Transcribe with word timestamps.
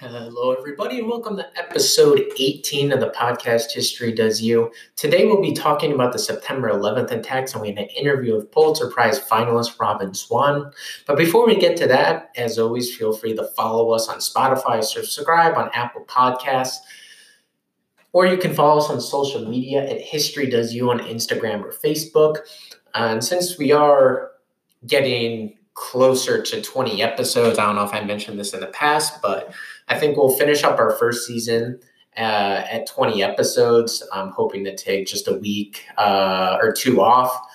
Hello, 0.00 0.54
everybody, 0.54 0.98
and 0.98 1.08
welcome 1.08 1.36
to 1.36 1.46
episode 1.58 2.22
18 2.38 2.90
of 2.90 3.00
the 3.00 3.10
podcast 3.10 3.72
History 3.74 4.12
Does 4.12 4.40
You. 4.40 4.72
Today, 4.96 5.26
we'll 5.26 5.42
be 5.42 5.52
talking 5.52 5.92
about 5.92 6.14
the 6.14 6.18
September 6.18 6.70
11th 6.70 7.10
attacks, 7.10 7.52
and 7.52 7.60
we 7.60 7.68
had 7.68 7.76
an 7.76 7.88
interview 7.88 8.34
with 8.34 8.50
Pulitzer 8.50 8.88
Prize 8.88 9.20
finalist 9.20 9.76
Robbyn 9.76 10.16
Swan. 10.16 10.72
But 11.06 11.18
before 11.18 11.46
we 11.46 11.54
get 11.54 11.76
to 11.76 11.86
that, 11.88 12.30
as 12.38 12.58
always, 12.58 12.96
feel 12.96 13.12
free 13.12 13.36
to 13.36 13.44
follow 13.48 13.90
us 13.90 14.08
on 14.08 14.20
Spotify, 14.20 14.82
subscribe 14.82 15.58
on 15.58 15.68
Apple 15.74 16.06
Podcasts, 16.06 16.78
or 18.14 18.24
you 18.24 18.38
can 18.38 18.54
follow 18.54 18.78
us 18.78 18.88
on 18.88 19.02
social 19.02 19.46
media 19.46 19.86
at 19.86 20.00
History 20.00 20.48
Does 20.48 20.72
You 20.72 20.90
on 20.90 21.00
Instagram 21.00 21.62
or 21.62 21.74
Facebook. 21.74 22.38
And 22.94 23.22
since 23.22 23.58
we 23.58 23.70
are 23.70 24.30
getting 24.86 25.58
closer 25.74 26.42
to 26.42 26.60
20 26.60 27.02
episodes. 27.02 27.58
I 27.58 27.66
don't 27.66 27.76
know 27.76 27.84
if 27.84 27.94
I 27.94 28.02
mentioned 28.02 28.38
this 28.38 28.54
in 28.54 28.60
the 28.60 28.66
past, 28.68 29.22
but 29.22 29.52
I 29.88 29.98
think 29.98 30.16
we'll 30.16 30.36
finish 30.36 30.64
up 30.64 30.78
our 30.78 30.92
first 30.92 31.26
season 31.26 31.80
uh, 32.16 32.64
at 32.70 32.86
20 32.86 33.22
episodes. 33.22 34.06
I'm 34.12 34.30
hoping 34.30 34.64
to 34.64 34.76
take 34.76 35.06
just 35.06 35.28
a 35.28 35.34
week 35.34 35.84
uh, 35.96 36.58
or 36.60 36.72
two 36.72 37.00
off. 37.00 37.46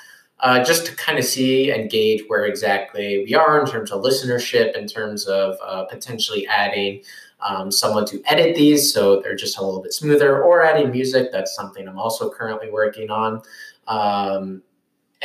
Uh, 0.42 0.62
just 0.64 0.86
to 0.86 0.96
kind 0.98 1.18
of 1.18 1.24
see 1.24 1.72
and 1.72 1.90
gauge 1.90 2.22
where 2.28 2.46
exactly 2.46 3.24
we 3.26 3.34
are 3.34 3.60
in 3.60 3.66
terms 3.66 3.90
of 3.90 4.04
listenership, 4.04 4.78
in 4.78 4.86
terms 4.86 5.26
of 5.28 5.56
uh, 5.64 5.86
potentially 5.86 6.46
adding 6.48 7.02
um, 7.40 7.72
someone 7.72 8.06
to 8.06 8.22
edit 8.26 8.56
these 8.56 8.94
so 8.94 9.22
they're 9.22 9.36
just 9.36 9.58
a 9.58 9.64
little 9.64 9.82
bit 9.82 9.94
smoother, 9.94 10.44
or 10.44 10.62
adding 10.62 10.92
music. 10.92 11.32
That's 11.32 11.56
something 11.56 11.88
I'm 11.88 11.98
also 11.98 12.30
currently 12.30 12.70
working 12.70 13.10
on. 13.10 13.42
Um, 13.88 14.62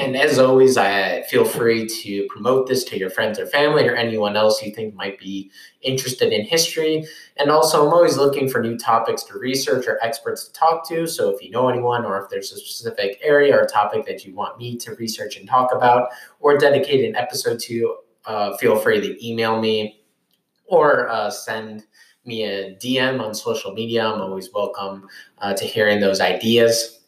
and 0.01 0.17
as 0.17 0.39
always, 0.39 0.77
I 0.79 1.23
feel 1.25 1.45
free 1.45 1.87
to 1.87 2.27
promote 2.29 2.67
this 2.67 2.85
to 2.85 2.99
your 2.99 3.11
friends 3.11 3.39
or 3.39 3.47
family 3.47 3.87
or 3.87 3.95
anyone 3.95 4.37
else 4.37 4.63
you 4.63 4.73
think 4.73 4.95
might 4.95 5.19
be 5.19 5.51
interested 5.83 6.33
in 6.33 6.45
history. 6.45 7.05
And 7.37 7.51
also, 7.51 7.87
I'm 7.87 7.93
always 7.93 8.17
looking 8.17 8.49
for 8.49 8.63
new 8.63 8.79
topics 8.79 9.23
to 9.25 9.39
research 9.39 9.87
or 9.87 10.03
experts 10.03 10.49
to 10.49 10.53
talk 10.55 10.89
to. 10.89 11.07
So 11.07 11.29
if 11.31 11.43
you 11.43 11.51
know 11.51 11.69
anyone 11.69 12.07
or 12.07 12.23
if 12.23 12.31
there's 12.31 12.51
a 12.53 12.57
specific 12.57 13.21
area 13.23 13.55
or 13.55 13.67
topic 13.67 14.07
that 14.07 14.25
you 14.25 14.35
want 14.35 14.59
me 14.59 14.77
to 14.79 14.95
research 14.95 15.37
and 15.37 15.47
talk 15.47 15.73
about 15.73 16.09
or 16.41 16.57
dedicate 16.57 17.05
an 17.05 17.15
episode 17.15 17.61
to, 17.61 17.97
uh, 18.25 18.57
feel 18.57 18.77
free 18.77 19.01
to 19.01 19.27
email 19.27 19.61
me 19.61 20.03
or 20.67 21.09
uh, 21.11 21.31
send 21.31 21.85
me 22.25 22.45
a 22.45 22.75
DM 22.77 23.21
on 23.21 23.35
social 23.35 23.73
media. 23.73 24.07
I'm 24.07 24.21
always 24.21 24.51
welcome 24.53 25.09
uh, 25.39 25.53
to 25.55 25.65
hearing 25.65 26.01
those 26.01 26.21
ideas. 26.21 27.00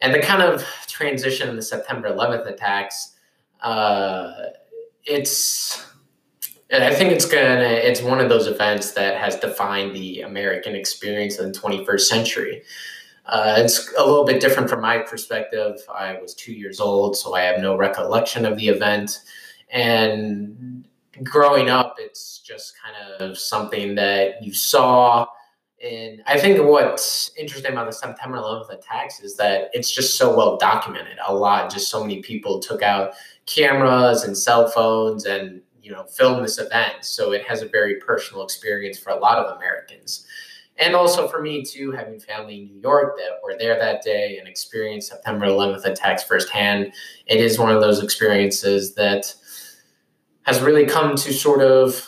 And 0.00 0.14
the 0.14 0.20
kind 0.20 0.42
of 0.42 0.64
transition 0.86 1.48
in 1.48 1.56
the 1.56 1.62
September 1.62 2.08
11th 2.10 2.46
attacks, 2.46 3.16
uh, 3.62 4.32
it's 5.04 5.86
I 6.72 6.94
think 6.94 7.10
it's 7.12 7.24
gonna 7.26 7.64
it's 7.64 8.00
one 8.00 8.20
of 8.20 8.28
those 8.28 8.46
events 8.46 8.92
that 8.92 9.16
has 9.16 9.36
defined 9.36 9.94
the 9.94 10.20
American 10.20 10.76
experience 10.76 11.38
in 11.38 11.50
the 11.50 11.58
21st 11.58 12.00
century. 12.00 12.62
Uh, 13.26 13.54
it's 13.58 13.92
a 13.94 14.04
little 14.04 14.24
bit 14.24 14.40
different 14.40 14.70
from 14.70 14.80
my 14.80 14.98
perspective. 14.98 15.80
I 15.92 16.18
was 16.20 16.34
two 16.34 16.52
years 16.52 16.80
old, 16.80 17.16
so 17.16 17.34
I 17.34 17.42
have 17.42 17.60
no 17.60 17.76
recollection 17.76 18.44
of 18.44 18.56
the 18.56 18.68
event. 18.68 19.20
And 19.70 20.88
growing 21.22 21.70
up, 21.70 21.96
it's 21.98 22.38
just 22.38 22.74
kind 22.82 22.96
of 23.20 23.38
something 23.38 23.94
that 23.96 24.42
you 24.42 24.52
saw 24.52 25.26
and 25.82 26.22
I 26.26 26.38
think 26.38 26.62
what's 26.62 27.30
interesting 27.38 27.72
about 27.72 27.86
the 27.86 27.92
September 27.92 28.36
11th 28.36 28.70
attacks 28.70 29.20
is 29.20 29.36
that 29.36 29.70
it's 29.72 29.90
just 29.90 30.18
so 30.18 30.36
well 30.36 30.58
documented. 30.58 31.16
A 31.26 31.34
lot, 31.34 31.72
just 31.72 31.90
so 31.90 32.02
many 32.02 32.20
people 32.20 32.60
took 32.60 32.82
out 32.82 33.14
cameras 33.46 34.24
and 34.24 34.36
cell 34.36 34.68
phones 34.68 35.24
and 35.24 35.62
you 35.82 35.90
know 35.90 36.04
filmed 36.04 36.44
this 36.44 36.58
event. 36.58 36.96
So 37.02 37.32
it 37.32 37.46
has 37.46 37.62
a 37.62 37.68
very 37.68 37.96
personal 37.96 38.44
experience 38.44 38.98
for 38.98 39.10
a 39.10 39.18
lot 39.18 39.38
of 39.38 39.56
Americans, 39.56 40.26
and 40.76 40.94
also 40.94 41.26
for 41.28 41.40
me 41.40 41.64
too, 41.64 41.92
having 41.92 42.20
family 42.20 42.58
in 42.58 42.66
New 42.66 42.80
York 42.80 43.16
that 43.16 43.38
were 43.42 43.56
there 43.58 43.78
that 43.78 44.02
day 44.02 44.36
and 44.38 44.46
experienced 44.46 45.08
September 45.08 45.46
11th 45.46 45.86
attacks 45.86 46.22
firsthand. 46.22 46.92
It 47.24 47.40
is 47.40 47.58
one 47.58 47.74
of 47.74 47.80
those 47.80 48.02
experiences 48.02 48.94
that 48.96 49.34
has 50.42 50.60
really 50.60 50.84
come 50.84 51.16
to 51.16 51.32
sort 51.32 51.62
of 51.62 52.06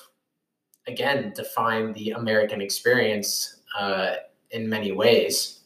again 0.87 1.33
define 1.35 1.95
the 1.95 2.11
American 2.11 2.61
experience 2.61 3.62
uh, 3.79 4.15
in 4.51 4.69
many 4.69 4.93
ways. 4.93 5.61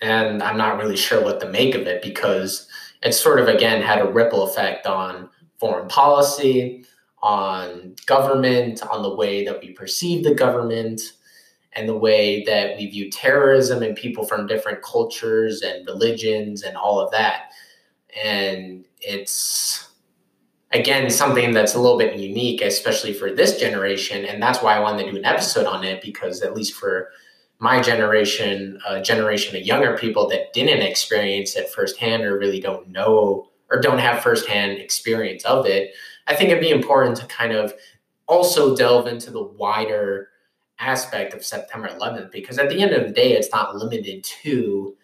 And 0.00 0.42
I'm 0.42 0.58
not 0.58 0.78
really 0.78 0.96
sure 0.96 1.22
what 1.22 1.40
to 1.40 1.48
make 1.48 1.74
of 1.74 1.86
it 1.86 2.02
because 2.02 2.68
it 3.02 3.12
sort 3.12 3.40
of, 3.40 3.48
again, 3.48 3.82
had 3.82 4.00
a 4.00 4.10
ripple 4.10 4.42
effect 4.42 4.86
on 4.86 5.30
foreign 5.58 5.88
policy, 5.88 6.84
on 7.22 7.94
government, 8.06 8.82
on 8.86 9.02
the 9.02 9.14
way 9.14 9.44
that 9.44 9.60
we 9.60 9.72
perceive 9.72 10.24
the 10.24 10.34
government, 10.34 11.00
and 11.72 11.88
the 11.88 11.96
way 11.96 12.44
that 12.44 12.76
we 12.76 12.86
view 12.86 13.10
terrorism 13.10 13.82
and 13.82 13.96
people 13.96 14.24
from 14.24 14.46
different 14.46 14.82
cultures 14.82 15.62
and 15.62 15.86
religions 15.86 16.62
and 16.62 16.76
all 16.76 17.00
of 17.00 17.10
that. 17.10 17.50
And 18.22 18.84
it's 19.00 19.88
again 20.74 21.08
something 21.08 21.52
that's 21.52 21.74
a 21.74 21.80
little 21.80 21.98
bit 21.98 22.18
unique 22.18 22.60
especially 22.60 23.12
for 23.12 23.30
this 23.30 23.58
generation 23.58 24.24
and 24.24 24.42
that's 24.42 24.62
why 24.62 24.76
i 24.76 24.80
wanted 24.80 25.04
to 25.04 25.10
do 25.10 25.16
an 25.16 25.24
episode 25.24 25.66
on 25.66 25.84
it 25.84 26.02
because 26.02 26.42
at 26.42 26.54
least 26.54 26.74
for 26.74 27.10
my 27.58 27.80
generation 27.80 28.78
a 28.86 29.00
generation 29.00 29.56
of 29.56 29.62
younger 29.62 29.96
people 29.96 30.28
that 30.28 30.52
didn't 30.52 30.82
experience 30.82 31.56
it 31.56 31.70
firsthand 31.70 32.24
or 32.24 32.38
really 32.38 32.60
don't 32.60 32.88
know 32.88 33.48
or 33.70 33.80
don't 33.80 33.98
have 33.98 34.22
firsthand 34.22 34.78
experience 34.78 35.44
of 35.44 35.64
it 35.64 35.94
i 36.26 36.34
think 36.34 36.50
it'd 36.50 36.60
be 36.60 36.70
important 36.70 37.16
to 37.16 37.26
kind 37.26 37.52
of 37.52 37.72
also 38.26 38.76
delve 38.76 39.06
into 39.06 39.30
the 39.30 39.42
wider 39.42 40.28
aspect 40.80 41.32
of 41.32 41.44
september 41.44 41.88
11th 41.88 42.32
because 42.32 42.58
at 42.58 42.68
the 42.68 42.82
end 42.82 42.92
of 42.92 43.06
the 43.06 43.12
day 43.12 43.32
it's 43.32 43.52
not 43.52 43.76
limited 43.76 44.24
to 44.24 44.96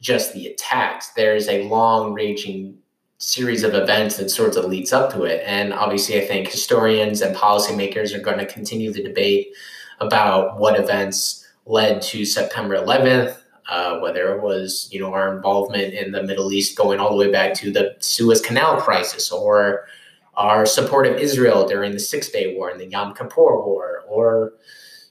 just 0.00 0.32
the 0.32 0.46
attacks. 0.46 1.10
There's 1.10 1.48
a 1.48 1.68
long 1.68 2.12
raging 2.12 2.78
series 3.18 3.62
of 3.62 3.74
events 3.74 4.16
that 4.16 4.30
sort 4.30 4.56
of 4.56 4.66
leads 4.66 4.92
up 4.92 5.12
to 5.12 5.24
it. 5.24 5.42
And 5.46 5.72
obviously, 5.72 6.20
I 6.20 6.26
think 6.26 6.48
historians 6.48 7.22
and 7.22 7.34
policymakers 7.34 8.14
are 8.14 8.20
going 8.20 8.38
to 8.38 8.46
continue 8.46 8.92
the 8.92 9.02
debate 9.02 9.48
about 10.00 10.58
what 10.58 10.78
events 10.78 11.46
led 11.64 12.02
to 12.02 12.24
September 12.24 12.76
11th, 12.76 13.38
uh, 13.68 13.98
whether 13.98 14.34
it 14.34 14.42
was 14.42 14.88
you 14.92 15.00
know 15.00 15.12
our 15.12 15.34
involvement 15.34 15.94
in 15.94 16.12
the 16.12 16.22
Middle 16.22 16.52
East 16.52 16.76
going 16.76 17.00
all 17.00 17.10
the 17.10 17.16
way 17.16 17.30
back 17.30 17.54
to 17.54 17.72
the 17.72 17.96
Suez 17.98 18.40
Canal 18.40 18.80
crisis, 18.80 19.32
or 19.32 19.86
our 20.34 20.66
support 20.66 21.06
of 21.06 21.16
Israel 21.16 21.66
during 21.66 21.92
the 21.92 21.98
Six 21.98 22.28
Day 22.30 22.54
War 22.54 22.68
and 22.68 22.78
the 22.78 22.86
Yom 22.86 23.14
Kippur 23.14 23.64
War, 23.64 24.04
or 24.06 24.52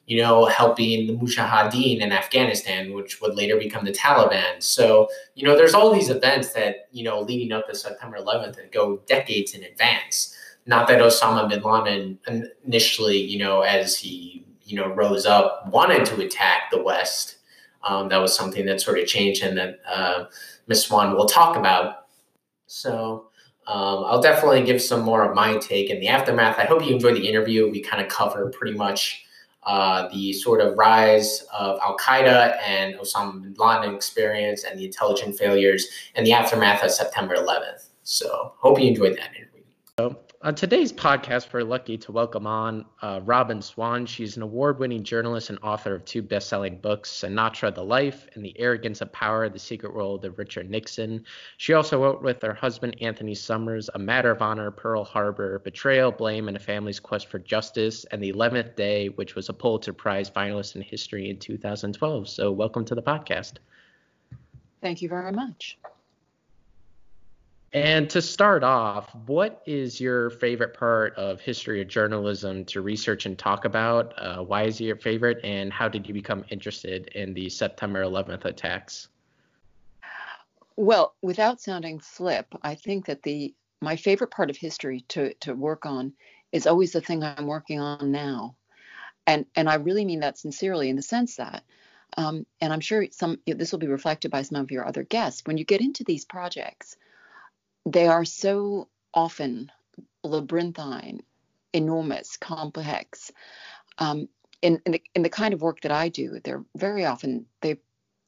you 0.07 0.21
know, 0.21 0.45
helping 0.45 1.07
the 1.07 1.13
Mujahideen 1.13 1.99
in 1.99 2.11
Afghanistan, 2.11 2.93
which 2.93 3.21
would 3.21 3.35
later 3.35 3.57
become 3.57 3.85
the 3.85 3.91
Taliban. 3.91 4.61
So, 4.61 5.07
you 5.33 5.43
know, 5.43 5.55
there's 5.55 5.73
all 5.73 5.91
these 5.91 6.09
events 6.09 6.53
that, 6.53 6.88
you 6.91 7.03
know, 7.03 7.21
leading 7.21 7.51
up 7.51 7.67
to 7.67 7.75
September 7.75 8.17
11th 8.17 8.59
and 8.59 8.71
go 8.71 8.97
decades 9.07 9.55
in 9.55 9.63
advance. 9.63 10.35
Not 10.67 10.88
that 10.88 10.99
Osama 10.99 11.49
bin 11.49 11.61
Laden 11.63 12.51
initially, 12.63 13.17
you 13.17 13.39
know, 13.39 13.61
as 13.61 13.97
he, 13.97 14.45
you 14.63 14.75
know, 14.75 14.88
rose 14.89 15.25
up, 15.25 15.67
wanted 15.71 16.05
to 16.05 16.21
attack 16.21 16.69
the 16.71 16.81
West. 16.81 17.38
Um, 17.83 18.09
that 18.09 18.17
was 18.17 18.35
something 18.35 18.65
that 18.65 18.81
sort 18.81 18.99
of 18.99 19.07
changed 19.07 19.44
and 19.44 19.57
that 19.57 19.79
uh, 19.88 20.25
Ms. 20.67 20.83
Swan 20.83 21.15
will 21.15 21.27
talk 21.27 21.55
about. 21.55 22.07
So, 22.67 23.27
um, 23.67 24.03
I'll 24.05 24.21
definitely 24.21 24.63
give 24.63 24.79
some 24.79 25.01
more 25.01 25.23
of 25.23 25.35
my 25.35 25.57
take 25.57 25.89
in 25.89 25.99
the 25.99 26.07
aftermath. 26.07 26.59
I 26.59 26.65
hope 26.65 26.85
you 26.85 26.94
enjoyed 26.94 27.15
the 27.15 27.27
interview. 27.27 27.67
We 27.69 27.81
kind 27.81 28.03
of 28.03 28.09
cover 28.09 28.51
pretty 28.51 28.77
much 28.77 29.25
uh, 29.65 30.07
the 30.09 30.33
sort 30.33 30.61
of 30.61 30.77
rise 30.77 31.45
of 31.53 31.79
Al 31.83 31.97
Qaeda 31.97 32.57
and 32.65 32.95
Osama 32.95 33.41
bin 33.41 33.55
Laden 33.57 33.95
experience 33.95 34.63
and 34.63 34.79
the 34.79 34.85
intelligence 34.85 35.37
failures 35.39 35.87
and 36.15 36.25
the 36.25 36.33
aftermath 36.33 36.83
of 36.83 36.91
September 36.91 37.35
11th. 37.35 37.89
So, 38.03 38.53
hope 38.57 38.79
you 38.79 38.87
enjoyed 38.87 39.17
that 39.17 39.31
interview. 39.35 40.15
On 40.45 40.53
today's 40.53 40.94
podcast, 40.94 41.51
we're 41.51 41.63
lucky 41.63 41.97
to 41.97 42.11
welcome 42.11 42.45
on 42.45 42.85
uh, 43.01 43.19
Robbyn 43.23 43.63
Swan. 43.63 44.06
She's 44.06 44.38
an 44.38 44.44
award 44.44 44.78
winning 44.78 45.03
journalist 45.03 45.50
and 45.50 45.57
author 45.63 45.95
of 45.95 46.06
two 46.06 46.21
best 46.21 46.50
selling 46.50 46.77
books, 46.77 47.09
Sinatra, 47.09 47.74
The 47.74 47.83
Life, 47.83 48.27
and 48.36 48.45
The 48.45 48.56
Arrogance 48.59 49.01
of 49.01 49.12
Power 49.12 49.50
The 49.50 49.57
Secret 49.57 49.95
World 49.95 50.24
of 50.24 50.38
Richard 50.38 50.69
Nixon. 50.69 51.25
She 51.57 51.74
also 51.74 52.00
wrote 52.00 52.21
with 52.21 52.44
her 52.44 52.53
husband, 52.53 52.95
Anthony 53.01 53.33
Summers, 53.33 53.89
A 53.95 53.97
Matter 53.97 54.30
of 54.30 54.44
Honor, 54.44 54.69
Pearl 54.69 55.03
Harbor, 55.03 55.57
Betrayal, 55.57 56.12
Blame, 56.12 56.47
and 56.47 56.56
a 56.56 56.59
Family's 56.59 57.00
Quest 57.00 57.25
for 57.25 57.39
Justice, 57.39 58.06
and 58.12 58.21
The 58.21 58.31
11th 58.31 58.75
Day, 58.75 59.09
which 59.09 59.33
was 59.33 59.50
a 59.50 59.53
Pulitzer 59.53 59.94
Prize 59.94 60.30
finalist 60.30 60.75
in 60.75 60.83
history 60.83 61.31
in 61.31 61.39
2012. 61.39 62.30
So, 62.30 62.51
welcome 62.51 62.86
to 62.86 62.94
the 62.94 63.01
podcast. 63.01 63.53
Thank 64.80 65.01
you 65.01 65.09
very 65.09 65.31
much. 65.31 65.80
And 67.75 68.10
to 68.12 68.22
start 68.22 68.63
off, 68.63 69.13
what 69.25 69.62
is 69.66 70.00
your 70.00 70.30
favorite 70.30 70.74
part 70.74 71.13
of 71.16 71.42
history 71.42 71.81
of 71.81 71.89
journalism 71.89 72.63
to 72.68 72.80
research 72.80 73.25
and 73.25 73.38
talk 73.38 73.66
about? 73.66 74.13
Uh, 74.18 74.38
why 74.44 74.63
is 74.63 74.80
it 74.80 74.86
your 74.86 74.95
favorite, 74.95 75.42
and 75.44 75.74
how 75.74 75.89
did 75.89 76.07
you 76.07 76.13
become 76.13 76.45
interested 76.50 77.07
in 77.07 77.33
the 77.33 77.50
September 77.50 78.01
11th 78.01 78.45
attacks? 78.45 79.10
Well, 80.77 81.16
without 81.22 81.60
sounding 81.60 82.00
flip, 82.00 82.48
I 82.62 82.75
think 82.75 83.07
that 83.07 83.24
the 83.24 83.54
my 83.81 83.98
favorite 83.98 84.31
part 84.31 84.50
of 84.50 84.56
history 84.56 85.04
to 85.10 85.33
to 85.42 85.54
work 85.54 85.86
on 85.86 86.13
is 86.54 86.68
always 86.68 86.94
the 86.94 87.01
thing 87.01 87.24
I'm 87.24 87.45
working 87.45 87.81
on 87.81 88.10
now. 88.10 88.56
and 89.28 89.45
and 89.54 89.68
I 89.69 89.75
really 89.75 90.06
mean 90.06 90.21
that 90.21 90.38
sincerely 90.38 90.89
in 90.89 90.95
the 90.95 91.01
sense 91.01 91.36
that, 91.36 91.66
um, 92.16 92.45
and 92.62 92.71
I'm 92.71 92.80
sure 92.80 93.06
some 93.12 93.38
this 93.45 93.74
will 93.74 93.80
be 93.80 93.88
reflected 93.88 94.31
by 94.31 94.44
some 94.44 94.62
of 94.62 94.71
your 94.71 94.88
other 94.88 95.04
guests. 95.04 95.42
When 95.45 95.57
you 95.57 95.66
get 95.66 95.81
into 95.81 96.06
these 96.06 96.24
projects, 96.24 96.95
they 97.85 98.07
are 98.07 98.25
so 98.25 98.89
often 99.13 99.71
labyrinthine, 100.23 101.21
enormous, 101.73 102.37
complex. 102.37 103.31
Um, 103.97 104.27
in, 104.61 104.81
in, 104.85 104.93
the, 104.93 105.03
in 105.13 105.21
the 105.21 105.29
kind 105.29 105.53
of 105.53 105.61
work 105.61 105.81
that 105.81 105.91
I 105.91 106.09
do, 106.09 106.39
they're 106.43 106.63
very 106.75 107.05
often 107.05 107.45
they 107.61 107.77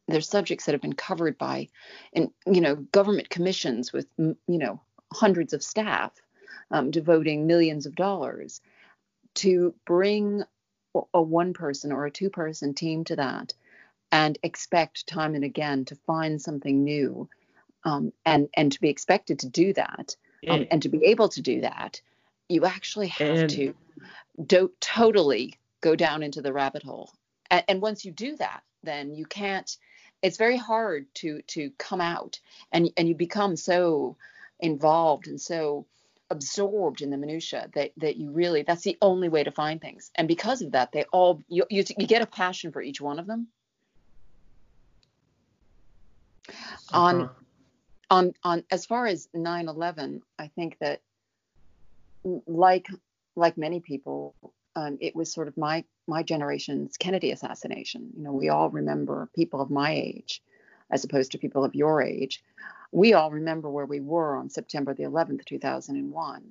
they're 0.07 0.21
subjects 0.21 0.65
that 0.65 0.71
have 0.71 0.81
been 0.81 0.93
covered 0.93 1.37
by, 1.37 1.67
and 2.13 2.29
you 2.45 2.61
know, 2.61 2.75
government 2.75 3.29
commissions 3.29 3.91
with 3.91 4.07
you 4.17 4.37
know 4.47 4.79
hundreds 5.11 5.53
of 5.53 5.63
staff 5.63 6.11
um, 6.71 6.91
devoting 6.91 7.47
millions 7.47 7.85
of 7.85 7.95
dollars 7.95 8.61
to 9.35 9.73
bring 9.85 10.43
a 11.13 11.21
one 11.21 11.53
person 11.53 11.91
or 11.91 12.05
a 12.05 12.11
two 12.11 12.29
person 12.29 12.73
team 12.73 13.03
to 13.03 13.15
that 13.15 13.53
and 14.11 14.37
expect 14.41 15.07
time 15.07 15.35
and 15.35 15.43
again 15.43 15.85
to 15.85 15.95
find 15.95 16.41
something 16.41 16.83
new 16.83 17.29
um, 17.83 18.11
and 18.25 18.49
and 18.55 18.71
to 18.71 18.81
be 18.81 18.89
expected 18.89 19.39
to 19.39 19.49
do 19.49 19.73
that 19.73 20.15
um, 20.47 20.55
and, 20.55 20.67
and 20.71 20.81
to 20.83 20.89
be 20.89 21.05
able 21.05 21.29
to 21.29 21.41
do 21.41 21.61
that 21.61 22.01
you 22.49 22.65
actually 22.65 23.07
have 23.07 23.37
and, 23.37 23.49
to 23.49 23.73
do, 24.45 24.71
totally 24.79 25.59
go 25.81 25.95
down 25.95 26.23
into 26.23 26.41
the 26.41 26.53
rabbit 26.53 26.81
hole. 26.81 27.11
And, 27.51 27.63
and 27.67 27.81
once 27.81 28.05
you 28.05 28.11
do 28.11 28.35
that 28.37 28.61
then 28.83 29.13
you 29.13 29.25
can't 29.25 29.77
it's 30.21 30.37
very 30.37 30.57
hard 30.57 31.05
to 31.15 31.41
to 31.43 31.71
come 31.77 32.01
out 32.01 32.39
and 32.71 32.89
and 32.97 33.07
you 33.07 33.15
become 33.15 33.55
so 33.55 34.15
involved 34.59 35.27
and 35.27 35.39
so 35.39 35.85
absorbed 36.29 37.01
in 37.01 37.09
the 37.09 37.17
minutia 37.17 37.69
that 37.73 37.91
that 37.97 38.17
you 38.17 38.31
really 38.31 38.63
that's 38.63 38.83
the 38.83 38.97
only 39.01 39.29
way 39.29 39.43
to 39.43 39.51
find 39.51 39.79
things. 39.81 40.11
And 40.15 40.27
because 40.27 40.61
of 40.61 40.71
that 40.71 40.91
they 40.91 41.03
all 41.11 41.41
you 41.47 41.65
you, 41.69 41.83
you 41.97 42.07
get 42.07 42.21
a 42.21 42.27
passion 42.27 42.71
for 42.71 42.81
each 42.81 42.99
one 42.99 43.19
of 43.19 43.27
them. 43.27 43.47
Uh-huh. 46.49 46.99
on 47.01 47.29
on 48.09 48.33
on 48.43 48.63
as 48.71 48.85
far 48.85 49.07
as 49.07 49.27
9/11 49.35 50.21
I 50.39 50.47
think 50.47 50.77
that 50.79 51.01
like 52.23 52.87
like 53.35 53.57
many 53.57 53.79
people 53.79 54.35
um, 54.75 54.97
it 55.01 55.15
was 55.15 55.31
sort 55.31 55.47
of 55.47 55.57
my 55.57 55.83
my 56.07 56.23
generation's 56.23 56.97
Kennedy 56.97 57.31
assassination 57.31 58.11
you 58.15 58.23
know 58.23 58.31
we 58.31 58.49
all 58.49 58.69
remember 58.69 59.29
people 59.35 59.61
of 59.61 59.69
my 59.69 59.91
age 59.91 60.41
as 60.89 61.03
opposed 61.03 61.31
to 61.33 61.37
people 61.37 61.63
of 61.65 61.75
your 61.75 62.01
age 62.01 62.43
we 62.91 63.13
all 63.13 63.31
remember 63.31 63.69
where 63.69 63.85
we 63.85 63.99
were 63.99 64.37
on 64.37 64.49
September 64.49 64.93
the 64.93 65.03
11th, 65.03 65.45
2001. 65.45 66.43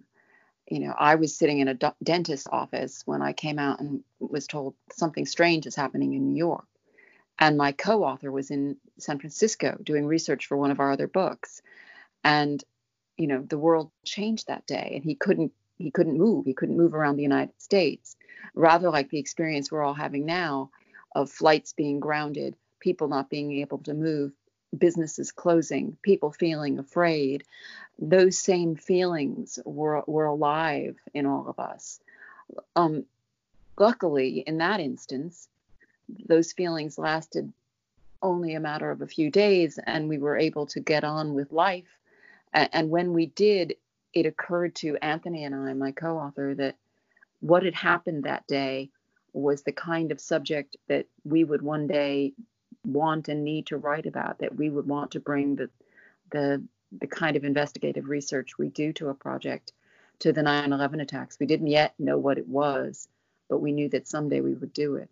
You 0.68 0.80
know, 0.80 0.94
I 0.98 1.14
was 1.14 1.36
sitting 1.36 1.60
in 1.60 1.68
a 1.68 1.94
dentist's 2.02 2.48
office 2.50 3.02
when 3.06 3.22
I 3.22 3.32
came 3.32 3.58
out 3.58 3.80
and 3.80 4.02
was 4.18 4.46
told 4.46 4.74
something 4.92 5.24
strange 5.24 5.66
is 5.66 5.76
happening 5.76 6.14
in 6.14 6.26
New 6.26 6.36
York. 6.36 6.66
And 7.38 7.56
my 7.56 7.72
co 7.72 8.04
author 8.04 8.32
was 8.32 8.50
in 8.50 8.76
San 8.98 9.18
Francisco 9.18 9.76
doing 9.82 10.06
research 10.06 10.46
for 10.46 10.56
one 10.56 10.70
of 10.70 10.80
our 10.80 10.90
other 10.90 11.06
books. 11.06 11.60
And, 12.24 12.62
you 13.16 13.26
know, 13.26 13.42
the 13.42 13.58
world 13.58 13.90
changed 14.04 14.46
that 14.48 14.66
day 14.66 14.92
and 14.94 15.04
he 15.04 15.14
couldn't 15.14 15.52
he 15.78 15.90
couldn't 15.90 16.18
move. 16.18 16.46
He 16.46 16.54
couldn't 16.54 16.76
move 16.76 16.94
around 16.94 17.16
the 17.16 17.22
United 17.22 17.60
States. 17.60 18.16
Rather 18.54 18.90
like 18.90 19.10
the 19.10 19.18
experience 19.18 19.70
we're 19.70 19.82
all 19.82 19.94
having 19.94 20.24
now 20.24 20.70
of 21.14 21.30
flights 21.30 21.72
being 21.72 22.00
grounded, 22.00 22.56
people 22.80 23.08
not 23.08 23.28
being 23.28 23.52
able 23.60 23.78
to 23.78 23.94
move, 23.94 24.32
businesses 24.76 25.32
closing, 25.32 25.96
people 26.02 26.32
feeling 26.32 26.78
afraid, 26.78 27.44
those 27.98 28.38
same 28.38 28.76
feelings 28.76 29.58
were, 29.64 30.02
were 30.06 30.26
alive 30.26 30.96
in 31.14 31.26
all 31.26 31.48
of 31.48 31.58
us. 31.58 32.00
Um, 32.74 33.04
luckily, 33.78 34.40
in 34.40 34.58
that 34.58 34.80
instance, 34.80 35.48
those 36.08 36.52
feelings 36.52 36.98
lasted 36.98 37.52
only 38.22 38.54
a 38.54 38.60
matter 38.60 38.90
of 38.90 39.02
a 39.02 39.06
few 39.06 39.30
days, 39.30 39.78
and 39.84 40.08
we 40.08 40.18
were 40.18 40.36
able 40.36 40.66
to 40.66 40.80
get 40.80 41.04
on 41.04 41.34
with 41.34 41.52
life. 41.52 41.98
And, 42.52 42.88
when 42.90 43.12
we 43.12 43.26
did, 43.26 43.76
it 44.14 44.24
occurred 44.24 44.74
to 44.76 44.96
Anthony 45.02 45.44
and 45.44 45.54
I, 45.54 45.74
my 45.74 45.92
co 45.92 46.16
author, 46.16 46.54
that 46.54 46.76
what 47.40 47.64
had 47.64 47.74
happened 47.74 48.24
that 48.24 48.46
day 48.46 48.90
was 49.32 49.62
the 49.62 49.72
kind 49.72 50.10
of 50.10 50.20
subject 50.20 50.76
that 50.88 51.06
we 51.24 51.44
would 51.44 51.60
one 51.60 51.86
day 51.86 52.32
want 52.84 53.28
and 53.28 53.44
need 53.44 53.66
to 53.66 53.76
write 53.76 54.06
about 54.06 54.38
that 54.38 54.56
we 54.56 54.70
would 54.70 54.86
want 54.86 55.10
to 55.10 55.20
bring 55.20 55.56
the 55.56 55.68
the 56.30 56.62
the 57.00 57.06
kind 57.06 57.36
of 57.36 57.44
investigative 57.44 58.08
research 58.08 58.56
we 58.56 58.68
do 58.68 58.92
to 58.92 59.08
a 59.08 59.14
project 59.14 59.72
to 60.20 60.32
the 60.32 60.40
9/11 60.40 61.02
attacks. 61.02 61.38
We 61.38 61.46
didn't 61.46 61.66
yet 61.66 61.94
know 61.98 62.16
what 62.16 62.38
it 62.38 62.48
was, 62.48 63.08
but 63.48 63.58
we 63.58 63.72
knew 63.72 63.88
that 63.90 64.08
someday 64.08 64.40
we 64.40 64.54
would 64.54 64.72
do 64.72 64.94
it. 64.96 65.10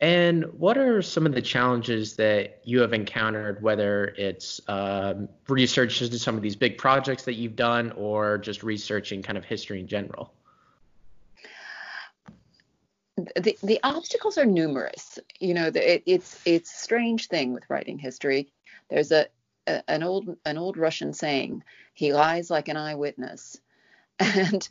And 0.00 0.44
what 0.52 0.78
are 0.78 1.02
some 1.02 1.26
of 1.26 1.32
the 1.32 1.42
challenges 1.42 2.16
that 2.16 2.60
you 2.62 2.80
have 2.80 2.92
encountered, 2.92 3.60
whether 3.62 4.14
it's 4.16 4.60
um, 4.68 5.28
research 5.48 6.00
into 6.02 6.18
some 6.20 6.36
of 6.36 6.42
these 6.42 6.54
big 6.54 6.78
projects 6.78 7.24
that 7.24 7.34
you've 7.34 7.56
done 7.56 7.92
or 7.96 8.38
just 8.38 8.62
researching 8.62 9.22
kind 9.22 9.36
of 9.36 9.44
history 9.44 9.80
in 9.80 9.88
general? 9.88 10.32
the, 13.36 13.56
the 13.62 13.80
obstacles 13.82 14.38
are 14.38 14.46
numerous. 14.46 15.18
You 15.40 15.54
know, 15.54 15.70
the, 15.70 15.94
it, 15.94 16.02
it's 16.06 16.40
it's 16.44 16.70
a 16.72 16.78
strange 16.78 17.28
thing 17.28 17.52
with 17.52 17.68
writing 17.68 17.98
history. 17.98 18.48
There's 18.88 19.12
a, 19.12 19.26
a, 19.66 19.82
an 19.88 20.02
old 20.02 20.36
an 20.44 20.58
old 20.58 20.76
Russian 20.76 21.12
saying, 21.12 21.62
"He 21.94 22.12
lies 22.12 22.50
like 22.50 22.68
an 22.68 22.76
eyewitness," 22.76 23.58
and 24.18 24.68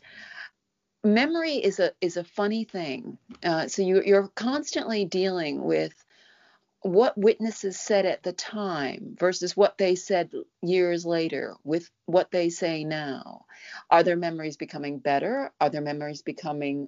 memory 1.04 1.56
is 1.56 1.80
a 1.80 1.92
is 2.02 2.18
a 2.18 2.24
funny 2.24 2.64
thing. 2.64 3.18
Uh, 3.44 3.68
so 3.68 3.82
you 3.82 4.02
you're 4.06 4.30
constantly 4.30 5.06
dealing 5.06 5.64
with 5.64 5.94
what 6.82 7.18
witnesses 7.18 7.80
said 7.80 8.06
at 8.06 8.24
the 8.24 8.34
time 8.34 9.16
versus 9.20 9.58
what 9.58 9.78
they 9.78 9.96
said 9.96 10.32
years 10.62 11.06
later 11.06 11.56
with 11.64 11.90
what 12.06 12.32
they 12.32 12.50
say 12.50 12.84
now. 12.84 13.46
Are 13.90 14.04
their 14.04 14.16
memories 14.16 14.58
becoming 14.58 15.00
better? 15.00 15.52
Are 15.60 15.70
their 15.70 15.82
memories 15.82 16.22
becoming 16.22 16.88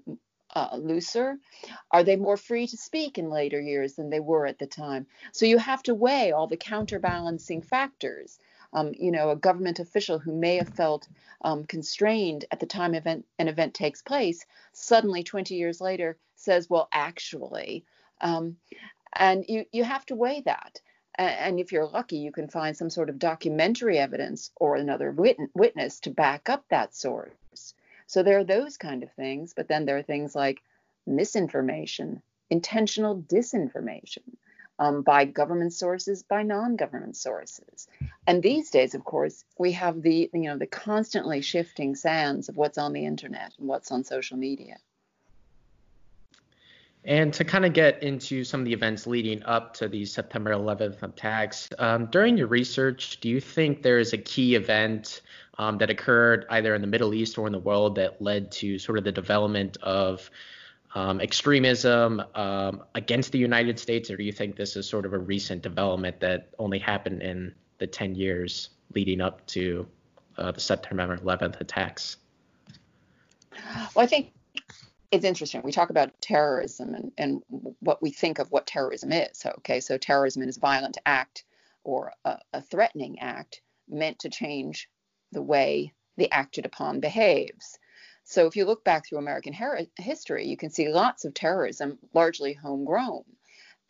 uh, 0.55 0.77
looser? 0.77 1.37
Are 1.91 2.03
they 2.03 2.15
more 2.15 2.37
free 2.37 2.67
to 2.67 2.77
speak 2.77 3.17
in 3.17 3.29
later 3.29 3.59
years 3.59 3.95
than 3.95 4.09
they 4.09 4.19
were 4.19 4.45
at 4.45 4.59
the 4.59 4.67
time? 4.67 5.07
So 5.33 5.45
you 5.45 5.57
have 5.57 5.83
to 5.83 5.95
weigh 5.95 6.31
all 6.31 6.47
the 6.47 6.57
counterbalancing 6.57 7.63
factors. 7.63 8.39
Um, 8.71 8.93
you 8.97 9.11
know, 9.11 9.31
a 9.31 9.35
government 9.35 9.79
official 9.79 10.19
who 10.19 10.33
may 10.33 10.57
have 10.57 10.69
felt 10.69 11.07
um, 11.41 11.63
constrained 11.65 12.45
at 12.51 12.59
the 12.59 12.65
time 12.65 12.93
event, 12.93 13.25
an 13.39 13.47
event 13.47 13.73
takes 13.73 14.01
place 14.01 14.45
suddenly 14.73 15.23
20 15.23 15.55
years 15.55 15.81
later 15.81 16.17
says, 16.35 16.69
well, 16.69 16.87
actually, 16.91 17.83
um, 18.21 18.57
and 19.13 19.45
you, 19.47 19.65
you 19.71 19.83
have 19.83 20.05
to 20.07 20.15
weigh 20.15 20.41
that. 20.41 20.81
And 21.17 21.59
if 21.59 21.73
you're 21.73 21.87
lucky, 21.87 22.17
you 22.17 22.31
can 22.31 22.47
find 22.47 22.77
some 22.77 22.89
sort 22.89 23.09
of 23.09 23.19
documentary 23.19 23.97
evidence 23.97 24.51
or 24.55 24.75
another 24.75 25.11
witness 25.11 25.99
to 26.01 26.11
back 26.11 26.47
up 26.47 26.63
that 26.69 26.95
source. 26.95 27.73
So 28.07 28.23
there 28.23 28.39
are 28.39 28.45
those 28.45 28.77
kind 28.77 29.03
of 29.03 29.11
things, 29.11 29.53
but 29.53 29.67
then 29.67 29.85
there 29.85 29.97
are 29.97 30.03
things 30.03 30.33
like 30.33 30.61
misinformation, 31.05 32.21
intentional 32.49 33.21
disinformation 33.21 34.23
um, 34.79 35.01
by 35.01 35.25
government 35.25 35.73
sources, 35.73 36.23
by 36.23 36.41
non-government 36.41 37.17
sources. 37.17 37.87
And 38.25 38.41
these 38.41 38.71
days, 38.71 38.95
of 38.95 39.03
course, 39.03 39.43
we 39.57 39.73
have 39.73 40.01
the 40.01 40.29
you 40.33 40.41
know 40.41 40.57
the 40.57 40.65
constantly 40.65 41.41
shifting 41.41 41.95
sands 41.95 42.49
of 42.49 42.57
what's 42.57 42.77
on 42.77 42.93
the 42.93 43.05
internet 43.05 43.53
and 43.59 43.67
what's 43.67 43.91
on 43.91 44.03
social 44.03 44.37
media. 44.37 44.77
And 47.05 47.33
to 47.33 47.45
kind 47.45 47.65
of 47.65 47.73
get 47.73 48.03
into 48.03 48.43
some 48.43 48.59
of 48.59 48.65
the 48.65 48.73
events 48.73 49.07
leading 49.07 49.41
up 49.43 49.73
to 49.75 49.87
the 49.87 50.05
September 50.05 50.51
11th 50.51 51.01
attacks, 51.01 51.69
um, 51.79 52.07
during 52.07 52.37
your 52.37 52.47
research, 52.47 53.21
do 53.21 53.29
you 53.29 53.39
think 53.39 53.83
there 53.83 53.99
is 53.99 54.11
a 54.11 54.17
key 54.17 54.55
event 54.55 55.21
um, 55.57 55.77
that 55.77 55.89
occurred 55.89 56.45
either 56.49 56.75
in 56.75 56.81
the 56.81 56.87
Middle 56.87 57.13
East 57.13 57.37
or 57.37 57.47
in 57.47 57.53
the 57.53 57.59
world 57.59 57.95
that 57.95 58.21
led 58.21 58.51
to 58.51 58.77
sort 58.77 58.97
of 58.97 59.05
the 59.05 59.13
development 59.13 59.77
of 59.81 60.29
um, 60.95 61.21
extremism 61.21 62.21
um, 62.35 62.83
against 62.95 63.31
the 63.31 63.37
United 63.37 63.79
States, 63.79 64.09
or 64.09 64.17
do 64.17 64.23
you 64.23 64.31
think 64.31 64.55
this 64.55 64.75
is 64.75 64.87
sort 64.87 65.05
of 65.05 65.13
a 65.13 65.19
recent 65.19 65.61
development 65.61 66.19
that 66.19 66.49
only 66.57 66.79
happened 66.79 67.21
in 67.21 67.53
the 67.77 67.87
10 67.87 68.15
years 68.15 68.69
leading 68.95 69.21
up 69.21 69.45
to 69.47 69.87
uh, 70.37 70.51
the 70.51 70.59
September 70.59 71.17
11th 71.17 71.59
attacks? 71.61 72.17
Well, 73.95 74.03
I 74.03 74.07
think 74.07 74.33
it's 75.11 75.25
interesting. 75.25 75.61
We 75.63 75.71
talk 75.71 75.89
about 75.89 76.19
terrorism 76.21 76.93
and, 76.95 77.11
and 77.17 77.43
what 77.79 78.01
we 78.01 78.11
think 78.11 78.39
of 78.39 78.51
what 78.51 78.67
terrorism 78.67 79.11
is. 79.11 79.45
Okay, 79.59 79.79
so 79.79 79.97
terrorism 79.97 80.43
is 80.43 80.57
a 80.57 80.59
violent 80.59 80.97
act 81.05 81.43
or 81.83 82.13
a, 82.25 82.37
a 82.53 82.61
threatening 82.61 83.19
act 83.19 83.61
meant 83.87 84.19
to 84.19 84.29
change 84.29 84.89
the 85.31 85.41
way 85.41 85.93
the 86.17 86.31
acted 86.31 86.65
upon 86.65 86.99
behaves. 86.99 87.79
So 88.29 88.45
if 88.45 88.55
you 88.55 88.65
look 88.65 88.83
back 88.83 89.07
through 89.07 89.17
American 89.17 89.53
her- 89.53 89.87
history, 89.97 90.45
you 90.45 90.55
can 90.55 90.69
see 90.69 90.87
lots 90.87 91.25
of 91.25 91.33
terrorism, 91.33 91.97
largely 92.13 92.53
homegrown. 92.53 93.23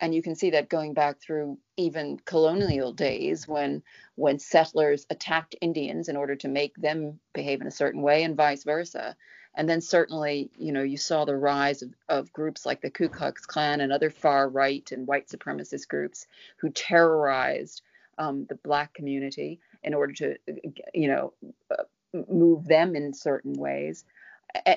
And 0.00 0.14
you 0.14 0.22
can 0.22 0.34
see 0.34 0.48
that 0.52 0.70
going 0.70 0.94
back 0.94 1.20
through 1.20 1.58
even 1.76 2.18
colonial 2.24 2.94
days 2.94 3.46
when 3.46 3.82
when 4.14 4.38
settlers 4.38 5.06
attacked 5.10 5.56
Indians 5.60 6.08
in 6.08 6.16
order 6.16 6.36
to 6.36 6.48
make 6.48 6.74
them 6.76 7.20
behave 7.34 7.60
in 7.60 7.66
a 7.66 7.70
certain 7.70 8.00
way 8.00 8.22
and 8.22 8.34
vice 8.34 8.64
versa. 8.64 9.14
And 9.54 9.68
then 9.68 9.82
certainly, 9.82 10.50
you 10.56 10.72
know, 10.72 10.82
you 10.82 10.96
saw 10.96 11.26
the 11.26 11.36
rise 11.36 11.82
of, 11.82 11.92
of 12.08 12.32
groups 12.32 12.64
like 12.64 12.80
the 12.80 12.90
Ku 12.90 13.10
Klux 13.10 13.44
Klan 13.44 13.82
and 13.82 13.92
other 13.92 14.08
far 14.08 14.48
right 14.48 14.90
and 14.90 15.06
white 15.06 15.28
supremacist 15.28 15.86
groups 15.86 16.26
who 16.56 16.70
terrorized 16.70 17.82
um, 18.16 18.46
the 18.48 18.54
black 18.54 18.94
community 18.94 19.60
in 19.82 19.92
order 19.92 20.14
to, 20.14 20.36
you 20.94 21.08
know, 21.08 21.34
uh, 21.70 21.84
move 22.28 22.66
them 22.66 22.96
in 22.96 23.12
certain 23.12 23.52
ways. 23.52 24.04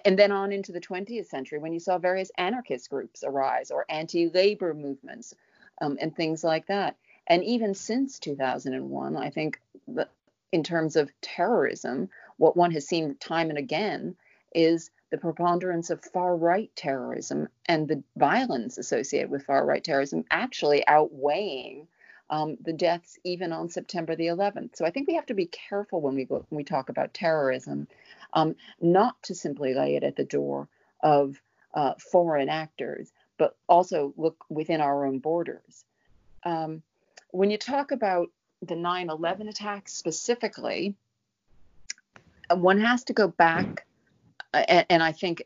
And 0.05 0.17
then 0.17 0.31
on 0.31 0.51
into 0.51 0.71
the 0.71 0.81
20th 0.81 1.27
century, 1.27 1.59
when 1.59 1.73
you 1.73 1.79
saw 1.79 1.97
various 1.97 2.31
anarchist 2.37 2.89
groups 2.89 3.23
arise 3.23 3.71
or 3.71 3.85
anti 3.89 4.29
labor 4.29 4.73
movements 4.73 5.33
um, 5.81 5.97
and 5.99 6.15
things 6.15 6.43
like 6.43 6.67
that. 6.67 6.95
And 7.27 7.43
even 7.43 7.73
since 7.73 8.19
2001, 8.19 9.15
I 9.15 9.29
think 9.29 9.59
that 9.89 10.09
in 10.51 10.63
terms 10.63 10.95
of 10.95 11.11
terrorism, 11.21 12.09
what 12.37 12.57
one 12.57 12.71
has 12.71 12.87
seen 12.87 13.15
time 13.15 13.49
and 13.49 13.57
again 13.57 14.15
is 14.53 14.91
the 15.09 15.17
preponderance 15.17 15.89
of 15.89 16.03
far 16.03 16.35
right 16.35 16.71
terrorism 16.75 17.47
and 17.67 17.87
the 17.87 18.03
violence 18.17 18.77
associated 18.77 19.29
with 19.29 19.45
far 19.45 19.65
right 19.65 19.83
terrorism 19.83 20.25
actually 20.31 20.85
outweighing 20.87 21.87
um, 22.29 22.57
the 22.61 22.73
deaths 22.73 23.19
even 23.23 23.51
on 23.51 23.69
September 23.69 24.15
the 24.15 24.27
11th. 24.27 24.75
So 24.75 24.85
I 24.85 24.91
think 24.91 25.07
we 25.07 25.15
have 25.15 25.25
to 25.27 25.33
be 25.33 25.45
careful 25.45 26.01
when 26.01 26.15
we 26.15 26.23
when 26.23 26.43
we 26.49 26.63
talk 26.63 26.89
about 26.89 27.13
terrorism, 27.13 27.87
um, 28.33 28.55
not 28.81 29.21
to 29.23 29.35
simply 29.35 29.73
lay 29.73 29.95
it 29.95 30.03
at 30.03 30.15
the 30.15 30.23
door 30.23 30.67
of 31.01 31.39
uh, 31.73 31.93
foreign 32.11 32.49
actors, 32.49 33.11
but 33.37 33.55
also 33.67 34.13
look 34.17 34.45
within 34.49 34.81
our 34.81 35.05
own 35.05 35.19
borders. 35.19 35.85
Um, 36.43 36.81
when 37.31 37.51
you 37.51 37.57
talk 37.57 37.91
about 37.91 38.29
the 38.61 38.75
9/11 38.75 39.49
attacks 39.49 39.93
specifically, 39.93 40.95
one 42.49 42.79
has 42.79 43.03
to 43.05 43.13
go 43.13 43.27
back, 43.27 43.85
and, 44.53 44.85
and 44.89 45.03
I 45.03 45.11
think 45.11 45.43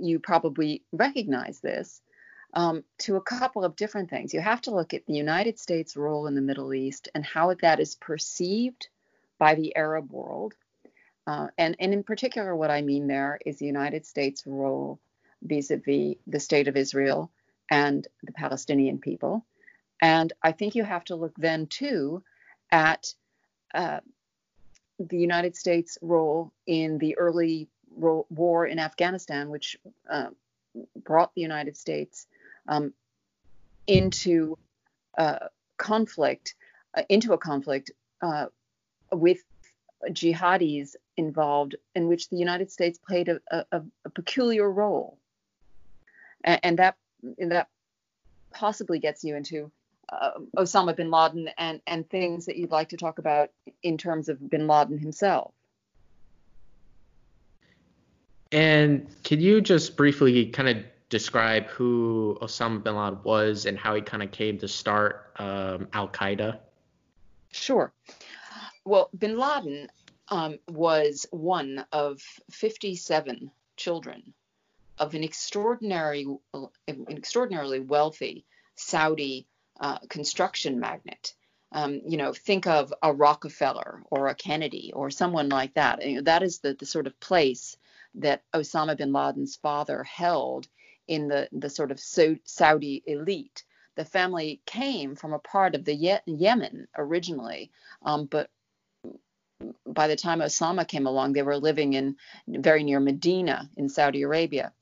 you 0.00 0.18
probably 0.18 0.82
recognize 0.92 1.60
this 1.60 2.00
um, 2.54 2.84
to 2.98 3.16
a 3.16 3.20
couple 3.20 3.64
of 3.64 3.76
different 3.76 4.10
things. 4.10 4.32
You 4.32 4.40
have 4.40 4.60
to 4.62 4.70
look 4.70 4.94
at 4.94 5.06
the 5.06 5.14
United 5.14 5.58
States' 5.58 5.96
role 5.96 6.26
in 6.26 6.34
the 6.34 6.40
Middle 6.40 6.72
East 6.72 7.08
and 7.14 7.24
how 7.24 7.54
that 7.54 7.80
is 7.80 7.94
perceived 7.94 8.88
by 9.38 9.54
the 9.54 9.76
Arab 9.76 10.10
world. 10.10 10.54
Uh, 11.26 11.48
and, 11.58 11.76
and 11.78 11.92
in 11.92 12.02
particular, 12.02 12.56
what 12.56 12.70
I 12.70 12.82
mean 12.82 13.06
there 13.06 13.38
is 13.44 13.58
the 13.58 13.66
United 13.66 14.06
States' 14.06 14.46
role 14.46 14.98
vis 15.42 15.70
a 15.70 15.76
vis 15.76 16.16
the 16.26 16.40
state 16.40 16.68
of 16.68 16.76
Israel 16.76 17.30
and 17.70 18.06
the 18.22 18.32
Palestinian 18.32 18.98
people. 18.98 19.44
And 20.00 20.32
I 20.42 20.52
think 20.52 20.74
you 20.74 20.84
have 20.84 21.04
to 21.04 21.16
look 21.16 21.34
then 21.36 21.66
too 21.66 22.22
at 22.70 23.12
uh, 23.74 24.00
the 24.98 25.18
United 25.18 25.54
States' 25.54 25.98
role 26.00 26.52
in 26.66 26.98
the 26.98 27.16
early 27.18 27.68
ro- 27.94 28.26
war 28.30 28.66
in 28.66 28.78
Afghanistan, 28.78 29.50
which 29.50 29.76
uh, 30.10 30.28
brought 31.04 31.34
the 31.34 31.42
United 31.42 31.76
States 31.76 32.26
um, 32.68 32.92
into 33.86 34.56
uh, 35.16 35.48
conflict, 35.78 36.54
uh, 36.96 37.02
into 37.08 37.32
a 37.32 37.38
conflict 37.38 37.90
uh, 38.22 38.46
with 39.12 39.42
jihadis 40.10 40.94
involved, 41.16 41.74
in 41.94 42.06
which 42.06 42.28
the 42.28 42.36
United 42.36 42.70
States 42.70 42.98
played 42.98 43.28
a, 43.28 43.40
a, 43.50 43.82
a 44.04 44.10
peculiar 44.10 44.70
role, 44.70 45.18
and, 46.44 46.60
and 46.62 46.78
that 46.78 46.96
and 47.38 47.50
that 47.50 47.68
possibly 48.52 48.98
gets 48.98 49.24
you 49.24 49.34
into 49.34 49.70
uh, 50.10 50.30
Osama 50.56 50.94
bin 50.94 51.10
Laden 51.10 51.48
and 51.58 51.80
and 51.86 52.08
things 52.08 52.46
that 52.46 52.56
you'd 52.56 52.70
like 52.70 52.90
to 52.90 52.96
talk 52.96 53.18
about 53.18 53.50
in 53.82 53.98
terms 53.98 54.28
of 54.28 54.48
bin 54.48 54.66
Laden 54.66 54.98
himself. 54.98 55.52
And 58.50 59.06
can 59.24 59.40
you 59.40 59.60
just 59.60 59.96
briefly 59.96 60.46
kind 60.46 60.68
of 60.68 60.84
describe 61.08 61.66
who 61.66 62.38
Osama 62.42 62.82
bin 62.82 62.96
Laden 62.96 63.20
was 63.22 63.66
and 63.66 63.78
how 63.78 63.94
he 63.94 64.02
kind 64.02 64.22
of 64.22 64.30
came 64.30 64.58
to 64.58 64.68
start 64.68 65.32
um, 65.36 65.88
Al 65.92 66.08
Qaeda? 66.08 66.58
Sure. 67.50 67.92
Well, 68.84 69.10
bin 69.16 69.38
Laden 69.38 69.88
um, 70.28 70.58
was 70.68 71.26
one 71.30 71.84
of 71.92 72.20
57 72.50 73.50
children 73.76 74.34
of 74.98 75.14
an 75.14 75.24
extraordinary, 75.24 76.26
an 76.52 77.06
extraordinarily 77.08 77.80
wealthy 77.80 78.44
Saudi 78.74 79.46
uh, 79.80 79.98
construction 80.08 80.80
magnate. 80.80 81.34
Um, 81.70 82.00
you 82.06 82.16
know, 82.16 82.32
think 82.32 82.66
of 82.66 82.92
a 83.02 83.12
Rockefeller 83.12 84.02
or 84.10 84.28
a 84.28 84.34
Kennedy 84.34 84.92
or 84.94 85.10
someone 85.10 85.50
like 85.50 85.74
that. 85.74 86.04
You 86.04 86.16
know, 86.16 86.22
that 86.22 86.42
is 86.42 86.58
the, 86.60 86.74
the 86.74 86.86
sort 86.86 87.06
of 87.06 87.18
place 87.20 87.76
that 88.16 88.42
Osama 88.54 88.96
bin 88.96 89.12
Laden's 89.12 89.56
father 89.56 90.02
held 90.02 90.66
in 91.08 91.28
the, 91.28 91.48
the 91.52 91.70
sort 91.70 91.92
of 91.92 92.00
Saudi 92.44 93.02
elite. 93.06 93.64
The 93.96 94.06
family 94.06 94.62
came 94.66 95.16
from 95.16 95.34
a 95.34 95.40
part 95.40 95.74
of 95.74 95.84
the 95.84 95.94
Ye- 95.94 96.20
Yemen 96.26 96.88
originally, 96.96 97.72
um, 98.04 98.26
but 98.26 98.50
by 99.86 100.08
the 100.08 100.16
time 100.16 100.40
Osama 100.40 100.86
came 100.86 101.06
along, 101.06 101.32
they 101.32 101.42
were 101.42 101.58
living 101.58 101.94
in 101.94 102.16
very 102.48 102.84
near 102.84 103.00
Medina 103.00 103.68
in 103.76 103.88
Saudi 103.88 104.22
Arabia. 104.22 104.72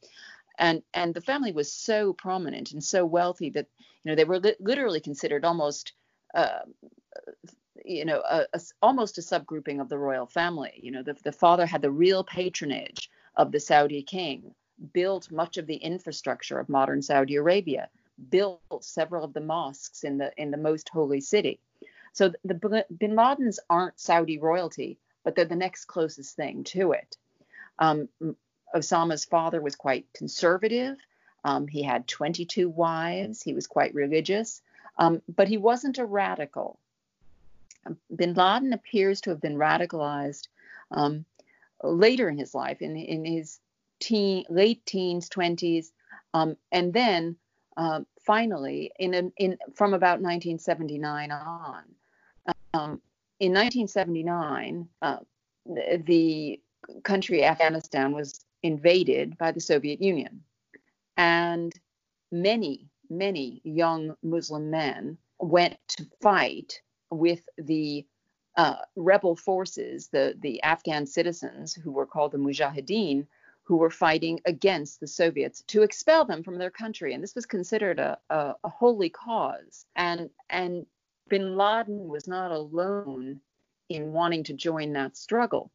And, 0.59 0.83
and 0.95 1.15
the 1.15 1.23
family 1.23 1.53
was 1.53 1.73
so 1.73 2.13
prominent 2.15 2.73
and 2.73 2.85
so 2.85 3.07
wealthy 3.07 3.51
that 3.51 3.67
you 4.05 4.11
know 4.11 4.17
they 4.17 4.25
were 4.25 4.41
li- 4.41 4.57
literally 4.61 5.01
considered 5.01 5.45
almost 5.45 5.93
uh, 6.35 6.61
you 7.85 8.05
know 8.05 8.23
a, 8.29 8.47
a, 8.55 8.61
almost 8.83 9.19
a 9.19 9.23
subgrouping 9.23 9.81
of 9.81 9.89
the 9.89 9.99
royal 9.99 10.27
family 10.27 10.73
you 10.83 10.91
know 10.93 11.03
the, 11.03 11.15
the 11.25 11.33
father 11.33 11.67
had 11.67 11.83
the 11.83 11.91
real 11.91 12.25
patronage 12.25 13.11
of 13.37 13.53
the 13.53 13.61
saudi 13.61 14.03
king 14.03 14.55
built 14.93 15.31
much 15.31 15.57
of 15.57 15.67
the 15.67 15.77
infrastructure 15.77 16.59
of 16.59 16.69
modern 16.69 17.03
saudi 17.03 17.37
arabia 17.37 17.89
built 18.31 18.61
several 18.81 19.25
of 19.25 19.33
the 19.33 19.41
mosques 19.41 20.05
in 20.05 20.19
the 20.19 20.33
in 20.37 20.51
the 20.51 20.57
most 20.57 20.89
holy 20.89 21.21
city 21.21 21.59
so 22.13 22.33
the, 22.45 22.85
bin 22.99 23.13
ladens 23.13 23.59
aren't 23.69 23.99
saudi 23.99 24.39
royalty 24.39 24.99
but 25.25 25.35
they're 25.35 25.45
the 25.45 25.57
next 25.57 25.87
closest 25.87 26.37
thing 26.37 26.65
to 26.65 26.93
it 26.93 27.17
um, 27.79 28.09
osama's 28.75 29.25
father 29.25 29.61
was 29.61 29.77
quite 29.77 30.07
conservative 30.13 30.97
um, 31.47 31.69
he 31.69 31.81
had 31.81 32.09
22 32.09 32.69
wives. 32.69 33.41
He 33.41 33.55
was 33.55 33.69
quite 33.69 33.95
religious, 33.95 34.63
um, 34.99 35.23
but 35.29 35.47
he 35.47 35.59
wasn't 35.59 35.99
a 35.99 36.05
radical. 36.05 36.81
Bin 38.15 38.35
Laden 38.35 38.73
appears 38.73 39.21
to 39.21 39.31
have 39.31 39.41
been 39.41 39.55
radicalized 39.55 40.49
um, 40.91 41.25
later 41.85 42.29
in 42.29 42.37
his 42.37 42.53
life, 42.53 42.83
in, 42.83 42.97
in 42.97 43.25
his 43.25 43.61
teen, 44.01 44.45
late 44.49 44.85
teens, 44.87 45.29
20s, 45.29 45.87
um, 46.35 46.57
and 46.73 46.93
then 46.93 47.37
uh, 47.77 48.01
finally, 48.25 48.91
in, 48.99 49.33
in 49.37 49.59
from 49.75 49.95
about 49.95 50.21
1979 50.21 51.31
on. 51.31 51.83
Um, 52.75 53.01
in 53.39 53.53
1979, 53.53 54.89
uh, 55.03 55.17
the 56.05 56.61
country 57.03 57.45
Afghanistan 57.45 58.13
was 58.13 58.45
invaded 58.63 59.37
by 59.39 59.53
the 59.53 59.61
Soviet 59.61 60.01
Union. 60.01 60.43
And 61.17 61.73
many, 62.31 62.89
many 63.11 63.61
young 63.65 64.17
Muslim 64.23 64.71
men 64.71 65.19
went 65.39 65.77
to 65.89 66.07
fight 66.21 66.81
with 67.11 67.43
the 67.59 68.07
uh, 68.57 68.77
rebel 68.97 69.37
forces, 69.37 70.09
the, 70.09 70.35
the 70.41 70.63
Afghan 70.63 71.07
citizens 71.07 71.75
who 71.75 71.93
were 71.93 72.07
called 72.07 72.33
the 72.33 72.39
Mujahideen, 72.39 73.27
who 73.67 73.77
were 73.77 73.91
fighting 73.91 74.41
against 74.45 75.01
the 75.01 75.09
Soviets 75.09 75.63
to 75.67 75.83
expel 75.83 76.25
them 76.25 76.45
from 76.45 76.57
their 76.57 76.71
country. 76.71 77.15
And 77.15 77.23
this 77.23 77.35
was 77.35 77.47
considered 77.47 77.99
a, 77.99 78.17
a, 78.31 78.55
a 78.63 78.69
holy 78.69 79.11
cause. 79.11 79.85
And, 79.97 80.31
and 80.49 80.87
bin 81.29 81.57
Laden 81.57 82.07
was 82.07 82.29
not 82.29 82.53
alone 82.53 83.41
in 83.89 84.13
wanting 84.13 84.45
to 84.45 84.53
join 84.53 84.93
that 84.93 85.17
struggle. 85.17 85.73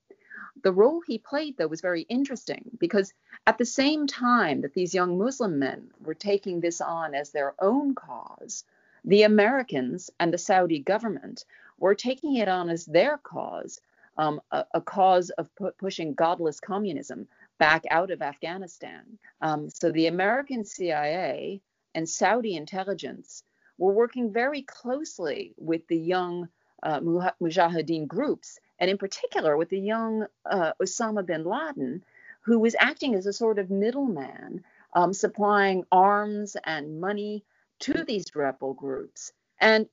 The 0.63 0.71
role 0.71 1.01
he 1.05 1.17
played, 1.17 1.57
though, 1.57 1.67
was 1.67 1.81
very 1.81 2.03
interesting 2.03 2.71
because 2.79 3.13
at 3.45 3.57
the 3.57 3.65
same 3.65 4.07
time 4.07 4.62
that 4.62 4.74
these 4.74 4.93
young 4.93 5.17
Muslim 5.17 5.60
men 5.60 5.91
were 6.00 6.13
taking 6.13 6.62
this 6.62 6.79
on 6.79 7.13
as 7.13 7.31
their 7.31 7.55
own 7.60 7.93
cause, 7.93 8.63
the 9.03 9.24
Americans 9.24 10.10
and 10.17 10.33
the 10.33 10.38
Saudi 10.38 10.79
government 10.79 11.43
were 11.77 11.95
taking 11.95 12.36
it 12.36 12.48
on 12.48 12.69
as 12.69 12.86
their 12.86 13.17
cause, 13.17 13.81
um, 14.17 14.41
a, 14.51 14.65
a, 14.74 14.81
cause 14.81 15.29
of 15.31 15.53
pu- 15.55 15.71
pushing 15.71 16.13
godless 16.13 16.60
communism 16.60 17.27
back 17.62 17.84
out 17.91 18.10
of 18.10 18.24
Afghanistan. 18.24 19.20
Um, 19.39 19.70
so 19.70 19.91
the 19.91 20.08
American 20.08 20.65
CIA 20.65 21.62
and 21.94 22.10
Saudi 22.10 22.56
intelligence 22.56 23.44
were 23.77 23.94
working 23.94 24.34
very 24.34 24.63
closely 24.63 25.53
with 25.58 25.86
the 25.88 25.98
young 26.15 26.50
uh, 26.82 27.00
Mujahideen 27.01 28.08
groups 28.08 28.60
and 28.80 28.89
in 28.89 28.98
particular 28.98 29.56
with 29.56 29.70
the 29.70 29.80
young 29.80 30.25
uh, 30.44 30.72
Osama 30.82 31.24
bin 31.24 31.44
Laden, 31.44 32.03
who 32.41 32.58
was 32.58 32.75
acting 32.80 33.13
as 33.13 33.27
a 33.27 33.34
sort 33.34 33.60
of 33.60 33.70
middleman, 33.70 34.63
um, 34.96 35.13
supplying 35.13 35.86
arms 35.91 36.58
and 36.63 37.00
money 37.00 37.46
to 37.77 38.03
these 38.03 38.36
rebel 38.36 38.74
groups. 38.74 39.34
And 39.60 39.88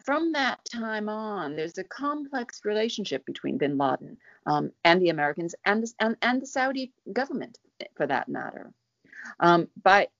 from 0.00 0.32
that 0.32 0.64
time 0.64 1.08
on, 1.08 1.56
there's 1.56 1.78
a 1.78 1.84
complex 1.84 2.60
relationship 2.64 3.24
between 3.26 3.58
bin 3.58 3.78
Laden 3.78 4.16
um, 4.46 4.72
and 4.84 5.00
the 5.00 5.10
Americans 5.10 5.54
and 5.64 5.82
the, 5.82 5.92
and, 6.00 6.16
and 6.22 6.42
the 6.42 6.46
Saudi 6.46 6.92
government, 7.12 7.58
for 7.94 8.06
that 8.06 8.28
matter. 8.28 8.72
Um, 9.40 9.68
but 9.82 10.10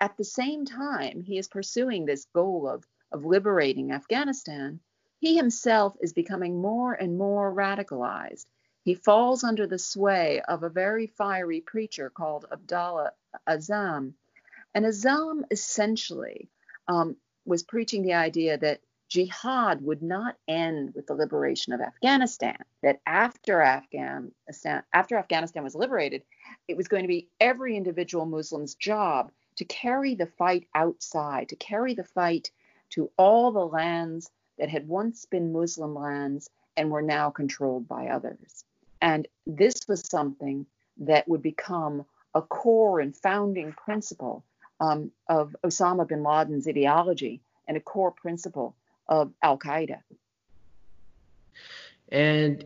at 0.00 0.16
the 0.16 0.24
same 0.24 0.64
time, 0.64 1.22
he 1.22 1.38
is 1.38 1.48
pursuing 1.48 2.04
this 2.04 2.26
goal 2.34 2.68
of, 2.68 2.84
of 3.12 3.24
liberating 3.24 3.92
Afghanistan. 3.92 4.80
He 5.20 5.36
himself 5.36 5.96
is 6.00 6.12
becoming 6.12 6.60
more 6.60 6.92
and 6.92 7.16
more 7.16 7.54
radicalized. 7.54 8.46
He 8.84 8.94
falls 8.94 9.44
under 9.44 9.66
the 9.66 9.78
sway 9.78 10.42
of 10.46 10.62
a 10.62 10.68
very 10.68 11.06
fiery 11.06 11.62
preacher 11.62 12.10
called 12.10 12.44
Abdullah 12.52 13.12
Azam. 13.48 14.12
And 14.74 14.84
Azam 14.84 15.44
essentially 15.50 16.50
um, 16.88 17.16
was 17.46 17.62
preaching 17.62 18.02
the 18.02 18.14
idea 18.14 18.58
that 18.58 18.80
jihad 19.08 19.82
would 19.82 20.02
not 20.02 20.36
end 20.48 20.94
with 20.94 21.06
the 21.06 21.14
liberation 21.14 21.72
of 21.72 21.80
Afghanistan, 21.80 22.56
that 22.82 23.00
after 23.06 23.60
Afghanistan, 23.60 24.82
after 24.92 25.16
Afghanistan 25.16 25.62
was 25.62 25.74
liberated, 25.74 26.22
it 26.68 26.76
was 26.76 26.88
going 26.88 27.02
to 27.02 27.08
be 27.08 27.28
every 27.40 27.76
individual 27.76 28.26
Muslim's 28.26 28.74
job 28.74 29.30
to 29.56 29.64
carry 29.64 30.14
the 30.14 30.26
fight 30.26 30.66
outside, 30.74 31.48
to 31.48 31.56
carry 31.56 31.94
the 31.94 32.04
fight 32.04 32.50
to 32.90 33.10
all 33.16 33.52
the 33.52 33.66
lands 33.66 34.30
that 34.58 34.68
had 34.68 34.88
once 34.88 35.26
been 35.26 35.52
Muslim 35.52 35.94
lands 35.94 36.50
and 36.76 36.90
were 36.90 37.02
now 37.02 37.30
controlled 37.30 37.86
by 37.86 38.08
others. 38.08 38.64
And 39.00 39.28
this 39.46 39.86
was 39.86 40.08
something 40.08 40.66
that 40.98 41.28
would 41.28 41.42
become 41.42 42.04
a 42.34 42.42
core 42.42 43.00
and 43.00 43.16
founding 43.16 43.72
principle 43.72 44.44
um, 44.80 45.10
of 45.28 45.54
Osama 45.64 46.06
bin 46.06 46.22
Laden's 46.22 46.66
ideology 46.66 47.40
and 47.68 47.76
a 47.76 47.80
core 47.80 48.10
principle 48.10 48.74
of 49.08 49.32
Al 49.42 49.58
Qaeda. 49.58 49.98
And 52.10 52.64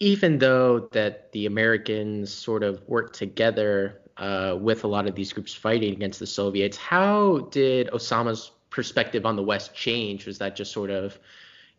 even 0.00 0.38
though 0.38 0.88
that 0.92 1.32
the 1.32 1.46
Americans 1.46 2.32
sort 2.32 2.62
of 2.62 2.82
worked 2.86 3.14
together 3.16 4.00
uh, 4.16 4.56
with 4.60 4.84
a 4.84 4.86
lot 4.86 5.06
of 5.06 5.14
these 5.14 5.32
groups 5.32 5.54
fighting 5.54 5.92
against 5.92 6.20
the 6.20 6.26
Soviets. 6.26 6.76
How 6.76 7.48
did 7.50 7.88
Osama's 7.88 8.52
perspective 8.70 9.26
on 9.26 9.36
the 9.36 9.42
West 9.42 9.74
change? 9.74 10.26
Was 10.26 10.38
that 10.38 10.56
just 10.56 10.72
sort 10.72 10.90
of 10.90 11.18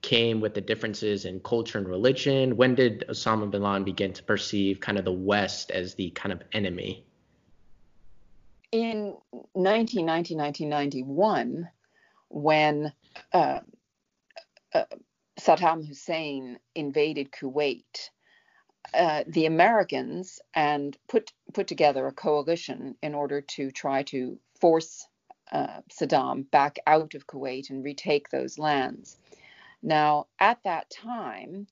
came 0.01 0.41
with 0.41 0.53
the 0.53 0.61
differences 0.61 1.25
in 1.25 1.39
culture 1.41 1.77
and 1.77 1.87
religion? 1.87 2.57
When 2.57 2.75
did 2.75 3.05
Osama 3.09 3.49
bin 3.49 3.63
Laden 3.63 3.83
begin 3.83 4.13
to 4.13 4.23
perceive 4.23 4.79
kind 4.79 4.97
of 4.97 5.05
the 5.05 5.13
West 5.13 5.71
as 5.71 5.95
the 5.95 6.09
kind 6.11 6.33
of 6.33 6.41
enemy? 6.51 7.05
In 8.71 9.15
1990, 9.53 10.35
1991, 10.35 11.69
when 12.29 12.91
uh, 13.31 13.59
uh, 14.75 14.85
Saddam 15.39 15.87
Hussein 15.87 16.59
invaded 16.75 17.31
Kuwait, 17.31 18.09
uh, 18.93 19.23
the 19.27 19.45
Americans 19.45 20.39
and 20.53 20.97
put 21.07 21.31
put 21.53 21.67
together 21.67 22.07
a 22.07 22.11
coalition 22.11 22.95
in 23.01 23.15
order 23.15 23.41
to 23.41 23.71
try 23.71 24.03
to 24.03 24.37
force 24.59 25.07
uh, 25.51 25.79
Saddam 25.91 26.49
back 26.51 26.77
out 26.87 27.15
of 27.15 27.27
Kuwait 27.27 27.69
and 27.69 27.83
retake 27.83 28.29
those 28.29 28.59
lands. 28.59 29.17
Now, 29.81 30.27
at 30.39 30.59
that 30.63 30.89
time, 30.89 31.67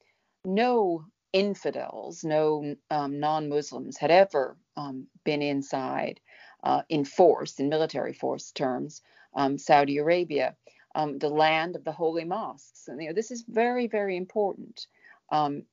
no 0.45 1.05
infidels, 1.33 2.23
no 2.23 2.75
um, 2.91 3.19
non-Muslims 3.19 3.97
had 3.97 4.11
ever 4.11 4.55
um, 4.77 5.07
been 5.23 5.41
inside 5.41 6.19
uh, 6.63 6.83
in 6.89 7.05
force, 7.05 7.59
in 7.59 7.69
military 7.69 8.13
force 8.13 8.51
terms, 8.51 9.01
um, 9.35 9.57
Saudi 9.57 9.97
Arabia, 9.97 10.55
um, 10.95 11.17
the 11.19 11.29
land 11.29 11.75
of 11.75 11.83
the 11.83 11.91
holy 11.91 12.23
mosques. 12.23 12.87
And 12.87 13.01
you 13.01 13.09
know, 13.09 13.13
this 13.13 13.31
is 13.31 13.43
very, 13.47 13.87
very 13.87 14.17
important. 14.17 14.87
Um, 15.31 15.63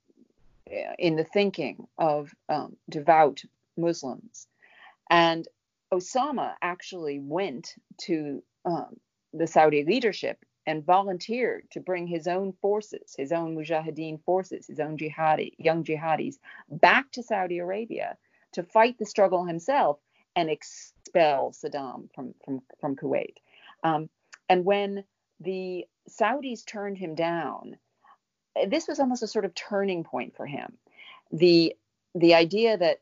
in 0.98 1.16
the 1.16 1.24
thinking 1.24 1.86
of 1.98 2.34
um, 2.48 2.76
devout 2.88 3.42
Muslims. 3.76 4.46
And 5.08 5.46
Osama 5.92 6.54
actually 6.62 7.18
went 7.18 7.74
to 8.02 8.42
um, 8.64 8.96
the 9.32 9.46
Saudi 9.46 9.84
leadership 9.84 10.44
and 10.66 10.84
volunteered 10.84 11.68
to 11.72 11.80
bring 11.80 12.06
his 12.06 12.28
own 12.28 12.52
forces, 12.60 13.14
his 13.16 13.32
own 13.32 13.56
mujahideen 13.56 14.22
forces, 14.22 14.66
his 14.66 14.78
own 14.78 14.96
jihadi, 14.96 15.52
young 15.58 15.82
jihadis, 15.82 16.36
back 16.68 17.10
to 17.12 17.22
Saudi 17.22 17.58
Arabia 17.58 18.16
to 18.52 18.62
fight 18.62 18.98
the 18.98 19.06
struggle 19.06 19.44
himself 19.44 19.98
and 20.36 20.48
expel 20.48 21.52
Saddam 21.52 22.08
from 22.14 22.34
from 22.44 22.62
from 22.80 22.94
Kuwait. 22.94 23.36
Um, 23.82 24.08
and 24.48 24.64
when 24.64 25.04
the 25.40 25.86
Saudis 26.08 26.64
turned 26.64 26.98
him 26.98 27.14
down, 27.14 27.76
this 28.68 28.88
was 28.88 29.00
almost 29.00 29.22
a 29.22 29.28
sort 29.28 29.44
of 29.44 29.54
turning 29.54 30.04
point 30.04 30.36
for 30.36 30.46
him. 30.46 30.76
The 31.32 31.74
the 32.14 32.34
idea 32.34 32.76
that 32.76 33.00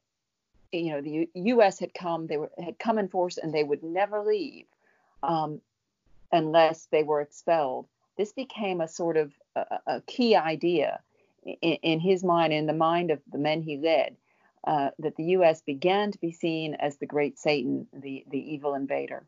you 0.72 0.92
know 0.92 1.00
the 1.00 1.10
U- 1.10 1.28
U.S. 1.34 1.78
had 1.78 1.94
come, 1.94 2.26
they 2.26 2.36
were 2.36 2.50
had 2.62 2.78
come 2.78 2.98
in 2.98 3.08
force, 3.08 3.38
and 3.38 3.52
they 3.52 3.64
would 3.64 3.82
never 3.82 4.22
leave 4.22 4.66
um, 5.22 5.60
unless 6.30 6.86
they 6.86 7.02
were 7.02 7.20
expelled. 7.20 7.86
This 8.16 8.32
became 8.32 8.80
a 8.80 8.88
sort 8.88 9.16
of 9.16 9.32
a, 9.56 9.78
a 9.86 10.00
key 10.02 10.36
idea 10.36 11.00
in, 11.44 11.74
in, 11.82 12.00
his 12.00 12.24
mind, 12.24 12.52
in 12.52 12.66
the 12.66 12.72
mind 12.72 13.10
of 13.10 13.20
the 13.30 13.38
men 13.38 13.62
he 13.62 13.76
led, 13.76 14.16
uh, 14.64 14.90
that 14.98 15.16
the 15.16 15.24
U.S. 15.24 15.62
began 15.62 16.12
to 16.12 16.18
be 16.18 16.32
seen 16.32 16.74
as 16.74 16.96
the 16.96 17.06
great 17.06 17.38
Satan, 17.38 17.86
the 17.92 18.24
the 18.30 18.54
evil 18.54 18.74
invader. 18.74 19.24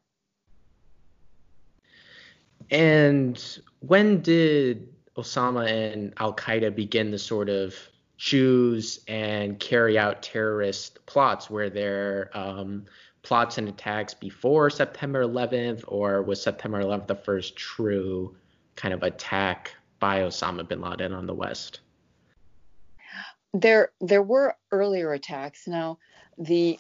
And 2.71 3.59
when 3.81 4.21
did 4.23 4.89
Osama 5.17 5.69
and 5.69 6.13
Al 6.19 6.35
Qaeda 6.35 6.75
begin 6.75 7.11
to 7.11 7.19
sort 7.19 7.49
of 7.49 7.75
choose 8.17 9.01
and 9.09 9.59
carry 9.59 9.99
out 9.99 10.23
terrorist 10.23 11.05
plots? 11.07 11.51
Were 11.51 11.69
there 11.69 12.31
um, 12.35 12.85
plots 13.23 13.59
and 13.59 13.69
attacks 13.69 14.15
before 14.15 14.71
September 14.71 15.25
11th, 15.25 15.85
or 15.89 16.23
was 16.23 16.41
September 16.41 16.83
11th 16.83 17.09
the 17.09 17.15
first 17.17 17.57
true 17.57 18.37
kind 18.77 18.95
of 18.95 19.03
attack 19.03 19.75
by 19.99 20.21
Osama 20.21 20.67
bin 20.67 20.81
Laden 20.81 21.13
on 21.13 21.27
the 21.27 21.35
West? 21.35 21.81
There, 23.53 23.91
there 24.01 24.23
were 24.23 24.55
earlier 24.71 25.13
attacks. 25.13 25.67
Now, 25.67 25.99
the 26.39 26.79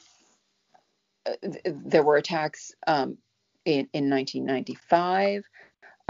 uh, 1.26 1.32
there 1.64 2.04
were 2.04 2.16
attacks 2.16 2.72
um, 2.86 3.18
in, 3.64 3.88
in 3.92 4.08
1995 4.08 5.44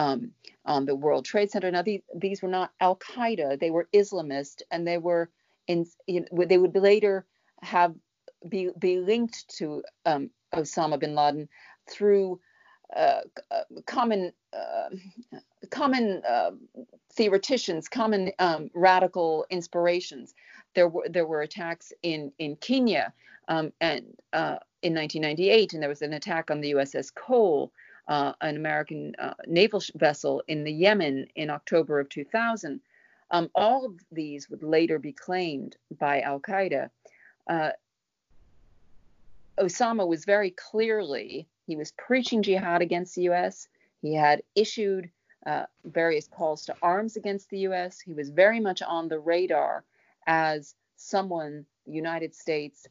um, 0.00 0.30
on 0.64 0.86
the 0.86 0.94
World 0.94 1.24
Trade 1.26 1.50
Center. 1.50 1.70
Now 1.70 1.82
these 1.82 2.00
these 2.14 2.42
were 2.42 2.48
not 2.48 2.72
Al 2.80 2.96
Qaeda; 2.96 3.60
they 3.60 3.70
were 3.70 3.88
Islamist, 3.92 4.62
and 4.70 4.86
they 4.86 4.98
were 4.98 5.30
in 5.66 5.86
you 6.06 6.20
know, 6.20 6.44
they 6.44 6.58
would 6.58 6.74
later 6.74 7.26
have 7.62 7.94
be 8.48 8.70
be 8.78 8.98
linked 8.98 9.46
to 9.58 9.82
um, 10.06 10.30
Osama 10.54 10.98
bin 10.98 11.14
Laden 11.14 11.48
through 11.88 12.40
uh, 12.96 13.20
uh 13.50 13.62
common 13.86 14.32
uh, 14.54 14.88
common 15.70 16.22
uh, 16.26 16.52
theoreticians, 17.12 17.88
common 17.88 18.32
um, 18.38 18.70
radical 18.74 19.44
inspirations. 19.50 20.34
There 20.74 20.88
were 20.88 21.08
there 21.10 21.26
were 21.26 21.42
attacks 21.42 21.92
in 22.02 22.32
in 22.38 22.56
Kenya 22.56 23.12
um, 23.48 23.72
and 23.82 24.16
uh, 24.32 24.56
in 24.82 24.94
1998, 24.94 25.74
and 25.74 25.82
there 25.82 25.90
was 25.90 26.00
an 26.00 26.14
attack 26.14 26.50
on 26.50 26.62
the 26.62 26.72
USS 26.72 27.14
Cole 27.14 27.70
uh, 28.10 28.32
an 28.40 28.56
American 28.56 29.14
uh, 29.20 29.34
naval 29.46 29.80
vessel 29.94 30.42
in 30.48 30.64
the 30.64 30.72
Yemen 30.72 31.28
in 31.36 31.48
October 31.48 32.00
of 32.00 32.08
2000. 32.08 32.80
Um, 33.30 33.48
all 33.54 33.86
of 33.86 34.00
these 34.10 34.50
would 34.50 34.64
later 34.64 34.98
be 34.98 35.12
claimed 35.12 35.76
by 35.96 36.20
Al 36.20 36.40
Qaeda. 36.40 36.90
Uh, 37.48 37.70
Osama 39.60 40.06
was 40.06 40.24
very 40.24 40.50
clearly, 40.50 41.46
he 41.66 41.76
was 41.76 41.92
preaching 41.92 42.42
jihad 42.42 42.82
against 42.82 43.14
the 43.14 43.22
US. 43.30 43.68
He 44.02 44.12
had 44.14 44.42
issued 44.56 45.08
uh, 45.46 45.66
various 45.84 46.26
calls 46.26 46.64
to 46.64 46.74
arms 46.82 47.16
against 47.16 47.48
the 47.50 47.60
US. 47.60 48.00
He 48.00 48.12
was 48.12 48.30
very 48.30 48.58
much 48.58 48.82
on 48.82 49.06
the 49.06 49.20
radar 49.20 49.84
as 50.26 50.74
someone 50.96 51.64
the 51.86 51.92
United 51.92 52.34
States 52.34 52.88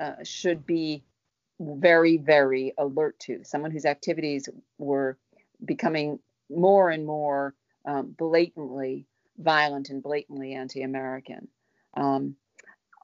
uh, 0.00 0.14
should 0.22 0.64
be 0.64 1.04
very, 1.60 2.16
very 2.16 2.72
alert 2.78 3.18
to, 3.20 3.44
someone 3.44 3.70
whose 3.70 3.84
activities 3.84 4.48
were 4.78 5.18
becoming 5.64 6.18
more 6.50 6.90
and 6.90 7.06
more 7.06 7.54
um, 7.84 8.14
blatantly 8.16 9.06
violent 9.38 9.90
and 9.90 10.02
blatantly 10.02 10.54
anti-American. 10.54 11.48
Um, 11.94 12.36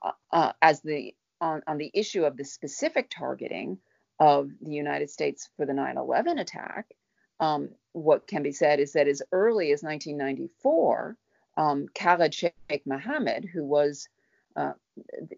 uh, 0.02 0.12
uh, 0.32 0.52
as 0.62 0.80
the 0.80 1.14
on, 1.40 1.62
on 1.66 1.78
the 1.78 1.90
issue 1.94 2.24
of 2.24 2.36
the 2.36 2.44
specific 2.44 3.10
targeting 3.10 3.78
of 4.18 4.50
the 4.60 4.72
United 4.72 5.10
States 5.10 5.48
for 5.56 5.66
the 5.66 5.72
9/11 5.72 6.40
attack, 6.40 6.86
um, 7.40 7.70
what 7.92 8.26
can 8.26 8.42
be 8.42 8.52
said 8.52 8.80
is 8.80 8.92
that 8.92 9.08
as 9.08 9.22
early 9.32 9.72
as 9.72 9.82
1994, 9.82 11.16
um, 11.56 11.86
Khalid 11.94 12.34
Sheikh 12.34 12.86
Mohammed, 12.86 13.44
who 13.44 13.64
was 13.64 14.08
uh, 14.56 14.72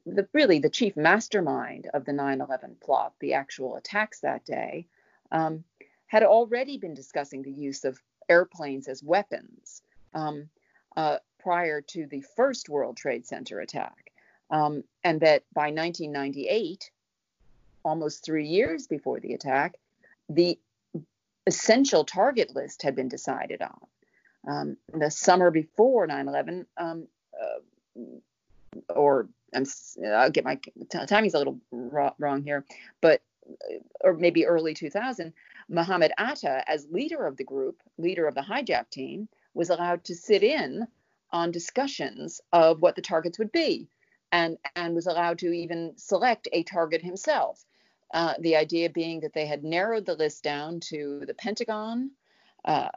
the, 0.07 0.29
really 0.33 0.59
the 0.59 0.71
chief 0.71 0.97
mastermind 0.97 1.89
of 1.93 2.05
the 2.05 2.13
9/11 2.13 2.81
plot, 2.81 3.15
the 3.21 3.35
actual 3.35 3.77
attacks 3.77 4.21
that 4.21 4.45
day, 4.45 4.87
um, 5.33 5.65
had 6.07 6.23
already 6.23 6.79
been 6.79 6.95
discussing 6.95 7.43
the 7.43 7.53
use 7.53 7.85
of 7.85 8.01
airplanes 8.29 8.89
as 8.89 9.03
weapons 9.03 9.83
um, 10.15 10.49
uh, 10.97 11.19
prior 11.39 11.81
to 11.81 12.07
the 12.07 12.23
first 12.37 12.69
World 12.69 12.97
Trade 12.97 13.27
Center 13.27 13.61
attack, 13.61 14.13
um, 14.51 14.85
and 15.05 15.21
that 15.21 15.45
by 15.53 15.71
1998, 15.71 16.91
almost 17.85 18.25
three 18.25 18.47
years 18.47 18.87
before 18.87 19.21
the 19.21 19.35
attack, 19.35 19.77
the 20.29 20.59
essential 21.47 22.05
target 22.05 22.55
list 22.55 22.83
had 22.83 22.95
been 22.95 23.09
decided 23.09 23.63
on. 23.63 23.81
Um, 24.47 24.77
the 24.93 25.11
summer 25.11 25.51
before 25.51 26.07
9/11, 26.07 26.67
um, 26.77 27.09
uh, 27.39 28.03
or 28.89 29.29
I'm, 29.55 29.65
I'll 30.07 30.31
get 30.31 30.45
my 30.45 30.59
timing's 31.09 31.35
a 31.35 31.39
little 31.39 31.61
wrong 31.71 32.43
here, 32.43 32.65
but 33.01 33.23
uh, 33.49 33.79
or 34.03 34.15
maybe 34.15 34.47
early 34.47 34.75
2000, 34.75 35.33
Mohammed 35.69 36.13
Atta, 36.19 36.65
as 36.69 36.87
leader 36.91 37.27
of 37.27 37.37
the 37.37 37.45
group, 37.45 37.83
leader 37.99 38.27
of 38.27 38.35
the 38.35 38.41
hijack 38.41 38.91
team, 38.91 39.29
was 39.55 39.71
allowed 39.71 40.05
to 40.05 40.15
sit 40.15 40.43
in 40.43 40.87
on 41.33 41.51
discussions 41.51 42.41
of 42.53 42.81
what 42.81 42.97
the 42.97 43.03
targets 43.03 43.39
would 43.39 43.53
be, 43.53 43.89
and 44.33 44.59
and 44.77 44.95
was 44.95 45.07
allowed 45.07 45.39
to 45.39 45.53
even 45.53 45.93
select 45.97 46.49
a 46.53 46.63
target 46.63 47.03
himself. 47.03 47.65
Uh, 48.13 48.35
the 48.41 48.57
idea 48.57 48.91
being 48.91 49.21
that 49.21 49.33
they 49.33 49.47
had 49.47 49.63
narrowed 49.63 50.05
the 50.05 50.15
list 50.15 50.43
down 50.43 50.81
to 50.81 51.23
the 51.27 51.35
Pentagon, 51.35 52.11
uh, 52.65 52.89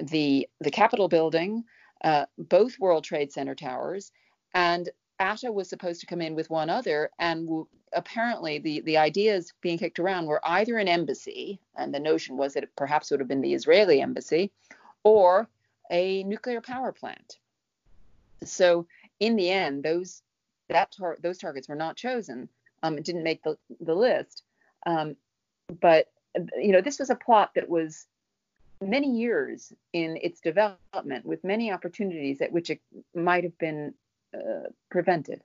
the 0.00 0.48
the 0.60 0.70
Capitol 0.70 1.08
building, 1.08 1.64
uh, 2.04 2.26
both 2.38 2.78
World 2.78 3.04
Trade 3.04 3.32
Center 3.32 3.54
towers, 3.54 4.12
and 4.54 4.88
Atta 5.20 5.52
was 5.52 5.68
supposed 5.68 6.00
to 6.00 6.06
come 6.06 6.22
in 6.22 6.34
with 6.34 6.50
one 6.50 6.70
other, 6.70 7.10
and 7.18 7.46
w- 7.46 7.66
apparently 7.92 8.58
the 8.58 8.80
the 8.80 8.96
ideas 8.96 9.52
being 9.60 9.78
kicked 9.78 9.98
around 9.98 10.26
were 10.26 10.40
either 10.44 10.78
an 10.78 10.88
embassy, 10.88 11.60
and 11.76 11.94
the 11.94 12.00
notion 12.00 12.36
was 12.36 12.54
that 12.54 12.64
it 12.64 12.74
perhaps 12.74 13.10
would 13.10 13.20
have 13.20 13.28
been 13.28 13.42
the 13.42 13.54
Israeli 13.54 14.00
embassy, 14.00 14.50
or 15.04 15.48
a 15.90 16.22
nuclear 16.24 16.60
power 16.60 16.90
plant. 16.90 17.38
So 18.44 18.86
in 19.20 19.36
the 19.36 19.50
end, 19.50 19.82
those 19.82 20.22
that 20.68 20.90
tar- 20.92 21.18
those 21.22 21.38
targets 21.38 21.68
were 21.68 21.74
not 21.74 21.96
chosen. 21.96 22.48
Um, 22.82 22.96
it 22.96 23.04
didn't 23.04 23.22
make 23.22 23.42
the 23.42 23.58
the 23.80 23.94
list. 23.94 24.42
Um, 24.86 25.16
but 25.80 26.08
you 26.56 26.72
know, 26.72 26.80
this 26.80 26.98
was 26.98 27.10
a 27.10 27.14
plot 27.14 27.52
that 27.54 27.68
was 27.68 28.06
many 28.80 29.10
years 29.18 29.72
in 29.92 30.16
its 30.22 30.40
development, 30.40 31.26
with 31.26 31.44
many 31.44 31.70
opportunities 31.70 32.40
at 32.40 32.52
which 32.52 32.70
it 32.70 32.80
might 33.14 33.44
have 33.44 33.58
been 33.58 33.92
uh, 34.34 34.68
prevented. 34.90 35.42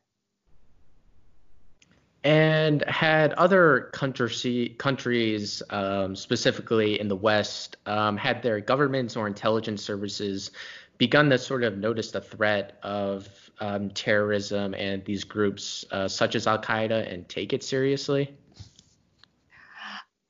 And 2.23 2.83
had 2.87 3.33
other 3.33 3.91
country, 3.93 4.75
countries, 4.79 5.61
um, 5.69 6.15
specifically 6.15 6.99
in 6.99 7.07
the 7.07 7.15
West, 7.15 7.77
um, 7.85 8.17
had 8.17 8.41
their 8.41 8.59
governments 8.59 9.15
or 9.15 9.27
intelligence 9.27 9.83
services 9.83 10.49
begun 10.97 11.29
to 11.29 11.37
sort 11.37 11.63
of 11.63 11.77
notice 11.77 12.11
the 12.11 12.21
threat 12.21 12.79
of 12.81 13.27
um, 13.59 13.89
terrorism 13.91 14.73
and 14.73 15.05
these 15.05 15.23
groups 15.23 15.85
uh, 15.91 16.07
such 16.07 16.35
as 16.35 16.47
Al 16.47 16.61
Qaeda 16.61 17.11
and 17.11 17.27
take 17.29 17.53
it 17.53 17.63
seriously? 17.63 18.35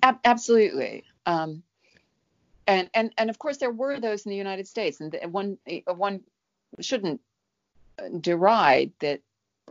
Ab- 0.04 0.20
absolutely. 0.26 1.04
Um, 1.26 1.64
and 2.68 2.90
and 2.94 3.12
and 3.18 3.30
of 3.30 3.40
course 3.40 3.58
there 3.58 3.72
were 3.72 4.00
those 4.00 4.26
in 4.26 4.32
the 4.32 4.36
United 4.36 4.68
States, 4.68 5.00
and 5.00 5.16
one 5.32 5.58
one 5.86 6.22
shouldn't 6.80 7.22
deride 8.20 8.92
that 9.00 9.22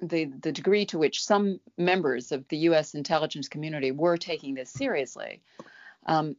the 0.02 0.24
the 0.24 0.52
degree 0.52 0.86
to 0.86 0.98
which 0.98 1.24
some 1.24 1.60
members 1.78 2.32
of 2.32 2.46
the 2.48 2.58
U.S. 2.58 2.94
intelligence 2.94 3.48
community 3.48 3.90
were 3.90 4.16
taking 4.16 4.54
this 4.54 4.70
seriously. 4.70 5.40
Um, 6.06 6.36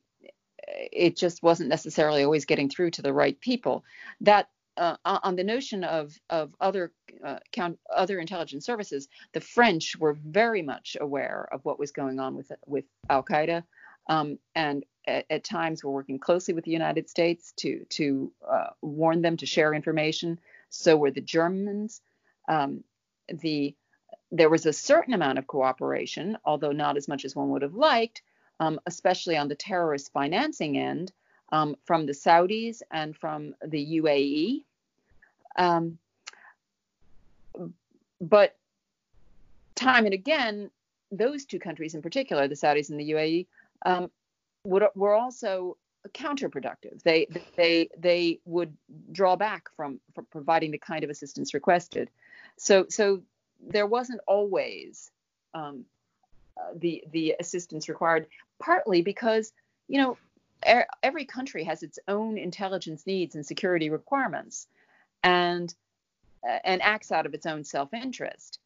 it 0.68 1.16
just 1.16 1.44
wasn't 1.44 1.70
necessarily 1.70 2.24
always 2.24 2.46
getting 2.46 2.70
through 2.70 2.92
to 2.92 3.02
the 3.02 3.14
right 3.14 3.40
people. 3.40 3.84
That 4.22 4.50
uh, 4.78 4.98
on 5.06 5.36
the 5.36 5.44
notion 5.44 5.84
of 5.84 6.14
of 6.30 6.54
other 6.60 6.92
uh, 7.24 7.40
count, 7.52 7.80
other 7.94 8.20
intelligence 8.20 8.66
services, 8.66 9.08
the 9.34 9.42
French 9.42 9.96
were 9.98 10.14
very 10.14 10.62
much 10.62 10.98
aware 11.00 11.48
of 11.52 11.64
what 11.64 11.80
was 11.80 11.92
going 11.92 12.20
on 12.20 12.36
with 12.36 12.52
with 12.66 12.86
Al 13.10 13.24
Qaeda, 13.24 13.64
um, 14.08 14.38
and 14.54 14.84
at, 15.08 15.26
at, 15.30 15.44
times 15.44 15.84
were 15.84 15.92
working 15.92 16.20
closely 16.20 16.54
with 16.54 16.66
the 16.66 16.72
United 16.72 17.10
States 17.10 17.54
to 17.58 17.86
to 17.90 18.32
uh, 18.50 18.70
warn 18.82 19.22
them 19.22 19.38
to 19.38 19.46
share 19.46 19.74
information. 19.74 20.40
So 20.70 20.98
were 20.98 21.12
the 21.12 21.22
Germans. 21.22 22.02
Um, 22.48 22.84
the 23.28 23.76
there 24.32 24.50
was 24.50 24.66
a 24.66 24.74
certain 24.74 25.14
amount 25.14 25.38
of 25.38 25.48
cooperation, 25.48 26.38
although 26.44 26.72
not 26.72 26.98
as 26.98 27.08
much 27.08 27.26
as 27.26 27.36
one 27.36 27.50
would 27.52 27.62
have 27.62 27.76
liked, 27.76 28.22
um, 28.60 28.80
especially 28.86 29.38
on 29.38 29.48
the 29.48 29.56
terrorist 29.56 30.12
financing 30.12 30.78
end, 30.78 31.12
um, 31.52 31.76
from 31.86 32.06
the 32.06 32.12
Saudis 32.12 32.82
and 32.92 33.16
from 33.16 33.56
the 33.66 34.00
UAE. 34.00 34.64
Um, 35.58 35.98
but 38.20 38.58
time 39.76 40.06
and 40.06 40.14
again, 40.14 40.70
those 41.12 41.46
two 41.46 41.60
countries 41.60 41.96
in 41.96 42.02
particular, 42.02 42.48
the 42.48 42.56
Saudis 42.56 42.90
and 42.90 43.00
the 43.00 43.12
UAE, 43.12 43.48
um, 43.86 44.12
were 44.64 45.14
also 45.14 45.78
counterproductive. 46.10 47.02
They 47.04 47.28
they 47.56 47.90
they 47.98 48.40
would 48.46 48.76
draw 49.12 49.36
back 49.36 49.70
from, 49.76 50.00
from 50.14 50.26
providing 50.26 50.72
the 50.72 50.78
kind 50.78 51.04
of 51.04 51.10
assistance 51.10 51.54
requested. 51.54 52.10
So 52.58 52.86
so 52.90 53.22
there 53.60 53.88
wasn't 53.88 54.22
always 54.28 55.12
um, 55.54 55.86
uh, 56.58 56.74
the 56.76 57.04
the 57.12 57.36
assistance 57.40 57.90
required. 57.90 58.28
Partly 58.60 59.02
because 59.02 59.52
you 59.88 60.02
know 60.02 60.18
er, 60.68 60.86
every 61.04 61.26
country 61.26 61.64
has 61.64 61.84
its 61.84 62.00
own 62.08 62.38
intelligence 62.38 63.06
needs 63.06 63.36
and 63.36 63.46
security 63.46 63.90
requirements, 63.90 64.68
and 65.24 65.74
uh, 66.48 66.60
and 66.64 66.82
acts 66.82 67.12
out 67.12 67.26
of 67.26 67.34
its 67.34 67.46
own 67.46 67.64
self-interest. 67.64 68.60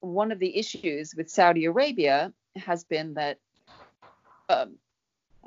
One 0.00 0.30
of 0.30 0.38
the 0.38 0.56
issues 0.56 1.14
with 1.14 1.28
Saudi 1.28 1.64
Arabia 1.64 2.32
has 2.56 2.84
been 2.84 3.14
that 3.14 3.38
um, 4.48 4.76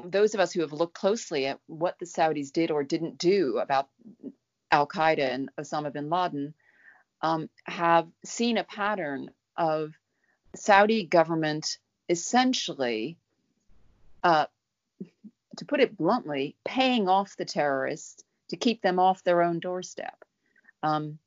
those 0.03 0.33
of 0.33 0.39
us 0.39 0.51
who 0.51 0.61
have 0.61 0.73
looked 0.73 0.93
closely 0.93 1.47
at 1.47 1.59
what 1.67 1.99
the 1.99 2.05
Saudis 2.05 2.51
did 2.51 2.71
or 2.71 2.83
didn't 2.83 3.17
do 3.17 3.57
about 3.57 3.89
Al 4.71 4.87
Qaeda 4.87 5.33
and 5.33 5.49
Osama 5.59 5.91
bin 5.91 6.09
Laden 6.09 6.53
um, 7.21 7.49
have 7.65 8.07
seen 8.23 8.57
a 8.57 8.63
pattern 8.63 9.31
of 9.57 9.93
Saudi 10.55 11.05
government 11.05 11.77
essentially, 12.09 13.17
uh, 14.23 14.45
to 15.57 15.65
put 15.65 15.79
it 15.79 15.97
bluntly, 15.97 16.55
paying 16.65 17.07
off 17.07 17.37
the 17.37 17.45
terrorists 17.45 18.23
to 18.49 18.57
keep 18.57 18.81
them 18.81 18.99
off 18.99 19.23
their 19.23 19.41
own 19.41 19.59
doorstep, 19.59 20.25
um, 20.83 21.17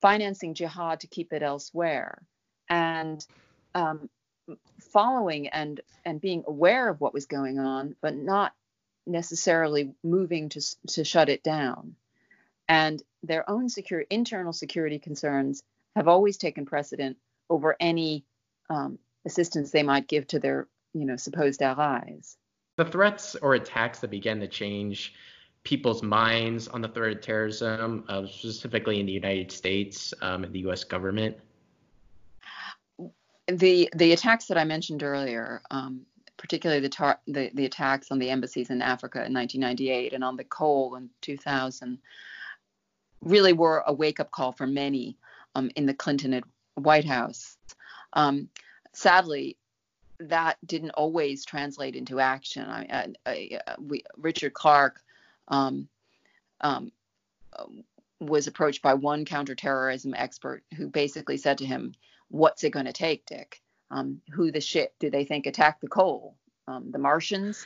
financing 0.00 0.54
jihad 0.54 1.00
to 1.00 1.06
keep 1.08 1.32
it 1.32 1.42
elsewhere, 1.42 2.22
and 2.68 3.26
um, 3.74 4.08
following 4.92 5.48
and 5.48 5.80
and 6.04 6.20
being 6.20 6.44
aware 6.46 6.88
of 6.88 7.00
what 7.00 7.14
was 7.14 7.26
going 7.26 7.58
on, 7.58 7.94
but 8.00 8.16
not 8.16 8.52
necessarily 9.06 9.92
moving 10.02 10.48
to 10.50 10.60
to 10.88 11.04
shut 11.04 11.28
it 11.28 11.42
down. 11.42 11.94
And 12.68 13.02
their 13.22 13.48
own 13.48 13.68
secure 13.68 14.00
internal 14.00 14.52
security 14.52 14.98
concerns 14.98 15.62
have 15.96 16.08
always 16.08 16.36
taken 16.36 16.66
precedent 16.66 17.16
over 17.50 17.76
any 17.80 18.24
um, 18.68 18.98
assistance 19.24 19.70
they 19.70 19.82
might 19.82 20.06
give 20.06 20.26
to 20.28 20.38
their 20.38 20.68
you 20.94 21.04
know 21.04 21.16
supposed 21.16 21.62
allies. 21.62 22.36
The 22.76 22.84
threats 22.84 23.34
or 23.36 23.54
attacks 23.54 24.00
that 24.00 24.10
began 24.10 24.40
to 24.40 24.48
change 24.48 25.14
people's 25.64 26.02
minds 26.02 26.68
on 26.68 26.80
the 26.80 26.88
threat 26.88 27.16
of 27.16 27.20
terrorism, 27.20 28.04
uh, 28.08 28.26
specifically 28.26 29.00
in 29.00 29.06
the 29.06 29.12
United 29.12 29.50
States 29.50 30.14
um, 30.22 30.44
and 30.44 30.52
the 30.52 30.60
U.S. 30.60 30.84
government 30.84 31.36
the 33.48 33.88
the 33.94 34.12
attacks 34.12 34.46
that 34.46 34.58
I 34.58 34.64
mentioned 34.64 35.02
earlier, 35.02 35.62
um, 35.70 36.02
particularly 36.36 36.80
the, 36.80 36.88
tar- 36.88 37.20
the, 37.26 37.50
the 37.54 37.64
attacks 37.64 38.10
on 38.10 38.18
the 38.18 38.30
embassies 38.30 38.70
in 38.70 38.82
Africa 38.82 39.24
in 39.24 39.34
1998 39.34 40.12
and 40.12 40.22
on 40.22 40.36
the 40.36 40.44
Cole 40.44 40.94
in 40.96 41.10
2000, 41.22 41.98
really 43.22 43.52
were 43.52 43.82
a 43.86 43.92
wake 43.92 44.20
up 44.20 44.30
call 44.30 44.52
for 44.52 44.66
many 44.66 45.16
um, 45.54 45.70
in 45.76 45.86
the 45.86 45.94
Clinton 45.94 46.40
White 46.74 47.06
House. 47.06 47.56
Um, 48.12 48.48
sadly, 48.92 49.56
that 50.20 50.58
didn't 50.64 50.90
always 50.90 51.44
translate 51.44 51.96
into 51.96 52.20
action. 52.20 52.64
I, 52.64 53.12
I, 53.26 53.30
I, 53.66 53.74
we, 53.80 54.04
Richard 54.16 54.52
Clarke 54.52 55.00
um, 55.48 55.88
um, 56.60 56.92
was 58.20 58.46
approached 58.46 58.82
by 58.82 58.94
one 58.94 59.24
counterterrorism 59.24 60.14
expert 60.14 60.62
who 60.76 60.88
basically 60.88 61.36
said 61.36 61.58
to 61.58 61.66
him, 61.66 61.94
what's 62.28 62.64
it 62.64 62.70
going 62.70 62.86
to 62.86 62.92
take, 62.92 63.26
Dick? 63.26 63.60
Um, 63.90 64.20
who 64.32 64.50
the 64.50 64.60
shit 64.60 64.94
do 64.98 65.10
they 65.10 65.24
think 65.24 65.46
attacked 65.46 65.80
the 65.80 65.88
Cole? 65.88 66.36
Um, 66.66 66.90
the 66.90 66.98
Martians? 66.98 67.64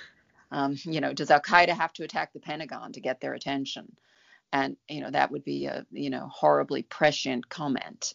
Um, 0.50 0.76
you 0.84 1.00
know, 1.00 1.12
does 1.12 1.30
Al 1.30 1.40
Qaeda 1.40 1.70
have 1.70 1.92
to 1.94 2.04
attack 2.04 2.32
the 2.32 2.40
Pentagon 2.40 2.92
to 2.92 3.00
get 3.00 3.20
their 3.20 3.34
attention? 3.34 3.96
And 4.52 4.76
you 4.86 5.00
know 5.00 5.10
that 5.10 5.30
would 5.30 5.44
be 5.44 5.64
a 5.64 5.86
you 5.90 6.10
know 6.10 6.28
horribly 6.30 6.82
prescient 6.82 7.48
comment. 7.48 8.14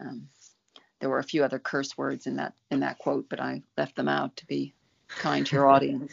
Um, 0.00 0.28
there 0.98 1.08
were 1.08 1.20
a 1.20 1.24
few 1.24 1.44
other 1.44 1.60
curse 1.60 1.96
words 1.96 2.26
in 2.26 2.36
that 2.36 2.54
in 2.70 2.80
that 2.80 2.98
quote, 2.98 3.28
but 3.30 3.40
I 3.40 3.62
left 3.78 3.94
them 3.94 4.08
out 4.08 4.36
to 4.38 4.46
be 4.46 4.74
kind 5.08 5.46
to 5.46 5.56
your 5.56 5.68
audience. 5.74 6.12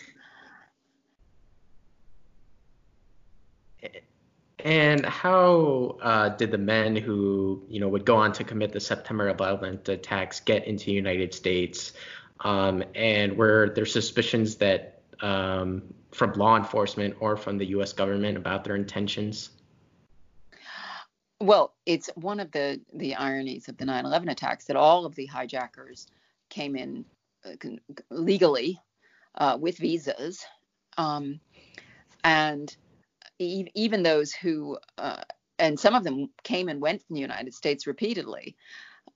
And 4.68 5.06
how 5.06 5.98
uh, 6.02 6.28
did 6.28 6.52
the 6.52 6.58
men 6.58 6.98
who, 6.98 7.64
you 7.70 7.80
know, 7.80 7.88
would 7.88 8.04
go 8.04 8.18
on 8.18 8.34
to 8.34 8.44
commit 8.44 8.74
the 8.74 8.82
September 8.82 9.34
11th 9.34 9.88
attacks 9.88 10.42
get 10.42 10.68
into 10.68 10.88
the 10.88 10.92
United 10.92 11.34
States? 11.34 11.94
Um, 12.42 12.84
and 12.94 13.38
were 13.38 13.72
there 13.74 13.86
suspicions 13.86 14.58
that 14.58 15.04
um, 15.22 15.84
from 16.12 16.34
law 16.34 16.58
enforcement 16.58 17.16
or 17.22 17.38
from 17.38 17.58
the 17.58 17.68
U.S. 17.68 17.94
government 17.94 18.36
about 18.36 18.66
their 18.66 18.76
intentions? 18.76 19.52
Well, 21.40 21.74
it's 21.86 22.10
one 22.16 22.42
of 22.42 22.52
the 22.52 22.82
the 22.94 23.16
ironies 23.16 23.70
of 23.70 23.78
the 23.78 23.86
9/11 23.86 24.30
attacks 24.30 24.66
that 24.66 24.76
all 24.76 25.06
of 25.06 25.16
the 25.16 25.28
hijackers 25.28 26.08
came 26.50 26.76
in 26.76 27.06
uh, 27.46 27.52
legally 28.10 28.82
uh, 29.36 29.58
with 29.58 29.78
visas, 29.78 30.46
um, 30.98 31.40
and 32.26 32.76
even 33.40 34.04
those 34.04 34.34
who 34.34 34.78
uh, 34.98 35.22
and 35.60 35.80
some 35.80 35.96
of 35.96 36.04
them 36.04 36.30
came 36.44 36.70
and 36.70 36.82
went 36.82 37.04
from 37.04 37.16
the 37.16 37.22
United 37.22 37.54
States 37.54 37.88
repeatedly, 37.88 38.56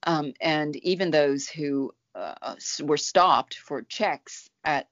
um, 0.03 0.33
and 0.41 0.75
even 0.77 1.11
those 1.11 1.47
who 1.47 1.93
uh, 2.15 2.55
were 2.81 2.97
stopped 2.97 3.55
for 3.55 3.83
checks 3.83 4.49
at 4.63 4.87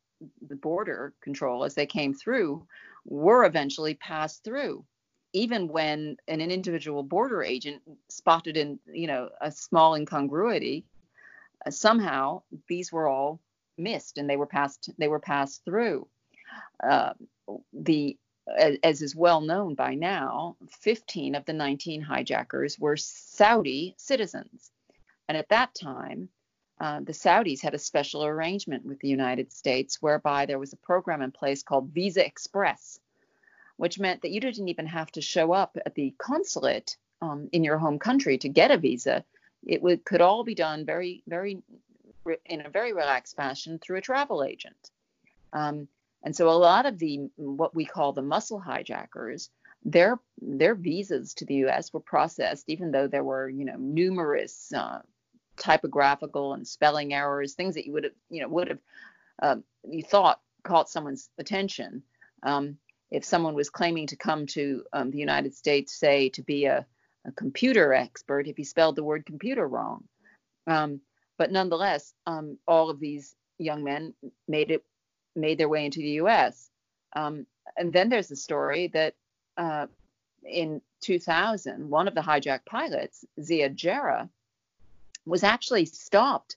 the 0.48 0.56
border 0.56 1.14
control 1.22 1.64
as 1.64 1.76
they 1.76 1.86
came 1.86 2.14
through 2.14 2.66
were 3.06 3.46
eventually 3.46 3.94
passed 3.96 4.44
through. 4.44 4.86
Even 5.34 5.68
when 5.68 6.18
an, 6.28 6.42
an 6.42 6.52
individual 6.52 7.04
border 7.04 7.44
agent 7.44 7.82
spotted 8.10 8.58
in 8.58 8.80
you 8.92 9.08
know 9.08 9.30
a 9.42 9.52
small 9.52 9.96
incongruity 9.96 10.86
uh, 11.66 11.72
somehow 11.72 12.42
these 12.68 12.92
were 12.92 13.08
all 13.08 13.40
missed 13.78 14.18
and 14.18 14.30
they 14.30 14.38
were 14.38 14.48
passed 14.48 14.90
they 14.98 15.08
were 15.08 15.20
passed 15.20 15.64
through. 15.66 16.08
Uh, 16.84 17.14
the 17.74 18.18
as 18.58 19.02
is 19.02 19.16
well 19.16 19.42
known 19.42 19.76
by 19.76 19.94
now 19.94 20.56
15 20.82 21.36
of 21.36 21.46
the 21.46 21.54
19 21.54 22.02
hijackers 22.02 22.80
were 22.80 22.98
saudi 22.98 23.96
citizens 23.98 24.72
and 25.28 25.38
at 25.38 25.50
that 25.50 25.74
time 25.76 26.30
uh, 26.80 27.02
the 27.02 27.12
Saudis 27.12 27.62
had 27.62 27.74
a 27.74 27.80
special 27.80 28.24
arrangement 28.24 28.86
with 28.86 29.00
the 29.00 29.10
United 29.10 29.52
States 29.52 30.02
whereby 30.02 30.46
there 30.46 30.60
was 30.60 30.72
a 30.72 30.78
program 30.78 31.22
in 31.22 31.32
place 31.32 31.62
called 31.62 31.90
Visa 31.90 32.26
Express, 32.26 33.00
which 33.76 34.00
meant 34.00 34.22
that 34.22 34.32
you 34.32 34.40
didn't 34.40 34.70
even 34.70 34.86
have 34.86 35.12
to 35.12 35.22
show 35.22 35.52
up 35.52 35.78
at 35.86 35.96
the 35.96 36.14
consulate 36.18 36.96
um, 37.22 37.50
in 37.52 37.66
your 37.66 37.78
home 37.78 38.00
country 38.00 38.38
to 38.38 38.48
get 38.48 38.72
a 38.72 38.78
visa. 38.78 39.26
It 39.66 39.82
would, 39.82 40.06
could 40.06 40.22
all 40.22 40.46
be 40.46 40.56
done 40.56 40.86
very, 40.86 41.22
very 41.28 41.62
in 42.46 42.66
a 42.66 42.70
very 42.70 42.94
relaxed 42.94 43.36
fashion 43.36 43.80
through 43.80 43.98
a 43.98 44.02
travel 44.02 44.44
agent. 44.44 44.92
Um, 45.52 45.88
and 46.24 46.36
so 46.36 46.50
a 46.50 46.52
lot 46.52 46.86
of 46.86 47.00
the 47.00 47.30
what 47.36 47.76
we 47.76 47.86
call 47.86 48.14
the 48.14 48.22
muscle 48.22 48.60
hijackers, 48.60 49.50
their 49.84 50.20
their 50.42 50.76
visas 50.76 51.34
to 51.36 51.46
the 51.46 51.56
U.S. 51.56 51.94
were 51.94 52.00
processed, 52.00 52.66
even 52.68 52.92
though 52.92 53.08
there 53.08 53.24
were 53.24 53.50
you 53.50 53.66
know 53.66 53.78
numerous 53.78 54.72
uh, 54.76 55.00
typographical 55.60 56.54
and 56.54 56.68
spelling 56.68 57.14
errors, 57.14 57.54
things 57.54 57.76
that 57.76 57.86
you 57.86 57.94
would 57.94 58.06
have, 58.06 58.14
you 58.30 58.42
know, 58.42 58.48
would 58.48 58.70
have, 58.70 58.80
um, 59.42 59.64
you 59.84 60.02
thought 60.02 60.42
caught 60.64 60.90
someone's 60.90 61.30
attention. 61.38 62.04
Um, 62.44 62.78
if 63.12 63.24
someone 63.24 63.56
was 63.56 63.70
claiming 63.70 64.08
to 64.08 64.16
come 64.16 64.46
to 64.48 64.84
um, 64.94 65.12
the 65.12 65.18
United 65.18 65.54
States, 65.54 65.94
say, 65.94 66.30
to 66.30 66.42
be 66.42 66.66
a, 66.66 66.86
a, 67.26 67.32
computer 67.32 67.94
expert, 67.94 68.48
if 68.48 68.56
he 68.58 68.64
spelled 68.64 68.96
the 68.96 69.04
word 69.04 69.26
computer 69.26 69.68
wrong. 69.68 70.04
Um, 70.68 71.02
but 71.38 71.52
nonetheless, 71.52 72.14
um, 72.28 72.58
all 72.68 72.90
of 72.90 73.00
these 73.00 73.36
young 73.58 73.84
men 73.84 74.14
made 74.48 74.72
it, 74.72 74.84
made 75.36 75.58
their 75.58 75.70
way 75.70 75.86
into 75.86 76.00
the 76.00 76.20
U.S. 76.24 76.70
Um, 77.16 77.46
and 77.78 77.94
then 77.94 78.10
there's 78.10 78.28
the 78.28 78.36
story 78.36 78.88
that 78.90 79.16
uh, 79.58 79.88
in 80.44 80.82
2000, 81.02 81.90
one 81.90 82.08
of 82.08 82.16
the 82.16 82.22
hijacked 82.22 82.66
pilots, 82.66 83.26
Ziad 83.40 83.76
Jarrah, 83.76 84.30
was 85.26 85.44
actually 85.44 85.86
stopped 85.86 86.56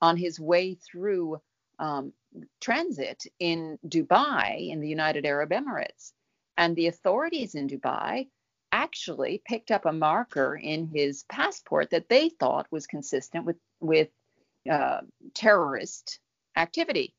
on 0.00 0.16
his 0.16 0.40
way 0.40 0.74
through 0.74 1.40
um, 1.78 2.12
transit 2.60 3.24
in 3.38 3.78
Dubai 3.86 4.70
in 4.70 4.80
the 4.80 4.88
United 4.88 5.24
Arab 5.26 5.50
Emirates. 5.50 6.12
And 6.56 6.74
the 6.74 6.88
authorities 6.88 7.54
in 7.54 7.68
Dubai 7.68 8.28
actually 8.72 9.42
picked 9.46 9.70
up 9.70 9.86
a 9.86 9.92
marker 9.92 10.56
in 10.56 10.88
his 10.88 11.24
passport 11.24 11.90
that 11.90 12.08
they 12.08 12.28
thought 12.28 12.66
was 12.70 12.86
consistent 12.86 13.44
with, 13.44 13.56
with 13.80 14.08
uh, 14.70 15.00
terrorist 15.34 16.18
activity. 16.56 17.14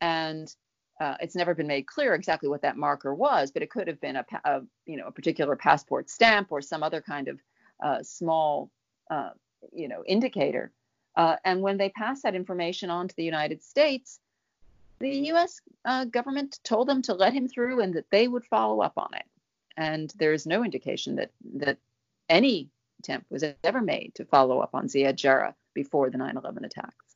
And 0.00 0.54
uh, 1.00 1.16
it's 1.20 1.34
never 1.34 1.54
been 1.54 1.66
made 1.66 1.86
clear 1.86 2.14
exactly 2.14 2.48
what 2.48 2.62
that 2.62 2.76
marker 2.76 3.14
was, 3.14 3.50
but 3.50 3.62
it 3.62 3.70
could 3.70 3.88
have 3.88 4.00
been 4.00 4.16
a, 4.16 4.24
a 4.44 4.60
you 4.84 4.96
know 4.96 5.06
a 5.06 5.12
particular 5.12 5.56
passport 5.56 6.10
stamp 6.10 6.48
or 6.50 6.60
some 6.60 6.82
other 6.82 7.00
kind 7.00 7.28
of 7.28 7.40
uh, 7.82 8.02
small 8.02 8.70
uh, 9.10 9.30
you 9.72 9.88
know 9.88 10.04
indicator. 10.06 10.70
Uh, 11.16 11.36
and 11.44 11.62
when 11.62 11.76
they 11.76 11.88
passed 11.88 12.22
that 12.22 12.34
information 12.34 12.90
on 12.90 13.08
to 13.08 13.16
the 13.16 13.24
United 13.24 13.62
States, 13.62 14.20
the 15.00 15.10
U.S. 15.32 15.60
Uh, 15.84 16.04
government 16.04 16.60
told 16.62 16.86
them 16.86 17.02
to 17.02 17.14
let 17.14 17.32
him 17.32 17.48
through 17.48 17.80
and 17.80 17.94
that 17.94 18.10
they 18.10 18.28
would 18.28 18.44
follow 18.44 18.80
up 18.80 18.92
on 18.96 19.08
it. 19.14 19.24
And 19.76 20.12
there 20.16 20.34
is 20.34 20.46
no 20.46 20.62
indication 20.62 21.16
that 21.16 21.30
that 21.54 21.78
any 22.28 22.68
attempt 22.98 23.30
was 23.30 23.42
ever 23.64 23.80
made 23.80 24.12
to 24.16 24.26
follow 24.26 24.60
up 24.60 24.74
on 24.74 24.86
Ziad 24.86 25.16
Jarrah 25.16 25.54
before 25.72 26.10
the 26.10 26.18
9/11 26.18 26.64
attacks. 26.64 27.09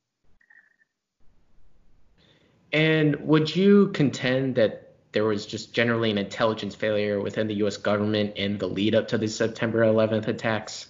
And 2.74 3.14
would 3.20 3.54
you 3.54 3.88
contend 3.90 4.56
that 4.56 4.90
there 5.12 5.24
was 5.24 5.46
just 5.46 5.72
generally 5.72 6.10
an 6.10 6.18
intelligence 6.18 6.74
failure 6.74 7.20
within 7.20 7.46
the 7.46 7.54
U.S. 7.56 7.76
government 7.76 8.36
in 8.36 8.58
the 8.58 8.66
lead 8.66 8.96
up 8.96 9.06
to 9.08 9.16
the 9.16 9.28
September 9.28 9.82
11th 9.82 10.26
attacks? 10.26 10.88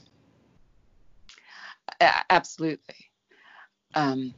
absolutely. 2.00 3.10
Um, 3.94 4.32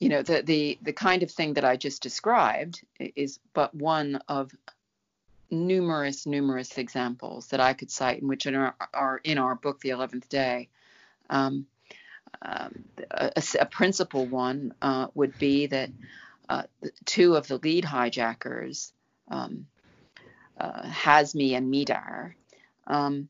you 0.00 0.08
know, 0.08 0.22
the, 0.22 0.40
the, 0.42 0.78
the 0.80 0.94
kind 0.94 1.22
of 1.22 1.30
thing 1.30 1.54
that 1.54 1.66
I 1.66 1.76
just 1.76 2.02
described 2.02 2.82
is 2.98 3.40
but 3.52 3.74
one 3.74 4.18
of 4.26 4.50
numerous, 5.50 6.26
numerous 6.26 6.78
examples 6.78 7.48
that 7.48 7.60
I 7.60 7.74
could 7.74 7.90
cite 7.90 8.22
in 8.22 8.28
which 8.28 8.46
are, 8.46 8.74
are 8.94 9.20
in 9.22 9.36
our 9.36 9.54
book, 9.54 9.80
The 9.80 9.90
Eleventh 9.90 10.30
Day. 10.30 10.70
Um, 11.28 11.66
um, 12.40 12.84
a, 13.10 13.42
a, 13.60 13.66
principal 13.66 14.26
one 14.26 14.74
uh, 14.82 15.08
would 15.14 15.38
be 15.38 15.66
that 15.66 15.90
uh, 16.48 16.62
two 17.04 17.34
of 17.34 17.48
the 17.48 17.58
lead 17.58 17.84
hijackers, 17.84 18.92
um, 19.28 19.66
uh, 20.58 20.82
Hazmi 20.82 21.56
and 21.56 21.72
Mihdhar, 21.72 22.34
um, 22.86 23.28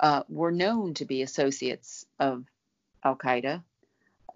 uh, 0.00 0.22
were 0.28 0.52
known 0.52 0.94
to 0.94 1.04
be 1.04 1.22
associates 1.22 2.06
of 2.18 2.44
Al 3.02 3.16
Qaeda. 3.16 3.62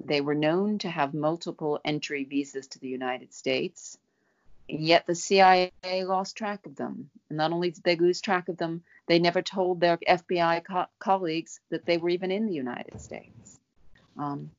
They 0.02 0.20
were 0.20 0.34
known 0.34 0.78
to 0.78 0.88
have 0.88 1.12
multiple 1.12 1.80
entry 1.84 2.24
visas 2.24 2.68
to 2.68 2.78
the 2.78 2.88
United 2.88 3.34
States, 3.34 3.98
yet 4.68 5.06
the 5.06 5.14
CIA 5.14 5.70
lost 6.04 6.36
track 6.36 6.64
of 6.64 6.76
them. 6.76 7.10
And 7.28 7.38
not 7.38 7.52
only 7.52 7.70
did 7.70 7.84
they 7.84 7.96
lose 7.96 8.20
track 8.20 8.48
of 8.48 8.56
them, 8.56 8.82
they 9.06 9.18
never 9.18 9.42
told 9.42 9.80
their 9.80 9.98
FBI 9.98 10.64
co- 10.64 10.86
colleagues 10.98 11.60
that 11.70 11.84
they 11.84 11.98
were 11.98 12.10
even 12.10 12.30
in 12.30 12.46
the 12.46 12.54
United 12.54 13.00
States. 13.00 13.58
Um, 14.16 14.50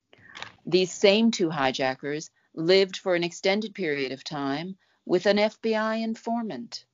these 0.65 0.91
same 0.91 1.31
two 1.31 1.49
hijackers 1.49 2.29
lived 2.53 2.97
for 2.97 3.15
an 3.15 3.23
extended 3.23 3.73
period 3.73 4.11
of 4.11 4.23
time 4.23 4.77
with 5.05 5.25
an 5.25 5.37
FBI 5.37 6.01
informant. 6.01 6.85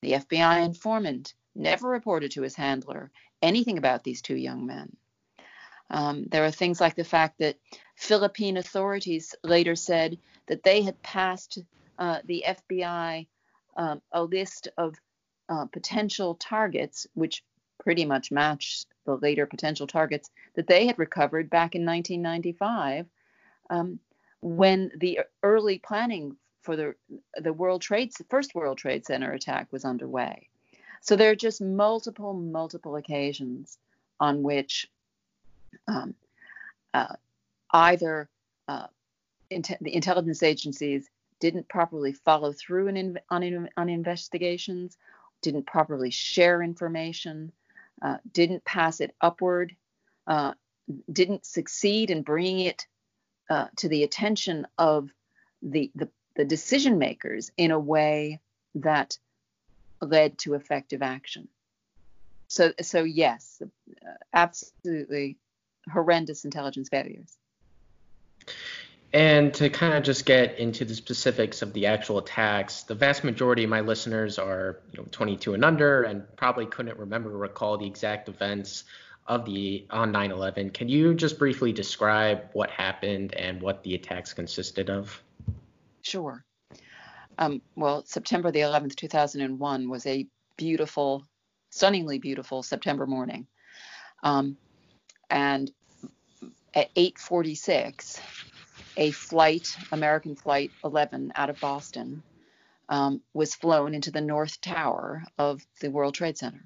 The 0.00 0.12
FBI 0.12 0.64
informant 0.64 1.34
never 1.54 1.88
reported 1.88 2.32
to 2.32 2.42
his 2.42 2.54
handler 2.54 3.10
anything 3.40 3.78
about 3.78 4.04
these 4.04 4.22
two 4.22 4.36
young 4.36 4.66
men. 4.66 4.96
Um, 5.90 6.24
there 6.30 6.44
are 6.44 6.50
things 6.50 6.80
like 6.80 6.94
the 6.94 7.04
fact 7.04 7.38
that 7.38 7.58
Philippine 7.96 8.56
authorities 8.56 9.34
later 9.42 9.76
said 9.76 10.18
that 10.46 10.62
they 10.62 10.82
had 10.82 11.02
passed 11.02 11.58
uh, 11.98 12.20
the 12.24 12.44
FBI 12.48 13.26
um, 13.76 14.00
a 14.10 14.24
list 14.24 14.68
of 14.78 14.94
uh, 15.48 15.66
potential 15.66 16.34
targets, 16.34 17.06
which 17.14 17.44
pretty 17.78 18.04
much 18.04 18.30
matched 18.30 18.86
the 19.04 19.16
later 19.16 19.46
potential 19.46 19.86
targets 19.86 20.30
that 20.54 20.66
they 20.66 20.86
had 20.86 20.98
recovered 20.98 21.50
back 21.50 21.74
in 21.74 21.84
1995 21.84 23.06
um, 23.70 23.98
when 24.42 24.90
the 24.96 25.20
early 25.42 25.78
planning 25.78 26.36
for 26.60 26.76
the 26.76 26.94
the 27.36 27.52
World 27.52 27.80
Trade 27.80 28.12
first 28.28 28.54
World 28.54 28.78
Trade 28.78 29.06
Center 29.06 29.32
attack 29.32 29.72
was 29.72 29.84
underway. 29.84 30.48
So 31.00 31.16
there 31.16 31.30
are 31.30 31.36
just 31.36 31.60
multiple 31.60 32.34
multiple 32.34 32.96
occasions 32.96 33.78
on 34.20 34.42
which 34.42 34.88
um, 35.88 36.14
uh, 36.92 37.14
either 37.72 38.28
uh, 38.68 38.86
the 39.50 39.94
intelligence 39.94 40.42
agencies 40.42 41.08
didn't 41.40 41.68
properly 41.68 42.12
follow 42.12 42.52
through 42.52 42.88
in, 42.88 43.18
on, 43.28 43.68
on 43.76 43.88
investigations, 43.88 44.96
didn't 45.40 45.66
properly 45.66 46.10
share 46.10 46.62
information, 46.62 47.50
uh, 48.00 48.18
didn't 48.32 48.64
pass 48.64 49.00
it 49.00 49.14
upward, 49.20 49.74
uh, 50.28 50.52
didn't 51.12 51.44
succeed 51.44 52.10
in 52.10 52.22
bringing 52.22 52.60
it 52.60 52.86
uh, 53.52 53.66
to 53.76 53.86
the 53.86 54.02
attention 54.02 54.66
of 54.78 55.10
the, 55.60 55.90
the, 55.94 56.08
the 56.36 56.44
decision 56.46 56.96
makers 56.96 57.50
in 57.58 57.70
a 57.70 57.78
way 57.78 58.40
that 58.76 59.18
led 60.00 60.38
to 60.38 60.54
effective 60.54 61.02
action. 61.02 61.48
So, 62.48 62.72
so 62.80 63.04
yes, 63.04 63.60
absolutely 64.32 65.36
horrendous 65.92 66.46
intelligence 66.46 66.88
failures. 66.88 67.36
And 69.12 69.52
to 69.52 69.68
kind 69.68 69.92
of 69.92 70.02
just 70.02 70.24
get 70.24 70.58
into 70.58 70.86
the 70.86 70.94
specifics 70.94 71.60
of 71.60 71.74
the 71.74 71.88
actual 71.88 72.16
attacks, 72.16 72.84
the 72.84 72.94
vast 72.94 73.22
majority 73.22 73.64
of 73.64 73.68
my 73.68 73.82
listeners 73.82 74.38
are 74.38 74.78
you 74.92 75.00
know, 75.00 75.06
22 75.10 75.52
and 75.52 75.62
under 75.62 76.04
and 76.04 76.24
probably 76.36 76.64
couldn't 76.64 76.98
remember 76.98 77.28
or 77.28 77.36
recall 77.36 77.76
the 77.76 77.86
exact 77.86 78.30
events 78.30 78.84
of 79.26 79.44
the 79.44 79.86
on 79.90 80.12
9/11. 80.12 80.72
Can 80.72 80.88
you 80.88 81.14
just 81.14 81.38
briefly 81.38 81.72
describe 81.72 82.48
what 82.52 82.70
happened 82.70 83.34
and 83.34 83.60
what 83.60 83.82
the 83.82 83.94
attacks 83.94 84.32
consisted 84.32 84.90
of? 84.90 85.22
Sure. 86.02 86.44
Um, 87.38 87.62
well, 87.76 88.04
September 88.04 88.50
the 88.50 88.60
11th, 88.60 88.96
2001 88.96 89.88
was 89.88 90.06
a 90.06 90.26
beautiful, 90.56 91.24
stunningly 91.70 92.18
beautiful 92.18 92.62
September 92.62 93.06
morning. 93.06 93.46
Um, 94.22 94.56
and 95.30 95.70
at 96.74 96.90
8:46, 96.94 98.20
a 98.96 99.10
flight, 99.12 99.76
American 99.90 100.36
Flight 100.36 100.70
11 100.84 101.32
out 101.34 101.50
of 101.50 101.60
Boston, 101.60 102.22
um, 102.88 103.22
was 103.32 103.54
flown 103.54 103.94
into 103.94 104.10
the 104.10 104.20
North 104.20 104.60
Tower 104.60 105.24
of 105.38 105.62
the 105.80 105.90
World 105.90 106.14
Trade 106.14 106.36
Center. 106.36 106.64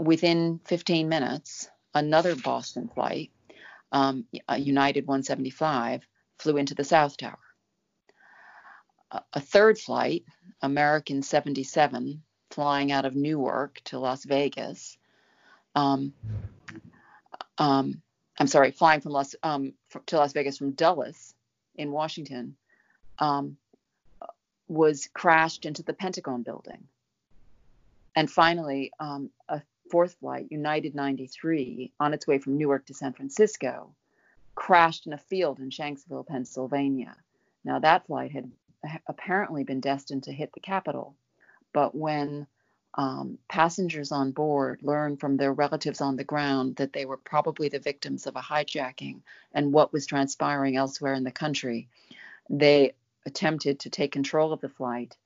Within 0.00 0.60
15 0.64 1.10
minutes, 1.10 1.68
another 1.92 2.34
Boston 2.34 2.88
flight, 2.88 3.30
um, 3.92 4.24
United 4.56 5.06
175, 5.06 6.06
flew 6.38 6.56
into 6.56 6.74
the 6.74 6.84
South 6.84 7.18
Tower. 7.18 7.38
A 9.34 9.40
third 9.40 9.78
flight, 9.78 10.24
American 10.62 11.22
77, 11.22 12.22
flying 12.50 12.92
out 12.92 13.04
of 13.04 13.14
Newark 13.14 13.82
to 13.84 13.98
Las 13.98 14.24
Vegas, 14.24 14.96
um, 15.74 16.14
um, 17.58 18.00
I'm 18.38 18.46
sorry, 18.46 18.70
flying 18.70 19.02
from 19.02 19.12
Las 19.12 19.34
um, 19.42 19.74
to 20.06 20.16
Las 20.16 20.32
Vegas 20.32 20.56
from 20.56 20.70
Dulles 20.70 21.34
in 21.74 21.92
Washington, 21.92 22.56
um, 23.18 23.58
was 24.66 25.10
crashed 25.12 25.66
into 25.66 25.82
the 25.82 25.92
Pentagon 25.92 26.42
building. 26.42 26.88
And 28.16 28.30
finally, 28.30 28.92
um, 28.98 29.30
a 29.48 29.62
fourth 29.90 30.14
flight, 30.20 30.46
United 30.50 30.94
93, 30.94 31.92
on 31.98 32.14
its 32.14 32.26
way 32.26 32.38
from 32.38 32.56
Newark 32.56 32.86
to 32.86 32.94
San 32.94 33.12
Francisco, 33.12 33.94
crashed 34.54 35.06
in 35.06 35.12
a 35.12 35.18
field 35.18 35.58
in 35.58 35.70
Shanksville, 35.70 36.26
Pennsylvania. 36.26 37.16
Now, 37.64 37.78
that 37.80 38.06
flight 38.06 38.32
had 38.32 38.50
apparently 39.06 39.64
been 39.64 39.80
destined 39.80 40.24
to 40.24 40.32
hit 40.32 40.52
the 40.52 40.60
Capitol, 40.60 41.14
but 41.72 41.94
when 41.94 42.46
um, 42.94 43.38
passengers 43.48 44.10
on 44.10 44.32
board 44.32 44.80
learned 44.82 45.20
from 45.20 45.36
their 45.36 45.52
relatives 45.52 46.00
on 46.00 46.16
the 46.16 46.24
ground 46.24 46.76
that 46.76 46.92
they 46.92 47.04
were 47.04 47.16
probably 47.16 47.68
the 47.68 47.78
victims 47.78 48.26
of 48.26 48.34
a 48.36 48.40
hijacking 48.40 49.20
and 49.54 49.72
what 49.72 49.92
was 49.92 50.06
transpiring 50.06 50.76
elsewhere 50.76 51.14
in 51.14 51.22
the 51.22 51.30
country. 51.30 51.88
They 52.48 52.94
attempted 53.26 53.80
to 53.80 53.90
take 53.90 54.12
control 54.12 54.52
of 54.52 54.60
the 54.60 54.68
flight, 54.68 55.16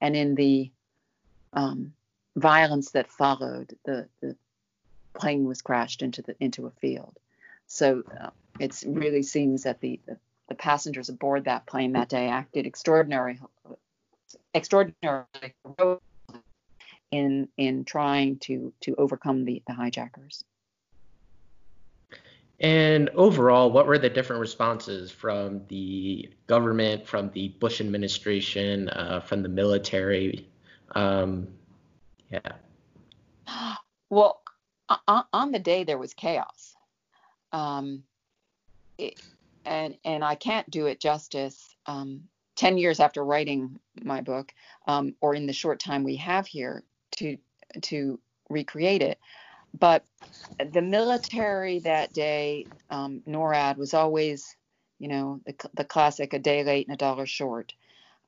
and 0.00 0.16
in 0.16 0.34
the 0.34 0.70
um, 1.52 1.92
violence 2.36 2.92
that 2.92 3.10
followed, 3.10 3.76
the, 3.84 4.08
the 4.20 4.36
plane 5.14 5.44
was 5.44 5.62
crashed 5.62 6.02
into 6.02 6.22
the 6.22 6.34
into 6.40 6.66
a 6.66 6.70
field. 6.70 7.18
So 7.66 8.02
uh, 8.20 8.30
it 8.58 8.82
really 8.86 9.22
seems 9.22 9.64
that 9.64 9.80
the, 9.80 10.00
the, 10.06 10.16
the 10.48 10.54
passengers 10.54 11.08
aboard 11.08 11.44
that 11.44 11.66
plane 11.66 11.92
that 11.92 12.08
day 12.08 12.28
acted 12.28 12.66
extraordinary, 12.66 13.40
extraordinarily 14.54 15.26
in 17.10 17.48
in 17.56 17.84
trying 17.84 18.38
to 18.38 18.72
to 18.80 18.94
overcome 18.96 19.44
the 19.44 19.62
the 19.66 19.74
hijackers. 19.74 20.44
And 22.60 23.08
overall, 23.10 23.72
what 23.72 23.88
were 23.88 23.98
the 23.98 24.08
different 24.08 24.40
responses 24.40 25.10
from 25.10 25.62
the 25.66 26.30
government, 26.46 27.08
from 27.08 27.30
the 27.30 27.48
Bush 27.48 27.80
administration, 27.80 28.88
uh, 28.88 29.20
from 29.20 29.42
the 29.42 29.48
military? 29.48 30.46
Um, 30.94 31.48
yeah. 32.32 33.76
Well, 34.10 34.42
on, 35.08 35.52
the 35.52 35.58
day 35.58 35.84
there 35.84 35.98
was 35.98 36.14
chaos, 36.14 36.74
um, 37.52 38.02
it, 38.98 39.20
and 39.64 39.96
and 40.04 40.24
I 40.24 40.34
can't 40.34 40.68
do 40.70 40.86
it 40.86 41.00
justice. 41.00 41.74
Um, 41.86 42.24
Ten 42.54 42.76
years 42.76 43.00
after 43.00 43.24
writing 43.24 43.80
my 44.02 44.20
book, 44.20 44.52
um, 44.86 45.14
or 45.22 45.34
in 45.34 45.46
the 45.46 45.54
short 45.54 45.80
time 45.80 46.04
we 46.04 46.16
have 46.16 46.46
here, 46.46 46.84
to 47.12 47.38
to 47.80 48.20
recreate 48.50 49.00
it. 49.00 49.18
But 49.78 50.04
the 50.58 50.82
military 50.82 51.78
that 51.80 52.12
day, 52.12 52.66
um, 52.90 53.22
NORAD 53.26 53.78
was 53.78 53.94
always, 53.94 54.54
you 54.98 55.08
know, 55.08 55.40
the, 55.46 55.54
the 55.74 55.84
classic 55.84 56.34
a 56.34 56.38
day 56.38 56.62
late 56.62 56.86
and 56.86 56.94
a 56.94 56.98
dollar 56.98 57.26
short. 57.26 57.72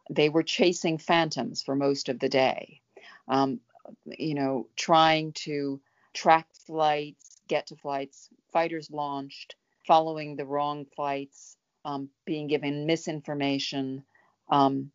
They 0.09 0.31
were 0.31 0.43
chasing 0.43 0.99
phantoms 0.99 1.63
for 1.63 1.77
most 1.77 2.09
of 2.09 2.19
the 2.19 2.29
day, 2.29 2.81
um, 3.29 3.61
you 4.07 4.35
know, 4.35 4.67
trying 4.77 5.33
to 5.33 5.81
track 6.13 6.47
flights, 6.67 7.41
get 7.49 7.67
to 7.69 7.77
flights, 7.77 8.29
fighters 8.53 8.91
launched, 8.91 9.57
following 9.87 10.37
the 10.37 10.45
wrong 10.45 10.87
flights, 10.97 11.57
um, 11.85 12.09
being 12.25 12.47
given 12.47 12.87
misinformation, 12.87 14.05
um, 14.49 14.91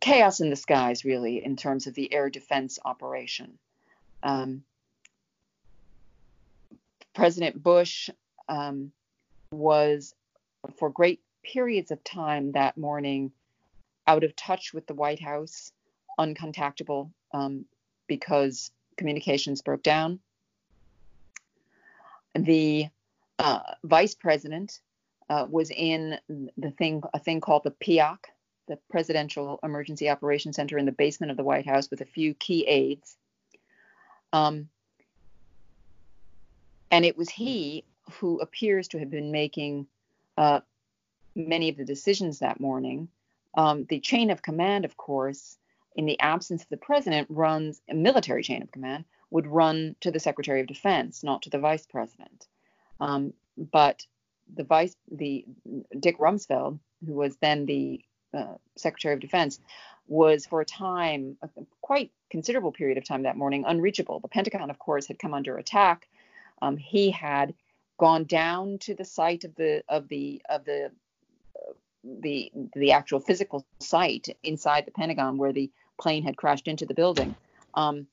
chaos 0.00 0.40
in 0.40 0.50
the 0.50 0.56
skies, 0.56 1.04
really, 1.04 1.44
in 1.44 1.56
terms 1.56 1.86
of 1.86 1.94
the 1.94 2.12
air 2.12 2.30
defense 2.30 2.78
operation. 2.84 3.58
Um, 4.22 4.62
President 7.14 7.62
Bush 7.62 8.10
um, 8.48 8.92
was, 9.50 10.14
for 10.76 10.88
great 10.90 11.20
periods 11.42 11.90
of 11.90 12.02
time 12.04 12.52
that 12.52 12.76
morning, 12.76 13.32
out 14.06 14.24
of 14.24 14.34
touch 14.36 14.72
with 14.72 14.86
the 14.86 14.94
White 14.94 15.20
House, 15.20 15.72
uncontactable 16.18 17.10
um, 17.32 17.64
because 18.06 18.70
communications 18.96 19.62
broke 19.62 19.82
down. 19.82 20.20
The 22.34 22.88
uh, 23.38 23.60
vice 23.84 24.14
president 24.14 24.80
uh, 25.30 25.46
was 25.48 25.70
in 25.70 26.18
the 26.56 26.70
thing, 26.70 27.02
a 27.14 27.18
thing 27.18 27.40
called 27.40 27.64
the 27.64 27.70
PEOC, 27.70 28.18
the 28.66 28.78
Presidential 28.90 29.58
Emergency 29.62 30.08
Operations 30.10 30.56
Center 30.56 30.78
in 30.78 30.86
the 30.86 30.92
basement 30.92 31.30
of 31.30 31.36
the 31.36 31.44
White 31.44 31.66
House 31.66 31.90
with 31.90 32.00
a 32.00 32.06
few 32.06 32.34
key 32.34 32.66
aides. 32.66 33.16
Um, 34.32 34.68
and 36.90 37.04
it 37.04 37.16
was 37.16 37.28
he 37.28 37.84
who 38.12 38.40
appears 38.40 38.88
to 38.88 38.98
have 38.98 39.10
been 39.10 39.30
making 39.30 39.86
uh, 40.36 40.60
many 41.34 41.68
of 41.68 41.76
the 41.76 41.84
decisions 41.84 42.38
that 42.38 42.60
morning. 42.60 43.08
Um, 43.54 43.84
the 43.88 44.00
chain 44.00 44.30
of 44.30 44.42
command, 44.42 44.84
of 44.84 44.96
course, 44.96 45.58
in 45.98 46.06
the 46.06 46.18
absence 46.20 46.62
of 46.62 46.68
the 46.68 46.76
president, 46.76 47.26
runs 47.28 47.82
a 47.90 47.94
military 47.94 48.42
chain 48.42 48.62
of 48.62 48.70
command 48.70 49.04
would 49.30 49.48
run 49.48 49.96
to 50.00 50.12
the 50.12 50.20
Secretary 50.20 50.60
of 50.60 50.68
Defense, 50.68 51.24
not 51.24 51.42
to 51.42 51.50
the 51.50 51.58
Vice 51.58 51.86
President. 51.86 52.46
Um, 53.00 53.34
but 53.56 54.06
the 54.54 54.62
vice, 54.62 54.96
the 55.10 55.44
Dick 55.98 56.18
Rumsfeld, 56.18 56.78
who 57.04 57.14
was 57.14 57.36
then 57.38 57.66
the 57.66 58.00
uh, 58.32 58.54
Secretary 58.76 59.12
of 59.12 59.20
Defense, 59.20 59.58
was 60.06 60.46
for 60.46 60.60
a 60.60 60.64
time, 60.64 61.36
a 61.42 61.48
quite 61.80 62.12
considerable 62.30 62.72
period 62.72 62.96
of 62.96 63.04
time 63.04 63.24
that 63.24 63.36
morning, 63.36 63.64
unreachable. 63.66 64.20
The 64.20 64.28
Pentagon, 64.28 64.70
of 64.70 64.78
course, 64.78 65.08
had 65.08 65.18
come 65.18 65.34
under 65.34 65.58
attack. 65.58 66.08
Um, 66.62 66.76
he 66.76 67.10
had 67.10 67.54
gone 67.98 68.24
down 68.24 68.78
to 68.78 68.94
the 68.94 69.04
site 69.04 69.42
of 69.42 69.54
the 69.56 69.82
of 69.88 70.08
the 70.08 70.40
of 70.48 70.64
the 70.64 70.92
uh, 71.56 71.72
the 72.04 72.50
the 72.74 72.92
actual 72.92 73.20
physical 73.20 73.66
site 73.80 74.28
inside 74.42 74.86
the 74.86 74.92
Pentagon 74.92 75.36
where 75.36 75.52
the 75.52 75.70
plane 76.00 76.22
had 76.22 76.36
crashed 76.36 76.68
into 76.68 76.86
the 76.86 76.94
building, 76.94 77.34
um, 77.74 78.06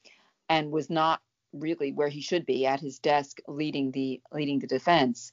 and 0.49 0.71
was 0.71 0.89
not 0.89 1.21
really 1.53 1.91
where 1.91 2.09
he 2.09 2.21
should 2.21 2.45
be 2.45 2.65
at 2.65 2.79
his 2.79 2.99
desk 2.99 3.39
leading 3.47 3.91
the 3.91 4.21
leading 4.31 4.59
the 4.59 4.67
defense. 4.67 5.31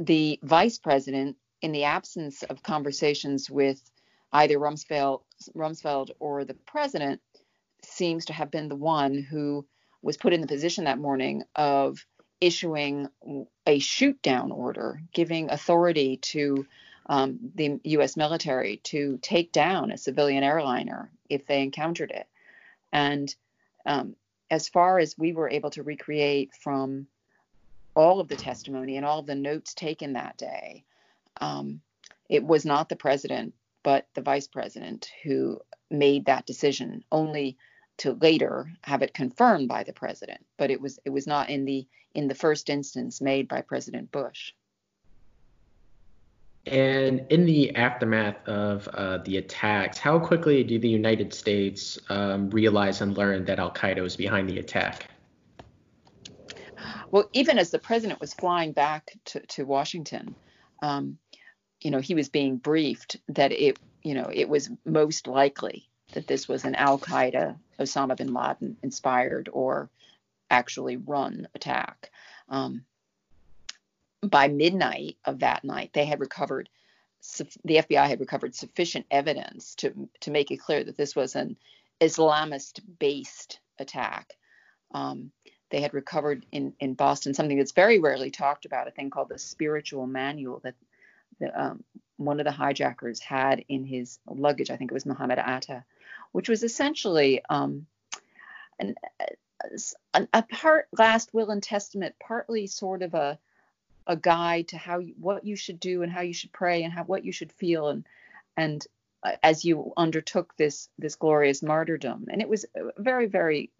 The 0.00 0.38
vice 0.42 0.78
president 0.78 1.36
in 1.62 1.72
the 1.72 1.84
absence 1.84 2.42
of 2.44 2.62
conversations 2.62 3.50
with 3.50 3.80
either 4.32 4.58
Rumsfeld, 4.58 5.22
Rumsfeld 5.54 6.10
or 6.20 6.44
the 6.44 6.54
president, 6.54 7.20
seems 7.84 8.26
to 8.26 8.32
have 8.32 8.50
been 8.50 8.68
the 8.68 8.76
one 8.76 9.22
who 9.22 9.66
was 10.02 10.16
put 10.16 10.32
in 10.32 10.40
the 10.40 10.46
position 10.46 10.84
that 10.84 10.98
morning 10.98 11.42
of 11.56 12.04
issuing 12.40 13.08
a 13.66 13.78
shoot 13.78 14.20
down 14.22 14.52
order, 14.52 15.02
giving 15.12 15.50
authority 15.50 16.18
to 16.18 16.66
um, 17.08 17.38
the 17.54 17.80
U.S. 17.84 18.16
military 18.16 18.78
to 18.84 19.18
take 19.22 19.52
down 19.52 19.90
a 19.90 19.98
civilian 19.98 20.44
airliner 20.44 21.10
if 21.28 21.46
they 21.46 21.62
encountered 21.62 22.10
it. 22.10 22.26
And 22.92 23.34
um, 23.86 24.16
as 24.50 24.68
far 24.68 24.98
as 24.98 25.16
we 25.16 25.32
were 25.32 25.48
able 25.48 25.70
to 25.70 25.82
recreate 25.82 26.54
from 26.54 27.06
all 27.94 28.20
of 28.20 28.28
the 28.28 28.36
testimony 28.36 28.96
and 28.96 29.06
all 29.06 29.20
of 29.20 29.26
the 29.26 29.34
notes 29.34 29.74
taken 29.74 30.12
that 30.12 30.36
day, 30.36 30.84
um, 31.40 31.80
it 32.28 32.44
was 32.44 32.64
not 32.64 32.88
the 32.88 32.96
president, 32.96 33.54
but 33.82 34.06
the 34.14 34.22
vice 34.22 34.46
president 34.46 35.10
who 35.22 35.60
made 35.90 36.26
that 36.26 36.46
decision, 36.46 37.04
only 37.10 37.56
to 37.98 38.12
later 38.12 38.70
have 38.82 39.02
it 39.02 39.14
confirmed 39.14 39.68
by 39.68 39.82
the 39.82 39.92
president. 39.92 40.44
But 40.56 40.70
it 40.70 40.80
was 40.80 40.98
it 41.04 41.10
was 41.10 41.26
not 41.26 41.50
in 41.50 41.64
the 41.64 41.86
in 42.14 42.28
the 42.28 42.34
first 42.34 42.68
instance 42.70 43.20
made 43.20 43.48
by 43.48 43.62
President 43.62 44.12
Bush. 44.12 44.52
And 46.66 47.26
in 47.30 47.46
the 47.46 47.74
aftermath 47.76 48.46
of 48.46 48.88
uh, 48.88 49.18
the 49.18 49.38
attacks, 49.38 49.98
how 49.98 50.18
quickly 50.18 50.62
did 50.64 50.82
the 50.82 50.88
United 50.88 51.32
States 51.32 51.98
um, 52.08 52.50
realize 52.50 53.00
and 53.00 53.16
learn 53.16 53.46
that 53.46 53.58
Al 53.58 53.72
Qaeda 53.72 54.02
was 54.02 54.16
behind 54.16 54.48
the 54.48 54.58
attack? 54.58 55.08
Well, 57.10 57.28
even 57.32 57.58
as 57.58 57.70
the 57.70 57.78
president 57.78 58.20
was 58.20 58.34
flying 58.34 58.72
back 58.72 59.12
to, 59.26 59.40
to 59.40 59.64
Washington, 59.64 60.34
um, 60.82 61.18
you 61.80 61.90
know, 61.90 62.00
he 62.00 62.14
was 62.14 62.28
being 62.28 62.56
briefed 62.56 63.16
that 63.28 63.52
it, 63.52 63.78
you 64.02 64.14
know, 64.14 64.28
it 64.32 64.48
was 64.48 64.70
most 64.84 65.26
likely 65.26 65.88
that 66.12 66.26
this 66.26 66.48
was 66.48 66.64
an 66.64 66.74
Al 66.74 66.98
Qaeda, 66.98 67.56
Osama 67.78 68.16
bin 68.16 68.34
Laden 68.34 68.76
inspired 68.82 69.48
or 69.52 69.90
actually 70.50 70.96
run 70.96 71.48
attack. 71.54 72.10
Um, 72.48 72.84
by 74.22 74.48
midnight 74.48 75.16
of 75.24 75.40
that 75.40 75.64
night, 75.64 75.90
they 75.92 76.04
had 76.04 76.20
recovered, 76.20 76.68
the 77.64 77.76
FBI 77.76 78.06
had 78.06 78.20
recovered 78.20 78.54
sufficient 78.54 79.06
evidence 79.10 79.74
to 79.76 80.08
to 80.20 80.30
make 80.30 80.50
it 80.50 80.58
clear 80.58 80.84
that 80.84 80.96
this 80.96 81.14
was 81.14 81.36
an 81.36 81.56
Islamist-based 82.00 83.60
attack. 83.78 84.34
Um, 84.92 85.32
they 85.70 85.80
had 85.80 85.94
recovered 85.94 86.46
in 86.52 86.74
in 86.80 86.94
Boston 86.94 87.34
something 87.34 87.58
that's 87.58 87.72
very 87.72 87.98
rarely 87.98 88.30
talked 88.30 88.64
about, 88.64 88.88
a 88.88 88.90
thing 88.90 89.10
called 89.10 89.28
the 89.28 89.38
spiritual 89.38 90.06
manual 90.06 90.60
that 90.60 90.74
the, 91.38 91.60
um, 91.60 91.84
one 92.16 92.40
of 92.40 92.44
the 92.44 92.52
hijackers 92.52 93.20
had 93.20 93.64
in 93.68 93.84
his 93.84 94.18
luggage. 94.26 94.70
I 94.70 94.76
think 94.76 94.90
it 94.90 94.94
was 94.94 95.06
Muhammad 95.06 95.38
Atta, 95.38 95.84
which 96.32 96.48
was 96.48 96.62
essentially 96.62 97.42
um, 97.48 97.86
an, 98.78 98.94
a, 100.14 100.26
a 100.32 100.42
part 100.42 100.88
last 100.96 101.32
will 101.32 101.50
and 101.50 101.62
testament, 101.62 102.14
partly 102.20 102.66
sort 102.66 103.02
of 103.02 103.14
a 103.14 103.38
a 104.08 104.16
guide 104.16 104.68
to 104.68 104.78
how 104.78 104.98
you, 104.98 105.14
what 105.20 105.44
you 105.44 105.54
should 105.54 105.78
do 105.78 106.02
and 106.02 106.10
how 106.10 106.22
you 106.22 106.32
should 106.32 106.52
pray 106.52 106.82
and 106.82 106.92
how 106.92 107.04
what 107.04 107.24
you 107.24 107.32
should 107.32 107.52
feel 107.52 107.88
and 107.88 108.04
and 108.56 108.86
uh, 109.22 109.32
as 109.42 109.64
you 109.64 109.92
undertook 109.96 110.56
this 110.56 110.88
this 110.98 111.14
glorious 111.14 111.62
martyrdom. 111.62 112.26
And 112.30 112.40
it 112.40 112.48
was 112.48 112.64
very 112.96 113.26
very 113.26 113.70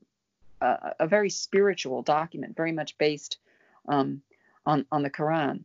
uh, 0.61 0.91
a 1.01 1.07
very 1.07 1.31
spiritual 1.31 2.03
document 2.03 2.57
very 2.57 2.73
much 2.73 2.99
based 2.99 3.39
um, 3.89 4.23
on 4.67 4.85
on 4.93 5.03
the 5.03 5.11
Quran. 5.11 5.65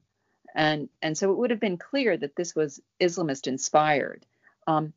And 0.56 0.88
and 1.02 1.18
so 1.18 1.32
it 1.32 1.38
would 1.38 1.50
have 1.50 1.60
been 1.60 1.78
clear 1.78 2.16
that 2.16 2.36
this 2.36 2.56
was 2.56 2.80
Islamist 3.02 3.48
inspired. 3.48 4.26
Um, 4.66 4.94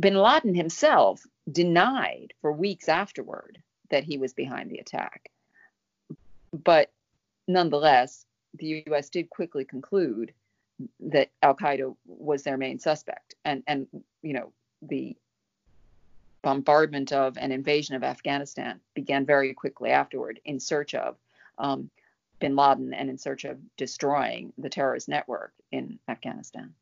Bin 0.00 0.14
Laden 0.14 0.54
himself 0.54 1.24
denied 1.50 2.32
for 2.40 2.50
weeks 2.50 2.88
afterward 2.88 3.62
that 3.90 4.04
he 4.04 4.18
was 4.18 4.32
behind 4.32 4.70
the 4.70 4.78
attack, 4.78 5.30
but 6.52 6.90
nonetheless, 7.46 8.26
the 8.54 8.84
U.S. 8.88 9.10
did 9.10 9.30
quickly 9.30 9.64
conclude 9.64 10.32
that 11.00 11.30
Al 11.42 11.54
Qaeda 11.54 11.94
was 12.06 12.42
their 12.42 12.56
main 12.56 12.78
suspect, 12.78 13.34
and 13.44 13.62
and 13.66 13.86
you 14.22 14.34
know 14.34 14.52
the 14.82 15.16
bombardment 16.42 17.12
of 17.12 17.36
and 17.38 17.52
invasion 17.52 17.96
of 17.96 18.04
Afghanistan 18.04 18.78
began 18.94 19.26
very 19.26 19.52
quickly 19.52 19.90
afterward 19.90 20.38
in 20.44 20.60
search 20.60 20.94
of 20.94 21.16
um, 21.58 21.90
bin 22.38 22.54
Laden 22.54 22.94
and 22.94 23.10
in 23.10 23.18
search 23.18 23.44
of 23.44 23.58
destroying 23.76 24.52
the 24.58 24.68
terrorist 24.68 25.08
network 25.08 25.52
in 25.72 25.98
Afghanistan. 26.08 26.72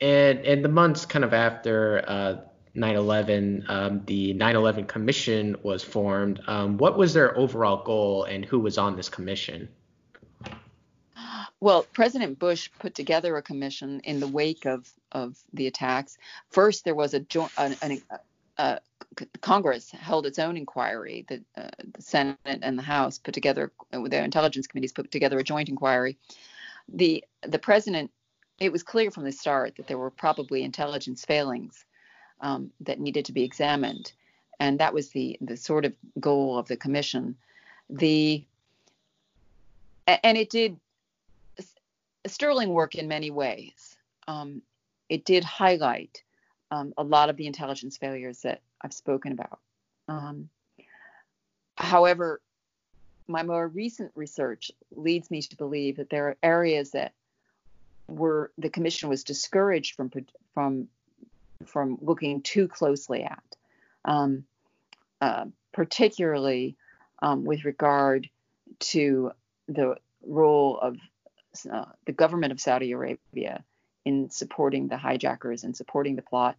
And 0.00 0.40
in 0.40 0.62
the 0.62 0.68
months 0.68 1.04
kind 1.04 1.24
of 1.24 1.34
after 1.34 2.04
uh, 2.06 2.36
9/11, 2.74 3.68
um, 3.68 4.02
the 4.06 4.34
9/11 4.34 4.86
Commission 4.88 5.56
was 5.62 5.82
formed. 5.82 6.40
Um, 6.46 6.76
what 6.76 6.98
was 6.98 7.14
their 7.14 7.36
overall 7.36 7.84
goal, 7.84 8.24
and 8.24 8.44
who 8.44 8.58
was 8.58 8.78
on 8.78 8.96
this 8.96 9.08
commission? 9.08 9.68
Well, 11.60 11.84
President 11.92 12.38
Bush 12.38 12.68
put 12.78 12.94
together 12.94 13.36
a 13.36 13.42
commission 13.42 14.00
in 14.00 14.20
the 14.20 14.26
wake 14.26 14.66
of 14.66 14.92
of 15.12 15.38
the 15.52 15.66
attacks. 15.66 16.18
First, 16.50 16.84
there 16.84 16.94
was 16.94 17.14
a 17.14 17.20
joint, 17.20 17.52
Congress 19.40 19.90
held 19.90 20.26
its 20.26 20.38
own 20.38 20.56
inquiry. 20.56 21.24
The, 21.28 21.42
uh, 21.56 21.70
the, 21.92 22.02
Senate 22.02 22.38
and 22.44 22.78
the 22.78 22.82
House 22.82 23.18
put 23.18 23.34
together, 23.34 23.72
their 23.92 24.24
intelligence 24.24 24.66
committees 24.66 24.92
put 24.92 25.10
together 25.10 25.38
a 25.38 25.44
joint 25.44 25.68
inquiry. 25.68 26.18
The 26.88 27.24
the 27.42 27.58
president, 27.58 28.10
it 28.58 28.72
was 28.72 28.82
clear 28.82 29.10
from 29.10 29.24
the 29.24 29.32
start 29.32 29.76
that 29.76 29.86
there 29.86 29.98
were 29.98 30.10
probably 30.10 30.62
intelligence 30.62 31.24
failings 31.24 31.84
um, 32.40 32.70
that 32.80 33.00
needed 33.00 33.26
to 33.26 33.32
be 33.32 33.44
examined, 33.44 34.12
and 34.60 34.80
that 34.80 34.94
was 34.94 35.10
the 35.10 35.36
the 35.40 35.56
sort 35.56 35.84
of 35.84 35.94
goal 36.20 36.58
of 36.58 36.68
the 36.68 36.76
commission. 36.76 37.36
The 37.88 38.44
and 40.06 40.36
it 40.36 40.50
did 40.50 40.78
sterling 42.26 42.70
work 42.70 42.94
in 42.94 43.08
many 43.08 43.30
ways. 43.30 43.96
Um, 44.26 44.62
it 45.08 45.24
did 45.24 45.44
highlight 45.44 46.22
um, 46.70 46.94
a 46.96 47.04
lot 47.04 47.30
of 47.30 47.36
the 47.36 47.46
intelligence 47.46 47.96
failures 47.96 48.40
that 48.42 48.62
I've 48.80 48.92
spoken 48.92 49.32
about. 49.32 49.60
Um, 50.08 50.48
however, 51.76 52.40
my 53.26 53.42
more 53.42 53.68
recent 53.68 54.12
research 54.14 54.70
leads 54.94 55.30
me 55.30 55.42
to 55.42 55.56
believe 55.56 55.96
that 55.96 56.10
there 56.10 56.28
are 56.28 56.36
areas 56.42 56.90
that 56.90 57.12
were 58.06 58.50
the 58.58 58.68
commission 58.68 59.08
was 59.08 59.24
discouraged 59.24 59.96
from 59.96 60.10
from 60.52 60.88
from 61.64 61.98
looking 62.00 62.42
too 62.42 62.68
closely 62.68 63.22
at, 63.22 63.56
um, 64.04 64.44
uh, 65.20 65.46
particularly 65.72 66.76
um, 67.22 67.44
with 67.44 67.64
regard 67.64 68.28
to 68.78 69.32
the 69.68 69.96
role 70.26 70.78
of 70.78 70.96
uh, 71.70 71.84
the 72.06 72.12
government 72.12 72.52
of 72.52 72.60
Saudi 72.60 72.92
Arabia 72.92 73.64
in 74.04 74.30
supporting 74.30 74.88
the 74.88 74.96
hijackers 74.96 75.64
and 75.64 75.76
supporting 75.76 76.16
the 76.16 76.22
plot 76.22 76.56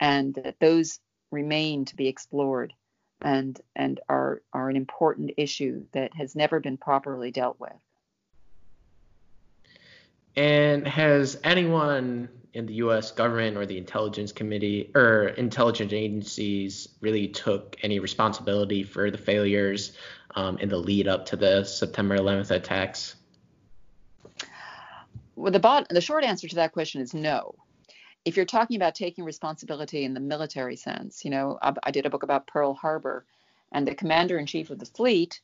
and 0.00 0.34
that 0.34 0.58
those 0.58 0.98
remain 1.30 1.84
to 1.84 1.96
be 1.96 2.08
explored 2.08 2.72
and 3.22 3.60
and 3.76 4.00
are 4.08 4.42
are 4.52 4.70
an 4.70 4.76
important 4.76 5.32
issue 5.36 5.84
that 5.92 6.14
has 6.14 6.34
never 6.34 6.58
been 6.58 6.76
properly 6.76 7.30
dealt 7.30 7.60
with. 7.60 7.72
And 10.36 10.86
has 10.86 11.38
anyone 11.44 12.28
in 12.52 12.66
the 12.66 12.74
U.S. 12.74 13.12
government 13.12 13.56
or 13.56 13.66
the 13.66 13.78
intelligence 13.78 14.32
committee 14.32 14.90
or 14.94 15.28
intelligence 15.28 15.92
agencies 15.92 16.88
really 17.00 17.28
took 17.28 17.76
any 17.82 17.98
responsibility 17.98 18.82
for 18.82 19.10
the 19.10 19.18
failures 19.18 19.92
um, 20.34 20.58
in 20.58 20.68
the 20.68 20.76
lead 20.76 21.08
up 21.08 21.26
to 21.26 21.36
the 21.36 21.64
September 21.64 22.16
11th 22.16 22.50
attacks? 22.50 23.16
Well, 25.36 25.52
the 25.52 25.60
bot- 25.60 25.88
the 25.88 26.00
short 26.00 26.24
answer 26.24 26.48
to 26.48 26.56
that 26.56 26.72
question 26.72 27.00
is 27.00 27.14
no 27.14 27.54
if 28.24 28.36
you're 28.36 28.46
talking 28.46 28.76
about 28.76 28.94
taking 28.94 29.24
responsibility 29.24 30.04
in 30.04 30.14
the 30.14 30.20
military 30.20 30.76
sense, 30.76 31.24
you 31.24 31.30
know, 31.30 31.58
I, 31.62 31.74
I 31.84 31.90
did 31.90 32.06
a 32.06 32.10
book 32.10 32.22
about 32.22 32.46
Pearl 32.46 32.74
Harbor, 32.74 33.24
and 33.72 33.86
the 33.86 33.94
commander 33.94 34.38
in 34.38 34.46
chief 34.46 34.70
of 34.70 34.78
the 34.78 34.86
fleet, 34.86 35.40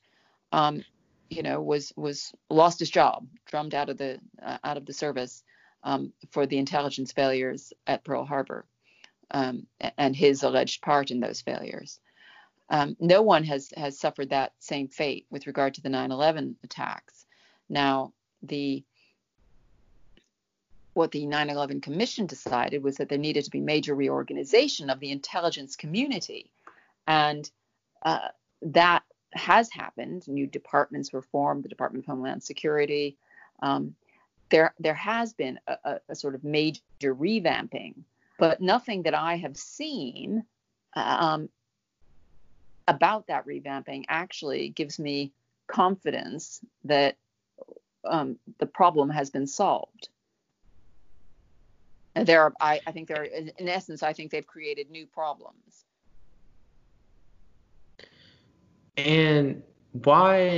um, 0.53 0.85
you 1.29 1.43
know, 1.43 1.61
was 1.61 1.93
was 1.97 2.33
lost 2.51 2.79
his 2.79 2.91
job, 2.91 3.27
drummed 3.47 3.75
out 3.75 3.89
of 3.89 3.99
the 3.99 4.21
uh, 4.43 4.59
out 4.65 4.77
of 4.77 4.87
the 4.87 4.93
service 4.93 5.43
um, 5.83 6.13
for 6.31 6.47
the 6.47 6.59
intelligence 6.59 7.13
failures 7.13 7.73
at 7.87 8.05
Pearl 8.05 8.25
Harbor, 8.25 8.65
um, 9.31 9.67
and 9.99 10.15
his 10.15 10.43
alleged 10.43 10.83
part 10.83 11.11
in 11.11 11.21
those 11.21 11.41
failures. 11.41 12.01
Um, 12.69 12.97
no 12.99 13.23
one 13.23 13.45
has 13.45 13.73
has 13.77 13.99
suffered 13.99 14.31
that 14.31 14.53
same 14.59 14.89
fate 14.89 15.27
with 15.31 15.47
regard 15.47 15.75
to 15.75 15.81
the 15.81 15.89
9/11 15.89 16.57
attacks. 16.65 17.27
Now, 17.69 18.13
the 18.43 18.85
what 20.97 21.13
the 21.13 21.27
9 21.27 21.51
11 21.51 21.83
Commission 21.83 22.27
decided 22.27 22.83
was 22.83 22.97
that 22.97 23.11
there 23.11 23.19
needed 23.19 23.45
to 23.45 23.51
be 23.51 23.61
major 23.61 23.95
reorganization 23.95 24.89
of 24.89 24.99
the 24.99 25.11
intelligence 25.11 25.77
community. 25.77 26.51
And 27.07 27.49
uh, 28.03 28.29
that 28.63 29.03
has 29.37 29.71
happened. 29.71 30.27
New 30.29 30.47
departments 30.47 31.13
were 31.13 31.23
formed, 31.23 31.65
the 31.65 31.69
Department 31.69 32.05
of 32.05 32.07
Homeland 32.07 32.43
Security. 32.43 33.17
Um, 33.61 33.95
there, 34.49 34.75
there 34.79 34.95
has 34.95 35.33
been 35.33 35.59
a, 35.67 36.01
a, 36.09 36.15
sort 36.15 36.35
of 36.35 36.45
major 36.45 36.81
revamping, 37.03 37.95
but 38.39 38.61
nothing 38.61 39.03
that 39.03 39.15
I 39.15 39.37
have 39.37 39.57
seen 39.57 40.45
um, 40.95 41.49
about 42.87 43.27
that 43.27 43.47
revamping 43.47 44.05
actually 44.09 44.69
gives 44.69 44.99
me 44.99 45.33
confidence 45.67 46.61
that 46.85 47.17
um, 48.05 48.39
the 48.59 48.67
problem 48.67 49.11
has 49.11 49.31
been 49.31 49.49
solved 49.49 50.09
there 52.25 52.43
are 52.43 52.53
I, 52.61 52.81
I 52.87 52.93
think 52.93 53.09
there 53.09 53.25
in 53.25 53.69
essence 53.69 54.03
I 54.03 54.13
think 54.13 54.31
they've 54.31 54.47
created 54.47 54.91
new 54.91 55.07
problems. 55.07 55.76
And 58.97 59.63
why 60.05 60.49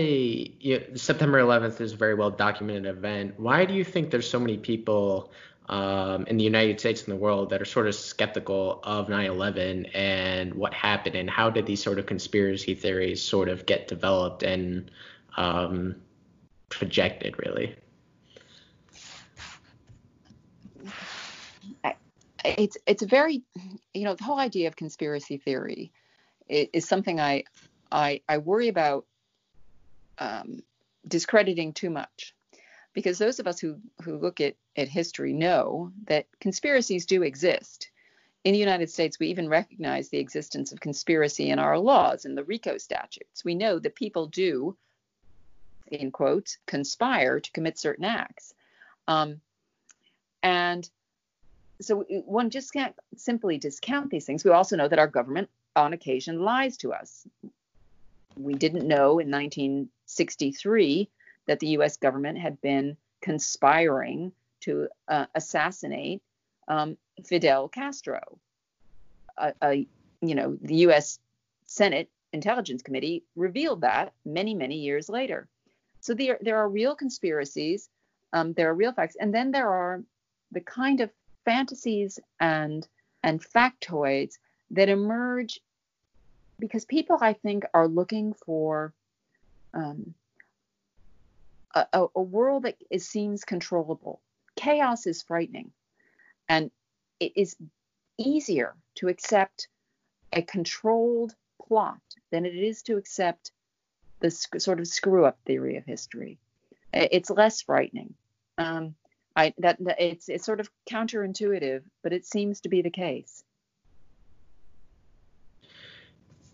you 0.61 0.79
know, 0.79 0.85
September 0.95 1.41
11th 1.41 1.81
is 1.81 1.93
a 1.93 1.97
very 1.97 2.15
well 2.15 2.31
documented 2.31 2.87
event. 2.87 3.39
Why 3.39 3.65
do 3.65 3.75
you 3.75 3.85
think 3.85 4.11
there's 4.11 4.29
so 4.29 4.41
many 4.41 4.57
people 4.57 5.33
um, 5.69 6.27
in 6.27 6.39
the 6.39 6.45
United 6.45 6.81
States 6.81 7.03
and 7.03 7.13
the 7.13 7.17
world 7.21 7.51
that 7.51 7.61
are 7.61 7.67
sort 7.67 7.87
of 7.87 7.95
skeptical 7.95 8.81
of 8.85 9.09
9/11 9.09 9.91
and 9.95 10.55
what 10.55 10.73
happened, 10.73 11.15
and 11.15 11.29
how 11.29 11.51
did 11.51 11.67
these 11.67 11.83
sort 11.83 11.99
of 11.99 12.07
conspiracy 12.07 12.75
theories 12.75 13.23
sort 13.23 13.49
of 13.49 13.67
get 13.67 13.87
developed 13.87 14.43
and 14.43 14.91
um, 15.37 15.97
projected, 16.71 17.39
really? 17.39 17.77
It's 22.45 22.79
it's 22.87 23.03
very, 23.03 23.43
you 23.93 24.05
know, 24.05 24.15
the 24.15 24.25
whole 24.25 24.39
idea 24.39 24.69
of 24.69 24.77
conspiracy 24.77 25.37
theory 25.37 25.93
is 26.49 26.89
something 26.89 27.21
I 27.21 27.45
I 27.91 28.23
I 28.29 28.39
worry 28.39 28.69
about 28.69 29.07
um, 30.19 30.63
discrediting 31.07 31.73
too 31.73 31.91
much 31.91 32.35
because 32.93 33.19
those 33.19 33.39
of 33.39 33.47
us 33.47 33.61
who 33.61 33.79
who 34.03 34.19
look 34.19 34.41
at 34.41 34.55
at 34.77 34.89
history 34.89 35.33
know 35.33 35.93
that 36.07 36.27
conspiracies 36.41 37.07
do 37.07 37.23
exist. 37.23 37.91
In 38.45 38.53
the 38.53 38.59
United 38.59 38.89
States, 38.89 39.19
we 39.19 39.29
even 39.29 39.49
recognize 39.49 40.09
the 40.09 40.19
existence 40.19 40.73
of 40.73 40.81
conspiracy 40.81 41.51
in 41.51 41.59
our 41.59 41.79
laws 41.79 42.25
in 42.25 42.35
the 42.35 42.45
RICO 42.45 42.79
statutes. 42.79 43.45
We 43.45 43.57
know 43.57 43.79
that 43.81 43.97
people 43.97 44.27
do, 44.27 44.77
in 45.89 46.13
quotes, 46.13 46.59
conspire 46.67 47.41
to 47.41 47.53
commit 47.53 47.79
certain 47.79 48.05
acts. 48.05 48.55
Um, 49.09 49.41
and 50.43 50.89
so 51.81 52.05
one 52.25 52.51
just 52.51 52.73
can't 52.73 52.95
simply 53.17 53.59
discount 53.59 54.11
these 54.11 54.25
things. 54.25 54.45
We 54.45 54.51
also 54.53 54.77
know 54.77 54.89
that 54.89 54.99
our 54.99 55.09
government, 55.09 55.51
on 55.77 55.93
occasion, 55.93 56.41
lies 56.41 56.77
to 56.79 56.93
us. 56.93 57.27
We 58.37 58.55
didn't 58.55 58.87
know 58.87 59.19
in 59.19 59.31
1963 59.31 61.09
that 61.47 61.61
the 61.61 61.69
U.S. 61.69 61.97
government 61.97 62.39
had 62.39 62.61
been 62.61 62.97
conspiring 63.21 64.33
to 64.61 64.89
uh, 65.09 65.27
assassinate 65.35 66.23
um, 66.69 66.97
Fidel 67.25 67.69
Castro. 67.69 68.39
Uh, 69.37 69.53
uh, 69.63 69.75
you 70.21 70.35
know, 70.35 70.57
the 70.61 70.77
U.S. 70.77 71.19
Senate 71.67 72.11
Intelligence 72.33 72.83
Committee 72.83 73.25
revealed 73.37 73.81
that 73.81 74.13
many, 74.25 74.55
many 74.55 74.77
years 74.77 75.09
later. 75.09 75.49
So 76.01 76.15
there, 76.15 76.39
there 76.41 76.59
are 76.59 76.69
real 76.69 76.95
conspiracies, 76.95 77.89
um, 78.33 78.53
there 78.53 78.71
are 78.71 78.75
real 78.75 78.93
facts, 78.93 79.17
and 79.19 79.35
then 79.35 79.51
there 79.51 79.69
are 79.69 80.03
the 80.53 80.61
kind 80.61 81.01
of 81.01 81.11
fantasies 81.45 82.19
and 82.41 82.87
and 83.23 83.43
factoids 83.43 84.35
that 84.71 84.89
emerge 84.89 85.61
because 86.59 86.85
people, 86.85 87.19
I 87.21 87.33
think, 87.33 87.65
are 87.73 87.89
looking 87.89 88.35
for 88.35 88.93
um, 89.75 90.15
a, 91.75 92.07
a, 92.15 92.23
world 92.23 92.65
that 92.65 92.77
is, 92.91 93.09
seems 93.09 93.45
controllable. 93.45 94.21
Chaos 94.57 95.07
is 95.07 95.23
frightening, 95.23 95.71
and 96.49 96.71
it 97.21 97.33
is 97.37 97.57
easier 98.17 98.75
to 98.97 99.09
accept 99.09 99.69
a 100.33 100.43
controlled 100.43 101.35
plot 101.67 102.01
than 102.31 102.45
it 102.45 102.55
is 102.55 102.83
to 102.83 102.97
accept 102.97 103.53
the 104.21 104.31
sc- 104.31 104.61
sort 104.61 104.81
of 104.81 104.89
screw 104.89 105.25
up 105.25 105.39
theory 105.45 105.77
of 105.77 105.85
history. 105.85 106.39
It's 106.93 107.31
less 107.31 107.63
frightening. 107.63 108.15
Um, 108.57 108.95
I, 109.37 109.55
that, 109.59 109.77
that 109.85 110.01
it's 110.01 110.29
it's 110.29 110.45
sort 110.45 110.59
of 110.59 110.69
counterintuitive, 110.91 111.83
but 112.03 112.13
it 112.13 112.27
seems 112.27 112.63
to 112.63 112.69
be 112.69 112.83
the 112.83 112.91
case. 112.91 113.45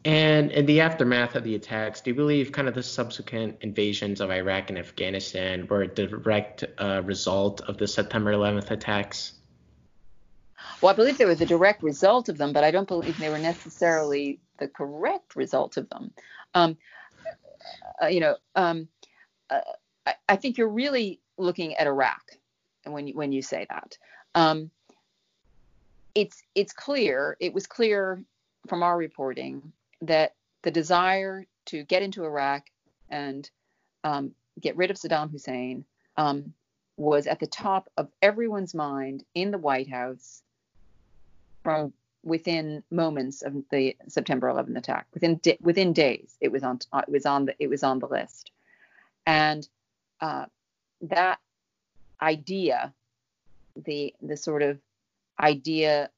And 0.05 0.53
in 0.53 0.67
the 0.67 0.83
aftermath 0.83 1.35
of 1.35 1.45
the 1.45 1.55
attacks, 1.55 2.03
do 2.03 2.11
you 2.11 2.15
believe 2.15 2.53
kind 2.53 2.69
of 2.69 2.75
the 2.75 2.83
subsequent 2.83 3.57
invasions 3.63 4.21
of 4.21 4.31
Iraq 4.31 4.69
and 4.69 4.79
Afghanistan 4.79 5.67
were 5.67 5.83
a 5.83 5.89
direct 5.89 6.63
uh, 6.79 7.01
result 7.05 7.63
of 7.63 7.79
the 7.79 7.89
September 7.89 8.33
11th 8.33 8.71
attacks? 8.71 9.33
Well, 10.83 10.93
I 10.93 10.97
believe 10.97 11.17
they 11.17 11.25
were 11.25 11.35
the 11.35 11.47
direct 11.47 11.83
result 11.83 12.29
of 12.29 12.37
them, 12.37 12.53
but 12.53 12.65
I 12.65 12.71
don't 12.71 12.87
believe 12.87 13.17
they 13.17 13.31
were 13.31 13.39
necessarily 13.39 14.41
the 14.59 14.69
correct 14.69 15.37
result 15.37 15.79
of 15.79 15.89
them. 15.89 16.13
Um, 16.53 16.77
uh, 18.03 18.09
you 18.09 18.21
know, 18.21 18.37
um, 18.55 18.89
uh, 19.49 19.61
I, 20.07 20.15
I, 20.29 20.37
think 20.37 20.59
you're 20.59 20.69
really 20.69 21.21
looking 21.39 21.75
at 21.75 21.87
Iraq 21.87 22.23
when 22.85 23.07
you, 23.09 23.15
when 23.15 23.33
you 23.33 23.41
say 23.41 23.67
that. 23.71 23.97
Um, 24.35 24.71
it's 26.15 26.43
it's 26.55 26.73
clear. 26.73 27.37
It 27.41 27.55
was 27.55 27.67
clear 27.67 28.23
from 28.69 28.83
our 28.83 28.97
reporting 28.97 29.73
that 30.07 30.35
the 30.63 30.71
desire 30.71 31.47
to 31.67 31.83
get 31.85 32.03
into 32.03 32.25
Iraq 32.25 32.67
and 33.11 33.49
um, 34.03 34.33
get 34.61 34.77
rid 34.77 34.91
of 34.91 34.97
Saddam 34.97 35.31
Hussein 35.31 35.85
um, 36.17 36.53
was 36.97 37.27
at 37.27 37.41
the 37.41 37.47
top 37.47 37.91
of 37.97 38.09
everyone's 38.23 38.75
mind 38.75 39.25
in 39.35 39.51
the 39.51 39.59
White 39.59 39.89
House 39.89 40.43
from 41.63 41.93
within 42.23 42.83
moments 42.91 43.43
of 43.43 43.55
the 43.71 43.97
September 44.09 44.49
11th 44.49 44.79
attack. 44.79 45.07
Within 45.13 45.41
within 45.61 45.93
days, 45.93 46.37
it 46.41 46.51
was 46.51 46.63
on 46.63 46.79
it 47.07 47.11
was 47.11 47.27
on 47.27 47.47
the 47.47 47.55
it 47.59 47.69
was 47.69 47.83
on 47.83 47.99
the 47.99 48.07
list, 48.07 48.51
and 49.27 49.67
uh, 50.21 50.47
that 51.03 51.39
idea, 52.21 52.95
the 53.77 54.15
the 54.23 54.37
sort 54.37 54.63
of 54.63 54.79
idea 55.39 56.11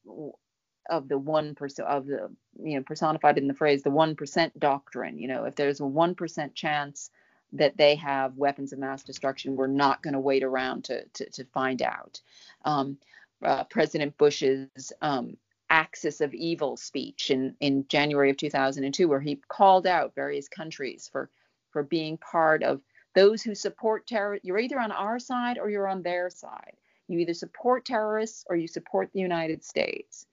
of 0.91 1.09
the 1.09 1.19
one 1.19 1.55
percent 1.55 1.89
of 1.89 2.07
the 2.07 2.31
you 2.63 2.77
know 2.77 2.83
personified 2.83 3.39
in 3.39 3.49
the 3.49 3.55
phrase 3.55 3.83
the 3.83 3.91
one 3.91 4.15
percent 4.17 4.59
doctrine. 4.59 5.19
You 5.19 5.29
know, 5.29 5.45
if 5.45 5.57
there's 5.57 5.81
a 5.81 5.87
one 5.87 6.15
percent 6.15 6.55
chance 6.55 7.11
that 7.53 7.77
they 7.77 7.95
have 7.97 8.37
weapons 8.37 8.73
of 8.73 8.79
mass 8.79 9.03
destruction, 9.03 9.57
we're 9.57 9.67
not 9.67 10.03
going 10.03 10.15
to 10.15 10.21
wait 10.21 10.43
around 10.43 10.85
to, 10.85 11.05
to, 11.15 11.31
to 11.31 11.45
find 11.45 11.81
out. 11.81 12.21
Um, 12.65 12.99
uh, 13.43 13.65
President 13.65 14.17
Bush's 14.19 14.93
um, 15.01 15.37
axis 15.71 16.21
of 16.21 16.35
evil 16.35 16.77
speech 16.77 17.31
in, 17.31 17.55
in 17.61 17.87
January 17.89 18.31
of 18.31 18.37
2002, 18.37 19.09
where 19.09 19.21
he 19.21 19.41
called 19.49 19.87
out 19.87 20.15
various 20.15 20.49
countries 20.49 21.09
for 21.11 21.31
for 21.71 21.83
being 21.83 22.17
part 22.17 22.63
of 22.63 22.81
those 23.15 23.43
who 23.43 23.55
support 23.55 24.07
terror. 24.07 24.39
You're 24.43 24.59
either 24.59 24.81
on 24.81 24.93
our 24.93 25.19
side 25.19 25.59
or 25.59 25.69
you're 25.69 25.89
on 25.89 26.03
their 26.03 26.31
side. 26.31 26.77
You 27.09 27.19
either 27.19 27.35
support 27.35 27.85
terrorists 27.85 28.45
or 28.49 28.57
you 28.57 28.67
support 28.67 29.11
the 29.13 29.21
United 29.21 29.63
States. 29.63 30.27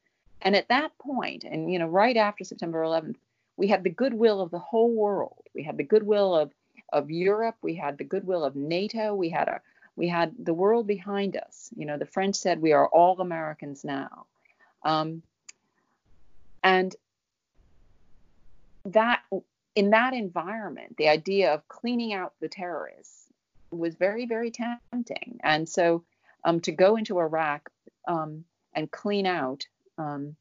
And 0.43 0.55
at 0.55 0.67
that 0.67 0.95
point, 0.99 1.45
and 1.45 1.71
you 1.71 1.79
know, 1.79 1.87
right 1.87 2.17
after 2.17 2.43
September 2.43 2.83
11th, 2.83 3.15
we 3.55 3.67
had 3.67 3.83
the 3.83 3.89
goodwill 3.89 4.41
of 4.41 4.51
the 4.51 4.59
whole 4.59 4.93
world. 4.93 5.47
We 5.55 5.63
had 5.63 5.77
the 5.77 5.83
goodwill 5.83 6.35
of 6.35 6.51
of 6.91 7.09
Europe. 7.09 7.55
We 7.61 7.73
had 7.73 7.97
the 7.97 8.03
goodwill 8.03 8.43
of 8.43 8.55
NATO. 8.55 9.15
We 9.15 9.29
had 9.29 9.47
a 9.47 9.61
we 9.95 10.07
had 10.07 10.33
the 10.37 10.53
world 10.53 10.85
behind 10.85 11.37
us. 11.37 11.69
You 11.75 11.85
know, 11.85 11.97
the 11.97 12.05
French 12.05 12.35
said 12.35 12.61
we 12.61 12.73
are 12.73 12.87
all 12.87 13.19
Americans 13.19 13.83
now. 13.83 14.25
Um, 14.83 15.23
and 16.63 16.95
that 18.85 19.21
in 19.75 19.91
that 19.91 20.13
environment, 20.13 20.97
the 20.97 21.09
idea 21.09 21.53
of 21.53 21.67
cleaning 21.67 22.13
out 22.13 22.33
the 22.39 22.49
terrorists 22.49 23.27
was 23.71 23.95
very, 23.95 24.25
very 24.25 24.51
tempting. 24.51 25.39
And 25.43 25.67
so 25.67 26.03
um, 26.43 26.59
to 26.61 26.71
go 26.71 26.95
into 26.95 27.19
Iraq 27.19 27.69
um, 28.07 28.45
and 28.73 28.91
clean 28.91 29.25
out 29.25 29.65
um, 29.97 30.35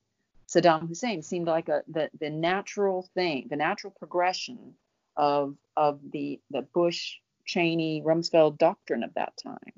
Saddam 0.48 0.88
Hussein 0.88 1.22
seemed 1.22 1.46
like 1.46 1.68
a 1.68 1.82
the, 1.88 2.10
the 2.18 2.30
natural 2.30 3.08
thing, 3.14 3.46
the 3.48 3.56
natural 3.56 3.92
progression 3.98 4.74
of 5.16 5.56
of 5.76 6.00
the 6.10 6.40
the 6.50 6.62
Bush 6.62 7.16
Cheney 7.46 8.02
Rumsfeld 8.04 8.58
doctrine 8.58 9.02
of 9.02 9.14
that 9.14 9.34
time. 9.42 9.72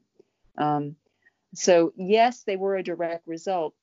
Um, 0.58 0.96
so 1.54 1.92
yes, 1.96 2.42
they 2.42 2.56
were 2.56 2.76
a 2.76 2.82
direct 2.82 3.26
result. 3.26 3.74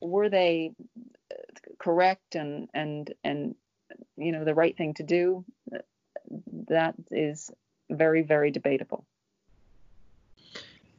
Were 0.00 0.28
they 0.28 0.72
correct 1.78 2.34
and 2.34 2.68
and 2.74 3.12
and 3.22 3.54
you 4.16 4.32
know 4.32 4.44
the 4.44 4.54
right 4.54 4.76
thing 4.76 4.94
to 4.94 5.02
do? 5.02 5.44
That 6.68 6.94
is 7.10 7.50
very 7.90 8.22
very 8.22 8.50
debatable. 8.50 9.06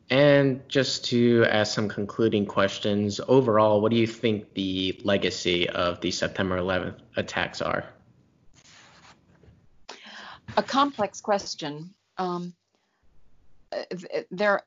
And 0.09 0.67
just 0.69 1.05
to 1.05 1.45
ask 1.49 1.75
some 1.75 1.89
concluding 1.89 2.45
questions, 2.45 3.19
overall, 3.27 3.81
what 3.81 3.91
do 3.91 3.97
you 3.97 4.07
think 4.07 4.53
the 4.53 4.99
legacy 5.03 5.67
of 5.69 5.99
the 5.99 6.11
September 6.11 6.57
11th 6.57 6.99
attacks 7.17 7.61
are? 7.61 7.83
A 10.55 10.63
complex 10.63 11.19
question. 11.19 11.93
Um, 12.17 12.53
there, 14.31 14.63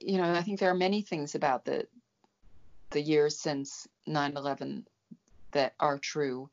you 0.00 0.18
know, 0.18 0.32
I 0.32 0.42
think 0.42 0.60
there 0.60 0.70
are 0.70 0.74
many 0.74 1.02
things 1.02 1.34
about 1.34 1.64
the 1.64 1.86
the 2.90 3.00
years 3.00 3.36
since 3.38 3.88
9/11 4.08 4.84
that 5.50 5.74
are 5.80 5.98
true. 5.98 6.48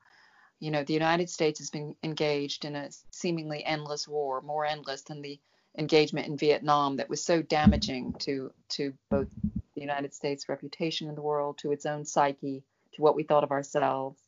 You 0.59 0.71
know, 0.71 0.84
the 0.84 0.93
United 0.93 1.29
States 1.29 1.59
has 1.59 1.69
been 1.69 1.95
engaged 2.03 2.65
in 2.65 2.75
a 2.75 2.89
seemingly 3.11 3.63
endless 3.63 4.07
war, 4.07 4.41
more 4.41 4.65
endless 4.65 5.03
than 5.03 5.21
the 5.21 5.39
engagement 5.78 6.28
in 6.28 6.38
Vietnam 6.38 6.97
that 6.97 7.09
was 7.09 7.24
so 7.24 7.41
damaging 7.41 8.13
to 8.19 8.51
to 8.69 8.93
both 9.09 9.28
the 9.76 9.82
United 9.82 10.13
States' 10.13 10.49
reputation 10.49 11.09
in 11.09 11.15
the 11.15 11.21
world, 11.21 11.57
to 11.59 11.71
its 11.71 11.86
own 11.86 12.05
psyche, 12.05 12.63
to 12.93 13.01
what 13.01 13.15
we 13.15 13.24
thought 13.24 13.43
of 13.43 13.51
ourselves. 13.51 14.21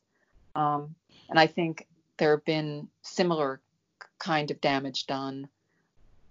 Um, 0.56 0.96
and 1.30 1.40
I 1.40 1.48
think 1.48 1.88
there 2.18 2.36
have 2.36 2.46
been 2.46 2.88
similar 3.02 3.62
kind 4.18 4.50
of 4.52 4.62
damage 4.62 5.06
done 5.06 5.48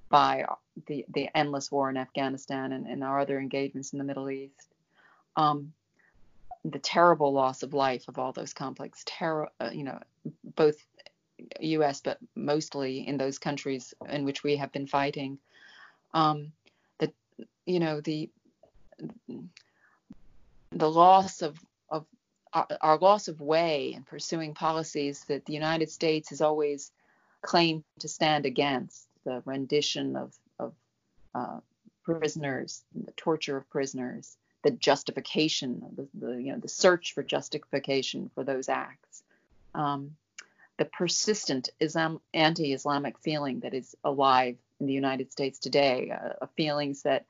by 0.08 0.44
the, 0.86 1.04
the 1.12 1.28
endless 1.36 1.70
war 1.70 1.90
in 1.90 1.96
Afghanistan 1.96 2.72
and, 2.72 2.86
and 2.86 3.04
our 3.04 3.20
other 3.20 3.38
engagements 3.38 3.92
in 3.92 3.98
the 3.98 4.04
Middle 4.04 4.30
East. 4.30 4.74
Um, 5.36 5.72
the 6.64 6.78
terrible 6.78 7.32
loss 7.32 7.62
of 7.62 7.74
life 7.74 8.08
of 8.08 8.18
all 8.18 8.32
those 8.32 8.54
complex 8.54 9.02
terror, 9.04 9.50
uh, 9.60 9.70
you 9.72 9.84
know, 9.84 10.00
both 10.56 10.76
U.S. 11.60 12.00
but 12.00 12.18
mostly 12.34 13.06
in 13.06 13.16
those 13.16 13.38
countries 13.38 13.94
in 14.08 14.24
which 14.24 14.42
we 14.42 14.56
have 14.56 14.72
been 14.72 14.86
fighting. 14.86 15.38
Um, 16.12 16.52
the, 16.98 17.12
you 17.66 17.80
know, 17.80 18.00
the 18.00 18.30
the 20.70 20.90
loss 20.90 21.42
of 21.42 21.58
of 21.90 22.06
our, 22.52 22.66
our 22.80 22.98
loss 22.98 23.28
of 23.28 23.40
way 23.40 23.92
in 23.94 24.02
pursuing 24.02 24.54
policies 24.54 25.24
that 25.24 25.44
the 25.44 25.52
United 25.52 25.90
States 25.90 26.30
has 26.30 26.40
always 26.40 26.92
claimed 27.42 27.84
to 27.98 28.08
stand 28.08 28.46
against 28.46 29.06
the 29.24 29.42
rendition 29.44 30.16
of 30.16 30.32
of 30.58 30.72
uh, 31.34 31.60
prisoners, 32.04 32.84
the 32.94 33.12
torture 33.12 33.56
of 33.56 33.68
prisoners, 33.70 34.36
the 34.62 34.70
justification, 34.70 35.82
the, 35.96 36.26
the, 36.26 36.42
you 36.42 36.52
know 36.52 36.58
the 36.58 36.68
search 36.68 37.12
for 37.12 37.22
justification 37.22 38.30
for 38.34 38.44
those 38.44 38.68
acts, 38.68 39.22
um, 39.74 40.16
the 40.76 40.84
persistent 40.84 41.68
Islam, 41.80 42.20
anti-Islamic 42.32 43.18
feeling 43.18 43.60
that 43.60 43.74
is 43.74 43.94
alive 44.04 44.56
in 44.80 44.86
the 44.86 44.92
United 44.92 45.30
States 45.30 45.58
today, 45.58 46.10
uh, 46.10 46.46
feelings 46.56 47.02
that 47.02 47.26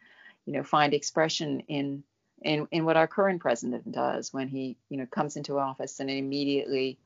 you 0.47 0.53
know 0.53 0.63
find 0.63 0.95
expression 0.95 1.61
in 1.69 2.03
in 2.43 2.69
in 2.71 2.85
what 2.85 2.97
our 2.97 3.07
current 3.07 3.41
president 3.41 3.91
does 3.91 4.33
when 4.33 4.49
he 4.49 4.77
you 4.89 4.97
know 4.97 5.07
comes 5.07 5.37
into 5.37 5.59
office 5.59 6.01
and 6.01 6.11
immediately 6.11 6.99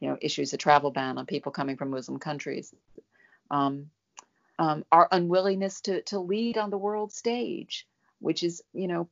you 0.00 0.08
know 0.08 0.18
issues 0.20 0.52
a 0.52 0.56
travel 0.56 0.90
ban 0.90 1.18
on 1.18 1.26
people 1.26 1.52
coming 1.52 1.76
from 1.76 1.90
Muslim 1.90 2.18
countries. 2.18 2.74
Um, 3.50 3.90
um, 4.58 4.84
our 4.92 5.08
unwillingness 5.10 5.80
to 5.82 6.02
to 6.02 6.18
lead 6.18 6.58
on 6.58 6.70
the 6.70 6.78
world 6.78 7.12
stage, 7.12 7.86
which 8.20 8.42
is 8.42 8.62
you 8.72 8.88
know 8.88 9.08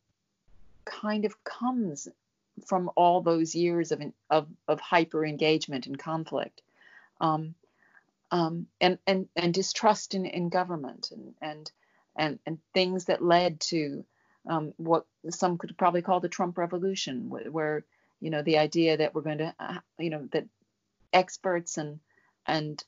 kind 0.84 1.24
of 1.24 1.42
comes 1.44 2.08
from 2.66 2.90
all 2.96 3.20
those 3.20 3.54
years 3.54 3.92
of 3.92 4.02
of, 4.30 4.46
of 4.68 4.80
hyper 4.80 5.24
engagement 5.24 5.86
and 5.86 5.98
conflict, 5.98 6.62
um, 7.22 7.54
um, 8.30 8.66
and 8.80 8.98
and 9.06 9.28
and 9.36 9.54
distrust 9.54 10.14
in, 10.14 10.26
in 10.26 10.48
government 10.50 11.10
and 11.12 11.34
and 11.40 11.70
and 12.16 12.38
and 12.44 12.58
things 12.74 13.06
that 13.06 13.24
led 13.24 13.60
to 13.60 14.04
um, 14.48 14.74
what 14.76 15.06
some 15.30 15.56
could 15.56 15.78
probably 15.78 16.02
call 16.02 16.20
the 16.20 16.28
Trump 16.28 16.58
revolution, 16.58 17.30
where, 17.30 17.84
you 18.20 18.30
know 18.30 18.42
the 18.42 18.58
idea 18.58 18.96
that 18.96 19.14
we're 19.14 19.22
going 19.22 19.38
to 19.38 19.54
uh, 19.58 19.78
you 19.98 20.10
know 20.10 20.28
that 20.32 20.46
experts 21.12 21.78
and 21.78 22.00
and 22.46 22.84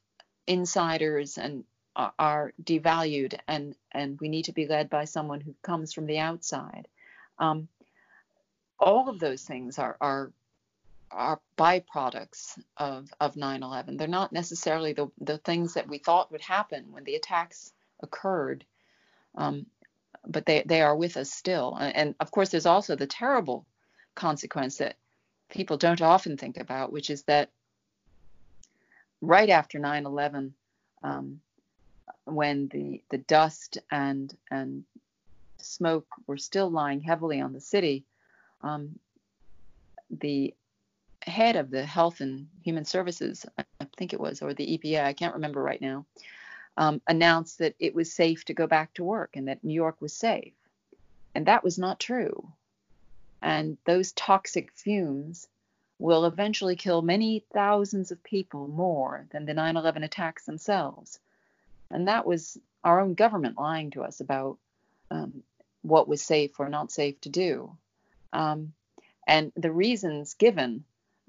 insiders 0.46 1.38
and 1.38 1.64
are 1.96 2.52
devalued 2.62 3.38
and 3.46 3.76
and 3.92 4.18
we 4.20 4.28
need 4.28 4.46
to 4.46 4.52
be 4.52 4.66
led 4.66 4.90
by 4.90 5.04
someone 5.04 5.40
who 5.40 5.54
comes 5.62 5.92
from 5.92 6.06
the 6.06 6.18
outside. 6.18 6.88
Um, 7.38 7.68
all 8.78 9.08
of 9.08 9.20
those 9.20 9.42
things 9.42 9.78
are 9.78 9.96
are 10.00 10.32
are 11.10 11.40
byproducts 11.56 12.58
of 12.76 13.12
of 13.20 13.34
9/11. 13.34 13.96
They're 13.96 14.08
not 14.08 14.32
necessarily 14.32 14.92
the 14.92 15.10
the 15.20 15.38
things 15.38 15.74
that 15.74 15.88
we 15.88 15.98
thought 15.98 16.32
would 16.32 16.40
happen 16.40 16.90
when 16.90 17.04
the 17.04 17.14
attacks 17.14 17.72
occurred, 18.00 18.64
um, 19.34 19.66
but 20.26 20.46
they 20.46 20.62
they 20.64 20.82
are 20.82 20.96
with 20.96 21.16
us 21.16 21.32
still. 21.32 21.76
And, 21.76 21.96
and 21.96 22.14
of 22.20 22.30
course, 22.30 22.50
there's 22.50 22.66
also 22.66 22.96
the 22.96 23.06
terrible 23.06 23.66
consequence 24.14 24.78
that 24.78 24.96
people 25.48 25.76
don't 25.76 26.02
often 26.02 26.36
think 26.36 26.56
about, 26.56 26.92
which 26.92 27.10
is 27.10 27.22
that 27.24 27.50
right 29.20 29.50
after 29.50 29.78
9/11, 29.78 30.52
um, 31.02 31.40
when 32.24 32.68
the 32.68 33.02
the 33.10 33.18
dust 33.18 33.78
and 33.90 34.36
and 34.50 34.84
smoke 35.58 36.06
were 36.26 36.36
still 36.36 36.70
lying 36.70 37.00
heavily 37.00 37.40
on 37.40 37.52
the 37.52 37.60
city, 37.60 38.04
um, 38.62 38.98
the 40.10 40.54
head 41.26 41.56
of 41.56 41.70
the 41.70 41.84
Health 41.84 42.20
and 42.20 42.48
Human 42.62 42.84
Services, 42.84 43.46
I 43.58 43.64
think 43.96 44.12
it 44.12 44.20
was, 44.20 44.42
or 44.42 44.54
the 44.54 44.78
EPA, 44.78 45.04
I 45.04 45.12
can't 45.12 45.34
remember 45.34 45.62
right 45.62 45.80
now, 45.80 46.06
um, 46.76 47.00
announced 47.06 47.58
that 47.58 47.74
it 47.78 47.94
was 47.94 48.12
safe 48.12 48.44
to 48.46 48.54
go 48.54 48.66
back 48.66 48.94
to 48.94 49.04
work 49.04 49.36
and 49.36 49.48
that 49.48 49.64
New 49.64 49.74
York 49.74 50.00
was 50.00 50.12
safe. 50.12 50.54
And 51.34 51.46
that 51.46 51.64
was 51.64 51.78
not 51.78 52.00
true. 52.00 52.52
And 53.42 53.78
those 53.84 54.12
toxic 54.12 54.72
fumes 54.72 55.48
will 55.98 56.24
eventually 56.24 56.76
kill 56.76 57.02
many 57.02 57.44
thousands 57.52 58.10
of 58.10 58.22
people 58.22 58.68
more 58.68 59.26
than 59.30 59.46
the 59.46 59.54
9 59.54 59.76
11 59.76 60.02
attacks 60.02 60.44
themselves. 60.44 61.18
And 61.90 62.08
that 62.08 62.26
was 62.26 62.58
our 62.82 63.00
own 63.00 63.14
government 63.14 63.58
lying 63.58 63.90
to 63.92 64.02
us 64.02 64.20
about 64.20 64.58
um, 65.10 65.42
what 65.82 66.08
was 66.08 66.22
safe 66.22 66.58
or 66.58 66.68
not 66.68 66.90
safe 66.90 67.20
to 67.22 67.28
do. 67.28 67.76
Um, 68.32 68.72
and 69.26 69.52
the 69.56 69.72
reasons 69.72 70.34
given 70.34 70.84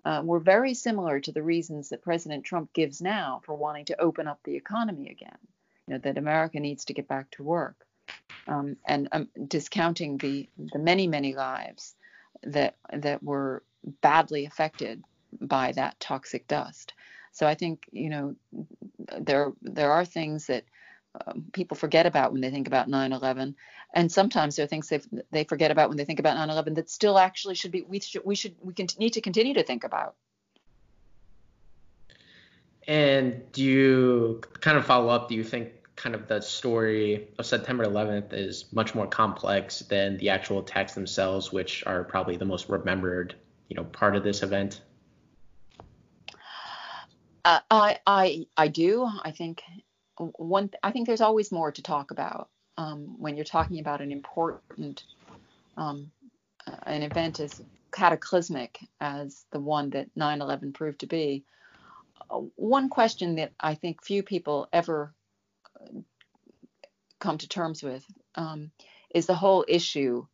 uh, 0.05 0.21
were 0.23 0.39
very 0.39 0.73
similar 0.73 1.19
to 1.19 1.31
the 1.31 1.43
reasons 1.43 1.89
that 1.89 2.03
President 2.03 2.45
Trump 2.45 2.71
gives 2.73 3.01
now 3.01 3.41
for 3.43 3.55
wanting 3.55 3.85
to 3.85 3.99
open 3.99 4.27
up 4.27 4.39
the 4.43 4.55
economy 4.55 5.09
again. 5.09 5.37
You 5.87 5.95
know, 5.95 5.99
that 5.99 6.17
America 6.17 6.59
needs 6.59 6.85
to 6.85 6.93
get 6.93 7.07
back 7.07 7.31
to 7.31 7.43
work, 7.43 7.75
um, 8.47 8.77
and 8.87 9.07
um, 9.11 9.27
discounting 9.47 10.17
the 10.17 10.49
the 10.57 10.79
many 10.79 11.07
many 11.07 11.35
lives 11.35 11.95
that 12.43 12.75
that 12.91 13.21
were 13.21 13.63
badly 14.01 14.45
affected 14.45 15.03
by 15.41 15.71
that 15.73 15.99
toxic 15.99 16.47
dust. 16.47 16.93
So 17.33 17.45
I 17.45 17.55
think 17.55 17.85
you 17.91 18.09
know 18.09 18.35
there 19.19 19.53
there 19.61 19.91
are 19.91 20.05
things 20.05 20.47
that 20.47 20.63
um, 21.27 21.45
people 21.53 21.77
forget 21.77 22.05
about 22.05 22.31
when 22.31 22.41
they 22.41 22.49
think 22.49 22.67
about 22.67 22.87
9/11, 22.89 23.55
and 23.93 24.11
sometimes 24.11 24.55
there 24.55 24.65
are 24.65 24.67
things 24.67 24.89
they 24.89 25.01
they 25.31 25.43
forget 25.43 25.71
about 25.71 25.89
when 25.89 25.97
they 25.97 26.05
think 26.05 26.19
about 26.19 26.37
9/11 26.37 26.75
that 26.75 26.89
still 26.89 27.17
actually 27.17 27.55
should 27.55 27.71
be 27.71 27.81
we 27.81 27.99
should 27.99 28.23
we 28.25 28.35
should 28.35 28.55
we 28.61 28.73
can, 28.73 28.87
need 28.99 29.13
to 29.13 29.21
continue 29.21 29.53
to 29.53 29.63
think 29.63 29.83
about. 29.83 30.15
And 32.87 33.51
do 33.51 33.63
you 33.63 34.41
kind 34.61 34.77
of 34.77 34.85
follow 34.85 35.09
up? 35.09 35.29
Do 35.29 35.35
you 35.35 35.43
think 35.43 35.69
kind 35.95 36.13
of 36.13 36.27
the 36.27 36.41
story 36.41 37.29
of 37.39 37.45
September 37.45 37.85
11th 37.85 38.33
is 38.33 38.65
much 38.73 38.93
more 38.93 39.07
complex 39.07 39.79
than 39.79 40.17
the 40.17 40.29
actual 40.29 40.59
attacks 40.59 40.93
themselves, 40.93 41.51
which 41.51 41.85
are 41.85 42.03
probably 42.03 42.37
the 42.37 42.45
most 42.45 42.69
remembered, 42.69 43.35
you 43.69 43.75
know, 43.75 43.85
part 43.85 44.15
of 44.15 44.23
this 44.23 44.43
event? 44.43 44.81
Uh, 47.43 47.59
I 47.69 47.99
I 48.05 48.47
I 48.57 48.67
do. 48.67 49.07
I 49.23 49.31
think 49.31 49.63
one 50.17 50.69
I 50.83 50.91
think 50.91 51.07
there's 51.07 51.21
always 51.21 51.51
more 51.51 51.71
to 51.71 51.81
talk 51.81 52.11
about 52.11 52.49
um, 52.77 53.15
when 53.19 53.35
you're 53.35 53.45
talking 53.45 53.79
about 53.79 54.01
an 54.01 54.11
important 54.11 55.03
um, 55.77 56.11
an 56.83 57.03
event 57.03 57.39
as 57.39 57.61
cataclysmic 57.91 58.79
as 58.99 59.45
the 59.51 59.59
one 59.59 59.91
that 59.91 60.13
9/11 60.15 60.73
proved 60.73 60.99
to 60.99 61.07
be. 61.07 61.43
Uh, 62.29 62.39
one 62.55 62.89
question 62.89 63.35
that 63.35 63.53
I 63.59 63.75
think 63.75 64.03
few 64.03 64.23
people 64.23 64.67
ever 64.73 65.13
uh, 65.79 65.99
come 67.19 67.37
to 67.37 67.47
terms 67.47 67.83
with 67.83 68.05
um, 68.35 68.71
is 69.13 69.25
the 69.25 69.35
whole 69.35 69.65
issue 69.67 70.25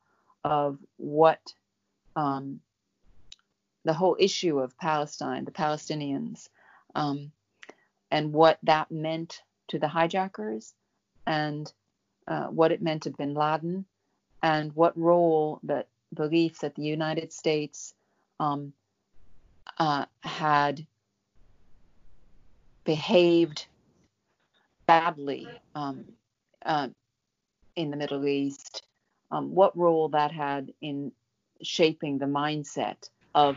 of 0.43 0.77
what 0.97 1.41
um, 2.15 2.61
the 3.83 3.93
whole 3.93 4.15
issue 4.19 4.59
of 4.59 4.77
Palestine, 4.77 5.45
the 5.45 5.51
Palestinians, 5.51 6.49
um, 6.93 7.31
and 8.11 8.33
what 8.33 8.59
that 8.63 8.91
meant 8.91 9.41
to 9.71 9.79
the 9.79 9.87
hijackers 9.87 10.73
and 11.25 11.71
uh, 12.27 12.47
what 12.47 12.71
it 12.71 12.81
meant 12.81 13.03
to 13.03 13.09
bin 13.09 13.33
Laden 13.33 13.85
and 14.43 14.75
what 14.75 14.97
role 14.97 15.59
that 15.63 15.87
belief 16.13 16.59
that 16.59 16.75
the 16.75 16.83
United 16.83 17.31
States 17.31 17.93
um, 18.39 18.73
uh, 19.79 20.05
had 20.21 20.85
behaved 22.83 23.65
badly 24.87 25.47
um, 25.73 26.03
uh, 26.65 26.89
in 27.77 27.91
the 27.91 27.97
Middle 27.97 28.27
East, 28.27 28.83
um, 29.31 29.55
what 29.55 29.77
role 29.77 30.09
that 30.09 30.31
had 30.31 30.73
in 30.81 31.13
shaping 31.61 32.17
the 32.17 32.25
mindset 32.25 33.09
of 33.33 33.55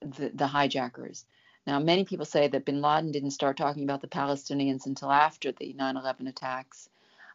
the, 0.00 0.30
the 0.34 0.46
hijackers. 0.46 1.24
Now, 1.68 1.78
many 1.78 2.06
people 2.06 2.24
say 2.24 2.48
that 2.48 2.64
bin 2.64 2.80
Laden 2.80 3.12
didn't 3.12 3.32
start 3.32 3.58
talking 3.58 3.82
about 3.82 4.00
the 4.00 4.08
Palestinians 4.08 4.86
until 4.86 5.12
after 5.12 5.52
the 5.52 5.74
9 5.74 5.98
11 5.98 6.26
attacks. 6.26 6.88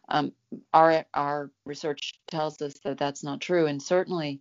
Um, 0.09 0.31
our, 0.73 1.05
our 1.13 1.51
research 1.65 2.19
tells 2.25 2.59
us 2.59 2.73
that 2.79 2.97
that's 2.97 3.23
not 3.23 3.41
true. 3.41 3.67
And 3.67 3.79
certainly, 3.79 4.39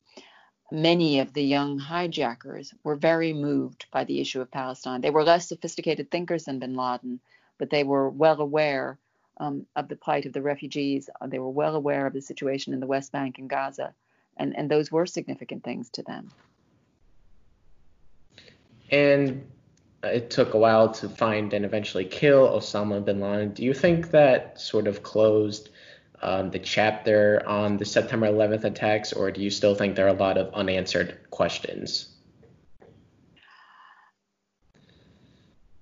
many 0.71 1.21
of 1.21 1.35
the 1.35 1.45
young 1.45 1.79
hijackers 1.79 2.73
were 2.83 2.97
very 2.97 3.35
moved 3.35 3.85
by 3.93 4.05
the 4.05 4.19
issue 4.19 4.41
of 4.41 4.51
Palestine. 4.51 5.03
They 5.03 5.11
were 5.11 5.25
less 5.25 5.47
sophisticated 5.47 6.11
thinkers 6.11 6.45
than 6.45 6.59
bin 6.59 6.75
Laden, 6.75 7.21
but 7.59 7.69
they 7.69 7.85
were 7.85 8.09
well 8.09 8.41
aware 8.41 8.99
um, 9.37 9.67
of 9.77 9.89
the 9.89 9.97
plight 9.97 10.25
of 10.25 10.33
the 10.33 10.41
refugees. 10.41 11.11
They 11.27 11.39
were 11.39 11.51
well 11.51 11.77
aware 11.77 12.07
of 12.07 12.15
the 12.15 12.23
situation 12.23 12.73
in 12.73 12.81
the 12.81 12.87
West 12.87 13.13
Bank 13.13 13.37
and 13.37 13.51
Gaza. 13.51 13.93
And, 14.39 14.57
and 14.57 14.71
those 14.71 14.91
were 14.91 15.05
significant 15.05 15.65
things 15.65 15.91
to 15.91 16.03
them. 16.03 16.31
And 18.91 19.45
it 20.03 20.31
took 20.31 20.55
a 20.55 20.59
while 20.59 20.93
to 20.93 21.09
find 21.09 21.53
and 21.53 21.65
eventually 21.65 22.05
kill 22.05 22.49
Osama 22.49 23.05
bin 23.05 23.21
Laden. 23.21 23.53
Do 23.53 23.65
you 23.65 23.75
think 23.75 24.11
that 24.11 24.61
sort 24.61 24.87
of 24.87 25.03
closed 25.03 25.71
um, 26.21 26.51
the 26.51 26.59
chapter 26.59 27.43
on 27.47 27.77
the 27.77 27.85
September 27.85 28.27
11th 28.27 28.65
attacks, 28.65 29.13
or 29.13 29.31
do 29.31 29.41
you 29.41 29.51
still 29.51 29.75
think 29.75 29.97
there 29.97 30.07
are 30.07 30.11
a 30.11 30.13
lot 30.13 30.39
of 30.39 30.53
unanswered 30.55 31.19
questions? 31.31 32.09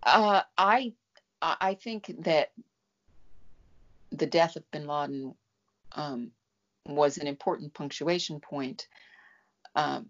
Uh, 0.03 0.43
I 0.57 0.95
I 1.43 1.75
think 1.75 2.15
that 2.21 2.53
the 4.11 4.27
death 4.27 4.57
of 4.57 4.71
Bin 4.71 4.87
Laden 4.87 5.35
um, 5.93 6.33
was 6.87 7.19
an 7.19 7.27
important 7.27 7.73
punctuation 7.73 8.41
point 8.41 8.89
um, 9.75 10.07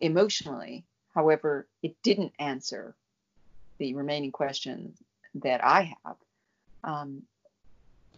emotionally. 0.00 0.84
However, 1.14 1.68
it 1.82 1.96
didn't 2.02 2.32
answer 2.38 2.96
the 3.78 3.94
remaining 3.94 4.32
questions 4.32 4.98
that 5.36 5.64
I 5.64 5.94
have, 6.04 6.16
um, 6.84 7.22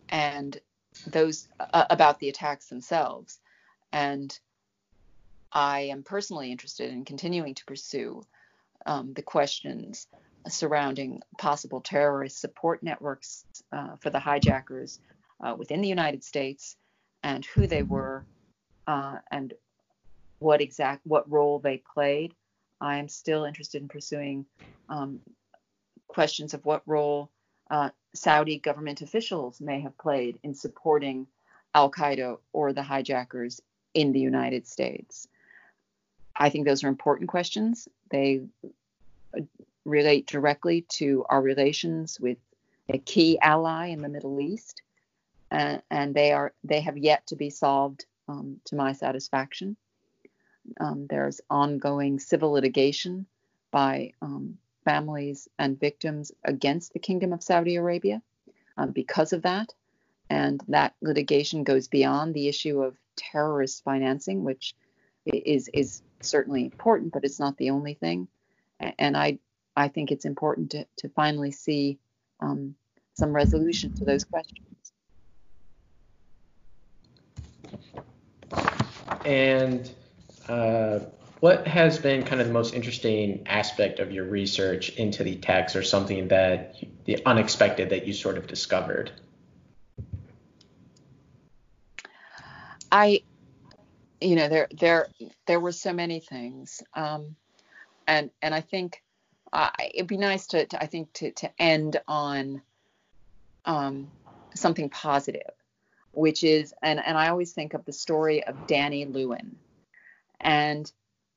and 0.08 0.58
those 1.06 1.48
uh, 1.58 1.84
about 1.90 2.18
the 2.18 2.28
attacks 2.28 2.68
themselves. 2.68 3.38
And 3.92 4.38
I 5.52 5.80
am 5.80 6.02
personally 6.02 6.52
interested 6.52 6.90
in 6.90 7.04
continuing 7.04 7.54
to 7.54 7.64
pursue 7.64 8.22
um, 8.86 9.14
the 9.14 9.22
questions 9.22 10.06
surrounding 10.46 11.20
possible 11.36 11.80
terrorist 11.80 12.40
support 12.40 12.82
networks 12.82 13.44
uh, 13.72 13.96
for 13.96 14.10
the 14.10 14.18
hijackers 14.18 15.00
uh, 15.42 15.54
within 15.56 15.80
the 15.80 15.88
United 15.88 16.24
States 16.24 16.76
and 17.22 17.44
who 17.44 17.66
they 17.66 17.82
were 17.82 18.24
uh, 18.86 19.16
and 19.30 19.54
what 20.38 20.60
exact 20.60 21.00
what 21.04 21.30
role 21.30 21.58
they 21.58 21.82
played. 21.94 22.34
I 22.80 22.98
am 22.98 23.08
still 23.08 23.44
interested 23.44 23.82
in 23.82 23.88
pursuing 23.88 24.46
um, 24.88 25.20
questions 26.08 26.54
of 26.54 26.64
what 26.64 26.82
role 26.86 27.30
uh, 27.70 27.90
Saudi 28.14 28.58
government 28.58 29.02
officials 29.02 29.60
may 29.60 29.80
have 29.80 29.96
played 29.98 30.38
in 30.42 30.54
supporting 30.54 31.26
Al 31.74 31.90
Qaeda 31.90 32.38
or 32.52 32.72
the 32.72 32.82
hijackers 32.82 33.60
in 33.94 34.12
the 34.12 34.20
United 34.20 34.66
States. 34.66 35.28
I 36.34 36.50
think 36.50 36.66
those 36.66 36.84
are 36.84 36.88
important 36.88 37.28
questions. 37.28 37.88
They 38.10 38.42
uh, 39.36 39.42
relate 39.84 40.26
directly 40.26 40.82
to 40.88 41.24
our 41.28 41.42
relations 41.42 42.18
with 42.20 42.38
a 42.88 42.98
key 42.98 43.38
ally 43.40 43.88
in 43.88 44.00
the 44.00 44.08
Middle 44.08 44.40
East, 44.40 44.82
uh, 45.50 45.78
and 45.90 46.14
they 46.14 46.32
are 46.32 46.52
they 46.64 46.80
have 46.80 46.96
yet 46.96 47.26
to 47.26 47.36
be 47.36 47.50
solved 47.50 48.06
um, 48.28 48.60
to 48.66 48.76
my 48.76 48.92
satisfaction. 48.92 49.76
Um, 50.80 51.06
there's 51.08 51.40
ongoing 51.50 52.18
civil 52.18 52.52
litigation 52.52 53.26
by 53.70 54.12
um, 54.22 54.58
families 54.88 55.48
and 55.58 55.78
victims 55.78 56.32
against 56.44 56.94
the 56.94 56.98
Kingdom 56.98 57.34
of 57.34 57.42
Saudi 57.42 57.76
Arabia 57.76 58.22
um, 58.78 58.90
because 58.90 59.34
of 59.34 59.42
that, 59.42 59.74
and 60.30 60.62
that 60.68 60.94
litigation 61.02 61.62
goes 61.62 61.88
beyond 61.88 62.32
the 62.32 62.48
issue 62.48 62.82
of 62.82 62.96
terrorist 63.14 63.84
financing, 63.84 64.44
which 64.44 64.74
is 65.26 65.68
is 65.74 66.00
certainly 66.20 66.64
important, 66.64 67.12
but 67.12 67.22
it's 67.24 67.38
not 67.38 67.58
the 67.58 67.68
only 67.68 67.92
thing. 67.92 68.28
And 68.98 69.14
I 69.14 69.38
I 69.76 69.88
think 69.88 70.10
it's 70.10 70.24
important 70.24 70.70
to, 70.70 70.86
to 71.00 71.08
finally 71.10 71.50
see 71.50 71.98
um, 72.40 72.74
some 73.12 73.32
resolution 73.34 73.92
to 73.96 74.06
those 74.06 74.24
questions. 74.24 74.92
And 79.26 79.90
uh, 80.48 81.00
what 81.40 81.66
has 81.66 81.98
been 81.98 82.24
kind 82.24 82.40
of 82.40 82.46
the 82.46 82.52
most 82.52 82.74
interesting 82.74 83.44
aspect 83.46 84.00
of 84.00 84.10
your 84.10 84.24
research 84.24 84.90
into 84.90 85.22
the 85.22 85.36
text 85.36 85.76
or 85.76 85.82
something 85.82 86.28
that 86.28 86.76
the 87.04 87.24
unexpected 87.26 87.90
that 87.90 88.06
you 88.06 88.12
sort 88.12 88.36
of 88.36 88.46
discovered? 88.46 89.12
I, 92.90 93.22
you 94.20 94.34
know, 94.34 94.48
there 94.48 94.68
there 94.78 95.08
there 95.46 95.60
were 95.60 95.72
so 95.72 95.92
many 95.92 96.20
things, 96.20 96.82
um, 96.94 97.36
and 98.06 98.30
and 98.42 98.54
I 98.54 98.60
think 98.60 99.02
uh, 99.52 99.70
it'd 99.94 100.08
be 100.08 100.16
nice 100.16 100.46
to, 100.48 100.66
to, 100.66 100.82
I 100.82 100.86
think 100.86 101.12
to 101.14 101.30
to 101.32 101.50
end 101.60 102.00
on 102.08 102.62
um, 103.64 104.10
something 104.54 104.88
positive, 104.88 105.52
which 106.12 106.42
is 106.42 106.74
and 106.82 106.98
and 107.04 107.16
I 107.16 107.28
always 107.28 107.52
think 107.52 107.74
of 107.74 107.84
the 107.84 107.92
story 107.92 108.42
of 108.42 108.66
Danny 108.66 109.04
Lewin, 109.04 109.56
and 110.40 110.90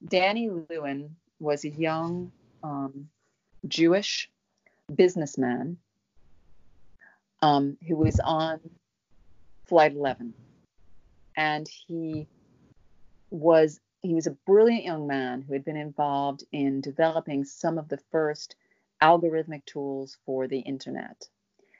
Danny 0.08 0.50
Lewin 0.50 1.16
was 1.40 1.64
a 1.64 1.70
young 1.70 2.32
um, 2.64 3.10
Jewish 3.68 4.30
businessman 4.94 5.78
um, 7.42 7.78
who 7.88 7.96
was 7.96 8.20
on 8.20 8.60
Flight 9.66 9.94
11, 9.94 10.34
and 11.36 11.68
he 11.68 12.28
was 13.30 13.80
he 14.02 14.16
was 14.16 14.28
a 14.28 14.38
brilliant 14.48 14.84
young 14.84 15.06
man 15.06 15.42
who 15.42 15.54
had 15.54 15.64
been 15.64 15.78
involved 15.78 16.44
in 16.52 16.82
developing 16.82 17.46
some 17.46 17.78
of 17.78 17.88
the 17.88 18.00
first 18.12 18.56
algorithmic 19.02 19.64
tools 19.66 20.18
for 20.26 20.48
the 20.48 20.60
internet. 20.60 21.28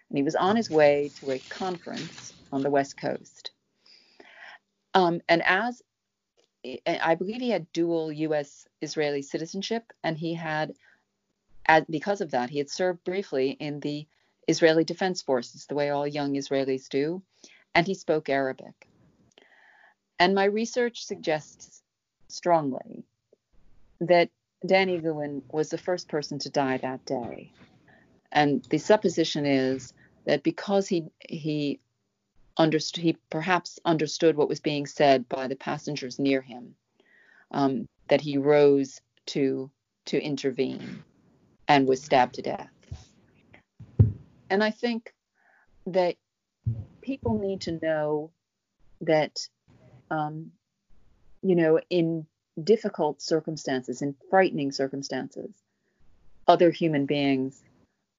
And 0.10 0.18
he 0.18 0.24
was 0.24 0.36
on 0.36 0.56
his 0.56 0.70
way 0.70 1.10
to 1.16 1.32
a 1.32 1.40
conference 1.40 2.34
on 2.52 2.62
the 2.62 2.70
West 2.70 2.96
Coast. 2.96 3.52
Um, 4.94 5.22
and 5.28 5.42
as 5.46 5.82
I 6.86 7.16
believe 7.16 7.42
he 7.42 7.50
had 7.50 7.72
dual 7.74 8.12
U.S. 8.12 8.68
Israeli 8.82 9.22
citizenship, 9.22 9.92
and 10.04 10.18
he 10.18 10.34
had, 10.36 10.76
because 11.90 12.22
of 12.22 12.32
that, 12.32 12.50
he 12.50 12.60
had 12.60 12.70
served 12.70 13.04
briefly 13.04 13.52
in 13.52 13.80
the 13.80 14.08
Israeli 14.48 14.84
Defense 14.84 15.22
Forces, 15.22 15.66
the 15.66 15.76
way 15.76 15.90
all 15.90 16.08
young 16.08 16.36
Israelis 16.36 16.90
do, 16.90 17.22
and 17.74 17.88
he 17.88 17.94
spoke 17.94 18.30
Arabic. 18.30 18.88
And 20.20 20.36
my 20.36 20.46
research 20.46 21.06
suggests 21.06 21.82
strongly 22.28 23.04
that 24.00 24.30
Danny 24.66 25.00
Lewin 25.00 25.42
was 25.52 25.70
the 25.70 25.78
first 25.78 26.08
person 26.08 26.38
to 26.40 26.50
die 26.50 26.78
that 26.78 27.06
day. 27.06 27.52
And 28.32 28.64
the 28.70 28.78
supposition 28.78 29.46
is 29.46 29.94
that 30.26 30.44
because 30.44 30.88
he 30.88 31.06
he 31.28 31.81
understood 32.62 33.04
he 33.04 33.18
perhaps 33.30 33.80
understood 33.86 34.36
what 34.38 34.48
was 34.48 34.60
being 34.60 34.86
said 34.86 35.28
by 35.28 35.48
the 35.48 35.56
passengers 35.56 36.20
near 36.20 36.42
him, 36.42 36.76
um, 37.50 37.88
that 38.08 38.22
he 38.22 38.38
rose 38.38 39.02
to 39.26 39.70
to 40.06 40.22
intervene 40.22 41.04
and 41.68 41.88
was 41.88 42.04
stabbed 42.04 42.36
to 42.36 42.42
death. 42.42 42.70
And 44.50 44.64
I 44.64 44.72
think 44.72 45.14
that 45.88 46.16
people 47.02 47.40
need 47.40 47.62
to 47.62 47.80
know 47.82 48.32
that 49.02 49.40
um, 50.12 50.52
you 51.42 51.56
know, 51.56 51.80
in 51.90 52.28
difficult 52.64 53.22
circumstances, 53.22 54.04
in 54.04 54.16
frightening 54.30 54.72
circumstances, 54.72 55.50
other 56.48 56.70
human 56.70 57.06
beings 57.08 57.64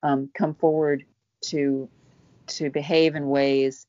um, 0.02 0.30
come 0.34 0.54
forward 0.54 1.04
to 1.42 1.88
to 2.48 2.70
behave 2.70 3.14
in 3.14 3.28
ways 3.28 3.86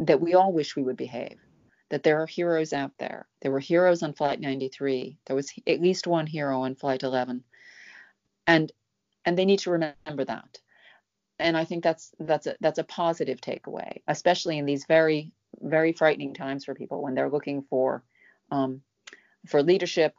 that 0.00 0.20
we 0.20 0.34
all 0.34 0.52
wish 0.52 0.76
we 0.76 0.82
would 0.82 0.96
behave. 0.96 1.38
That 1.90 2.02
there 2.02 2.22
are 2.22 2.26
heroes 2.26 2.72
out 2.72 2.92
there. 2.98 3.26
There 3.42 3.52
were 3.52 3.60
heroes 3.60 4.02
on 4.02 4.14
Flight 4.14 4.40
93. 4.40 5.18
There 5.26 5.36
was 5.36 5.52
at 5.66 5.80
least 5.80 6.06
one 6.06 6.26
hero 6.26 6.62
on 6.62 6.74
Flight 6.74 7.02
11, 7.02 7.44
and 8.46 8.72
and 9.24 9.38
they 9.38 9.44
need 9.44 9.60
to 9.60 9.70
remember 9.70 10.24
that. 10.24 10.58
And 11.38 11.56
I 11.56 11.64
think 11.64 11.84
that's 11.84 12.12
that's 12.18 12.46
a 12.46 12.56
that's 12.60 12.78
a 12.78 12.84
positive 12.84 13.40
takeaway, 13.40 14.00
especially 14.08 14.58
in 14.58 14.66
these 14.66 14.86
very 14.86 15.32
very 15.60 15.92
frightening 15.92 16.34
times 16.34 16.64
for 16.64 16.74
people 16.74 17.02
when 17.02 17.14
they're 17.14 17.30
looking 17.30 17.62
for 17.62 18.02
um, 18.50 18.82
for 19.46 19.62
leadership, 19.62 20.14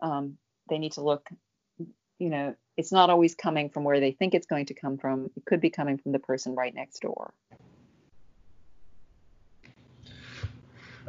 um, 0.00 0.36
they 0.68 0.78
need 0.78 0.92
to 0.92 1.02
look, 1.02 1.28
you 2.18 2.30
know, 2.30 2.54
it's 2.76 2.92
not 2.92 3.10
always 3.10 3.34
coming 3.34 3.70
from 3.70 3.84
where 3.84 4.00
they 4.00 4.12
think 4.12 4.34
it's 4.34 4.46
going 4.46 4.66
to 4.66 4.74
come 4.74 4.98
from. 4.98 5.30
It 5.36 5.44
could 5.44 5.60
be 5.60 5.70
coming 5.70 5.98
from 5.98 6.12
the 6.12 6.18
person 6.18 6.54
right 6.54 6.74
next 6.74 7.00
door. 7.00 7.32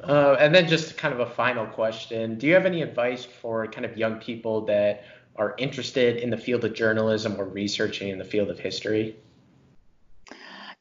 Uh, 0.07 0.37
and 0.39 0.53
then 0.53 0.67
just 0.67 0.97
kind 0.97 1.13
of 1.13 1.19
a 1.19 1.25
final 1.25 1.65
question. 1.65 2.37
Do 2.37 2.45
you 2.45 2.53
have 2.53 2.65
any 2.65 2.81
advice 2.81 3.25
for 3.25 3.65
kind 3.67 3.85
of 3.85 3.97
young 3.97 4.19
people 4.19 4.61
that 4.65 5.03
are 5.35 5.55
interested 5.57 6.17
in 6.17 6.29
the 6.29 6.37
field 6.37 6.63
of 6.63 6.73
journalism 6.73 7.39
or 7.39 7.45
researching 7.45 8.09
in 8.09 8.19
the 8.19 8.23
field 8.23 8.49
of 8.49 8.59
history? 8.59 9.15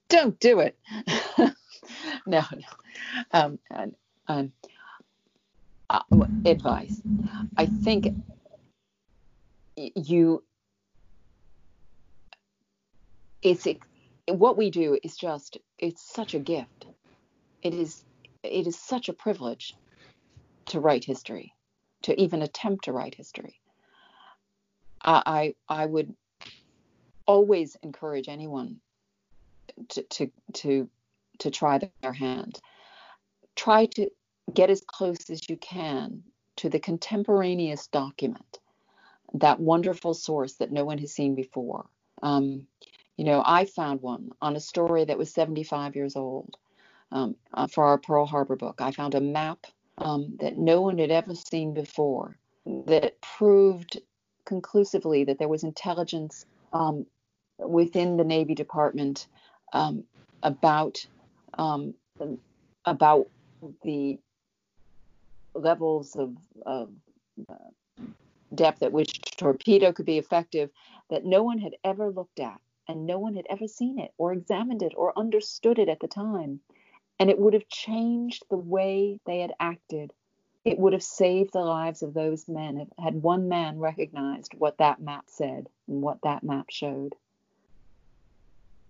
Don't 0.08 0.38
do 0.40 0.60
it. 0.60 0.78
no, 2.26 2.42
no. 2.52 2.68
Um, 3.32 3.58
and, 3.70 3.94
um, 4.28 4.52
uh, 5.90 6.00
advice. 6.44 7.00
I 7.56 7.66
think 7.66 8.08
you 9.76 10.42
it's 13.42 13.66
it, 13.66 13.78
what 14.26 14.56
we 14.56 14.70
do 14.70 14.98
is 15.02 15.16
just 15.16 15.58
it's 15.78 16.02
such 16.02 16.34
a 16.34 16.38
gift. 16.38 16.86
It 17.62 17.74
is 17.74 18.03
it 18.44 18.66
is 18.66 18.78
such 18.78 19.08
a 19.08 19.12
privilege 19.12 19.74
to 20.66 20.80
write 20.80 21.04
history, 21.04 21.54
to 22.02 22.20
even 22.20 22.42
attempt 22.42 22.84
to 22.84 22.92
write 22.92 23.14
history. 23.14 23.60
I 25.02 25.54
I, 25.68 25.86
would 25.86 26.14
always 27.26 27.76
encourage 27.82 28.28
anyone 28.28 28.80
to 29.90 30.02
to 30.02 30.30
to, 30.54 30.88
to 31.40 31.50
try 31.50 31.90
their 32.00 32.12
hand. 32.12 32.58
Try 33.54 33.86
to 33.86 34.10
get 34.52 34.70
as 34.70 34.82
close 34.86 35.30
as 35.30 35.48
you 35.48 35.56
can 35.56 36.22
to 36.56 36.68
the 36.68 36.78
contemporaneous 36.78 37.86
document, 37.88 38.58
that 39.34 39.60
wonderful 39.60 40.14
source 40.14 40.54
that 40.54 40.72
no 40.72 40.84
one 40.84 40.98
has 40.98 41.12
seen 41.12 41.34
before. 41.34 41.86
Um, 42.22 42.66
you 43.16 43.24
know, 43.24 43.42
I 43.44 43.64
found 43.64 44.00
one 44.02 44.30
on 44.40 44.56
a 44.56 44.60
story 44.60 45.04
that 45.04 45.18
was 45.18 45.32
75 45.32 45.96
years 45.96 46.16
old 46.16 46.56
um, 47.12 47.36
uh, 47.52 47.66
for 47.66 47.84
our 47.84 47.98
Pearl 47.98 48.26
Harbor 48.26 48.56
book. 48.56 48.80
I 48.80 48.90
found 48.90 49.14
a 49.14 49.20
map 49.20 49.66
um, 49.98 50.36
that 50.40 50.58
no 50.58 50.80
one 50.80 50.98
had 50.98 51.10
ever 51.10 51.34
seen 51.34 51.74
before 51.74 52.36
that 52.86 53.20
proved 53.20 54.00
conclusively 54.44 55.24
that 55.24 55.38
there 55.38 55.48
was 55.48 55.64
intelligence 55.64 56.46
um, 56.72 57.06
within 57.58 58.16
the 58.16 58.24
Navy 58.24 58.54
Department 58.54 59.26
um, 59.72 60.04
about 60.42 61.06
um, 61.56 61.94
about 62.84 63.28
the 63.82 64.18
levels 65.54 66.16
of, 66.16 66.36
of 66.66 66.90
uh, 67.48 67.54
depth 68.54 68.82
at 68.82 68.92
which 68.92 69.20
torpedo 69.36 69.92
could 69.92 70.06
be 70.06 70.18
effective 70.18 70.70
that 71.10 71.24
no 71.24 71.42
one 71.42 71.58
had 71.58 71.74
ever 71.84 72.10
looked 72.10 72.40
at 72.40 72.60
and 72.88 73.06
no 73.06 73.18
one 73.18 73.34
had 73.34 73.46
ever 73.48 73.66
seen 73.66 73.98
it 73.98 74.12
or 74.18 74.32
examined 74.32 74.82
it 74.82 74.92
or 74.96 75.18
understood 75.18 75.78
it 75.78 75.88
at 75.88 76.00
the 76.00 76.08
time. 76.08 76.60
And 77.18 77.30
it 77.30 77.38
would 77.38 77.54
have 77.54 77.68
changed 77.68 78.44
the 78.50 78.56
way 78.56 79.20
they 79.24 79.40
had 79.40 79.54
acted. 79.60 80.12
It 80.64 80.78
would 80.78 80.92
have 80.92 81.02
saved 81.02 81.52
the 81.52 81.60
lives 81.60 82.02
of 82.02 82.14
those 82.14 82.48
men 82.48 82.88
had 82.98 83.22
one 83.22 83.48
man 83.48 83.78
recognized 83.78 84.54
what 84.54 84.78
that 84.78 85.00
map 85.00 85.24
said 85.28 85.68
and 85.86 86.02
what 86.02 86.22
that 86.22 86.42
map 86.42 86.66
showed. 86.70 87.14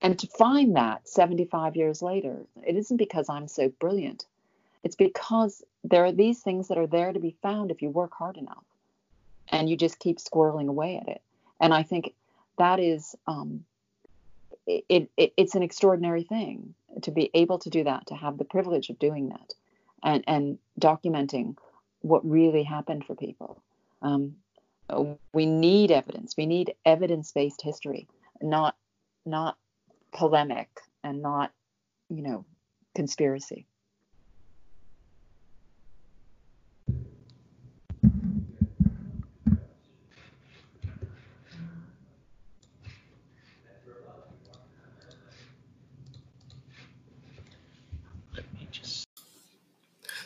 And 0.00 0.18
to 0.18 0.26
find 0.26 0.76
that 0.76 1.08
75 1.08 1.76
years 1.76 2.02
later, 2.02 2.44
it 2.66 2.76
isn't 2.76 2.96
because 2.96 3.28
I'm 3.28 3.48
so 3.48 3.70
brilliant. 3.70 4.26
It's 4.82 4.96
because 4.96 5.64
there 5.82 6.04
are 6.04 6.12
these 6.12 6.40
things 6.42 6.68
that 6.68 6.78
are 6.78 6.86
there 6.86 7.12
to 7.12 7.18
be 7.18 7.36
found 7.42 7.70
if 7.70 7.80
you 7.80 7.88
work 7.88 8.12
hard 8.12 8.36
enough 8.36 8.64
and 9.48 9.68
you 9.68 9.76
just 9.76 9.98
keep 9.98 10.18
squirreling 10.18 10.68
away 10.68 10.98
at 10.98 11.08
it. 11.08 11.22
And 11.60 11.72
I 11.72 11.82
think 11.82 12.14
that 12.58 12.80
is 12.80 13.16
um, 13.26 13.64
it, 14.66 15.10
it, 15.16 15.32
it's 15.36 15.54
an 15.54 15.62
extraordinary 15.62 16.24
thing 16.24 16.74
to 17.02 17.10
be 17.10 17.30
able 17.34 17.58
to 17.60 17.70
do 17.70 17.84
that, 17.84 18.06
to 18.06 18.14
have 18.14 18.38
the 18.38 18.44
privilege 18.44 18.90
of 18.90 18.98
doing 18.98 19.28
that, 19.28 19.54
and 20.02 20.24
and 20.26 20.58
documenting 20.80 21.56
what 22.00 22.28
really 22.28 22.62
happened 22.62 23.04
for 23.04 23.14
people. 23.14 23.62
Um, 24.02 24.36
we 25.32 25.46
need 25.46 25.90
evidence. 25.90 26.34
We 26.36 26.46
need 26.46 26.74
evidence-based 26.84 27.62
history, 27.62 28.08
not 28.42 28.76
not 29.24 29.56
polemic 30.12 30.68
and 31.02 31.22
not 31.22 31.52
you 32.08 32.22
know 32.22 32.44
conspiracy. 32.94 33.66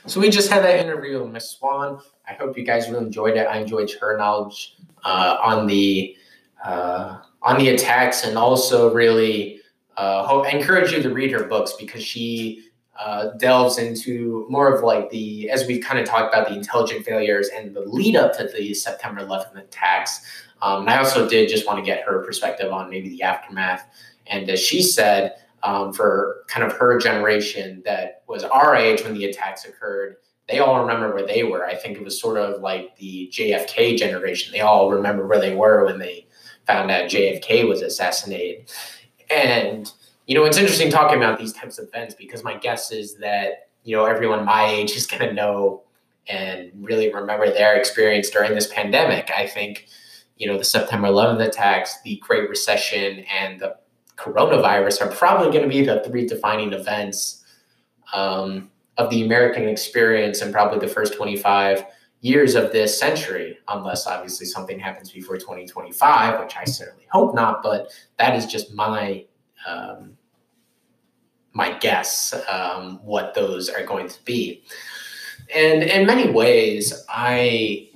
So 0.09 0.21
we 0.21 0.31
just 0.31 0.51
had 0.51 0.65
that 0.65 0.81
interview 0.81 1.23
with 1.23 1.33
Miss 1.33 1.51
Swan. 1.51 2.01
I 2.27 2.33
hope 2.33 2.57
you 2.57 2.65
guys 2.65 2.89
really 2.89 3.05
enjoyed 3.05 3.37
it. 3.37 3.47
I 3.47 3.59
enjoyed 3.59 3.91
her 4.01 4.17
knowledge 4.17 4.77
uh, 5.05 5.37
on 5.45 5.67
the 5.67 6.17
uh, 6.65 7.19
on 7.43 7.59
the 7.59 7.69
attacks, 7.69 8.25
and 8.25 8.39
also 8.39 8.93
really 8.93 9.61
uh, 9.99 10.27
hope, 10.27 10.53
encourage 10.53 10.93
you 10.93 11.03
to 11.03 11.11
read 11.13 11.31
her 11.31 11.45
books 11.45 11.75
because 11.79 12.03
she 12.03 12.65
uh, 12.99 13.33
delves 13.37 13.77
into 13.77 14.47
more 14.49 14.75
of 14.75 14.83
like 14.83 15.11
the 15.11 15.51
as 15.51 15.67
we 15.67 15.79
kind 15.79 16.01
of 16.01 16.07
talked 16.07 16.35
about 16.35 16.49
the 16.49 16.55
intelligent 16.55 17.05
failures 17.05 17.51
and 17.55 17.77
the 17.77 17.81
lead 17.81 18.17
up 18.17 18.35
to 18.39 18.49
the 18.49 18.73
September 18.73 19.21
11th 19.21 19.59
attacks. 19.59 20.25
Um, 20.63 20.81
and 20.83 20.91
I 20.91 20.99
also 20.99 21.29
did 21.29 21.51
just 21.51 21.67
want 21.67 21.79
to 21.79 21.85
get 21.85 22.03
her 22.05 22.25
perspective 22.25 22.73
on 22.73 22.89
maybe 22.89 23.11
the 23.11 23.23
aftermath. 23.23 23.85
And 24.27 24.49
as 24.49 24.59
she 24.59 24.83
said, 24.83 25.37
um, 25.63 25.93
for 25.93 26.45
kind 26.49 26.65
of 26.65 26.77
her 26.77 26.99
generation 26.99 27.83
that 27.85 28.23
was 28.29 28.45
our 28.45 28.77
age 28.77 29.03
when 29.03 29.15
the 29.15 29.25
attacks 29.25 29.65
occurred, 29.65 30.17
they 30.49 30.61
all 30.61 30.81
remember 30.81 31.13
where 31.13 31.27
they 31.27 31.43
were. 31.43 31.67
I 31.67 31.75
think 31.75 31.97
it 31.99 32.05
was 32.05 32.21
sort 32.21 32.39
of 32.39 32.63
like 32.63 32.97
the 32.97 33.31
JFK 33.33 33.97
generation. 33.97 34.53
They 34.53 34.61
all 34.61 34.91
remember 34.91 35.27
where 35.27 35.41
they 35.41 35.55
were 35.55 35.85
when 35.85 35.99
they 35.99 36.27
found 36.67 36.91
out 36.91 37.11
JFK 37.11 37.69
was 37.69 37.83
assassinated. 37.83 38.71
And, 39.31 39.91
you 40.27 40.35
know, 40.35 40.45
it's 40.45 40.57
interesting 40.57 40.91
talking 40.91 41.19
about 41.19 41.39
these 41.39 41.53
types 41.53 41.79
of 41.79 41.89
events 41.89 42.15
because 42.15 42.45
my 42.45 42.57
guess 42.57 42.93
is 42.93 43.17
that, 43.17 43.69
you 43.85 43.97
know, 43.97 44.05
everyone 44.07 44.45
my 44.45 44.67
age 44.67 44.93
is 44.93 45.07
going 45.07 45.27
to 45.27 45.33
know 45.33 45.83
and 46.29 46.71
really 46.77 47.13
remember 47.13 47.51
their 47.51 47.77
experience 47.77 48.31
during 48.31 48.55
this 48.55 48.73
pandemic. 48.73 49.31
I 49.31 49.47
think, 49.47 49.87
you 50.37 50.47
know, 50.47 50.59
the 50.59 50.65
September 50.65 51.09
11th 51.09 51.47
attacks, 51.47 52.01
the 52.03 52.17
Great 52.17 52.49
Recession, 52.49 53.25
and 53.41 53.61
the 53.61 53.77
coronavirus 54.19 55.01
are 55.01 55.15
probably 55.15 55.51
going 55.51 55.63
to 55.63 55.69
be 55.69 55.85
the 55.85 56.03
three 56.05 56.27
defining 56.27 56.73
events 56.73 57.45
um, 58.13 58.71
of 58.97 59.11
the 59.11 59.25
American 59.25 59.69
experience 59.69 60.43
and 60.43 60.53
probably 60.53 60.79
the 60.79 60.93
first 60.93 61.15
25 61.15 61.85
years 62.21 62.57
of 62.57 62.73
this 62.73 62.99
century, 62.99 63.59
unless 63.69 64.07
obviously 64.07 64.47
something 64.47 64.79
happens 64.79 65.13
before 65.13 65.37
2025, 65.37 66.41
which 66.41 66.57
I 66.57 66.65
certainly 66.65 67.07
hope 67.11 67.35
not. 67.35 67.63
But 67.63 67.93
that 68.19 68.35
is 68.35 68.47
just 68.47 68.75
my 68.75 69.25
um, 69.67 70.17
my 71.53 71.77
guess 71.79 72.35
um, 72.49 73.01
what 73.05 73.35
those 73.35 73.69
are 73.69 73.85
going 73.85 74.09
to 74.09 74.25
be. 74.25 74.63
And 75.55 75.83
in 75.83 76.07
many 76.07 76.31
ways, 76.31 77.05
I 77.09 77.89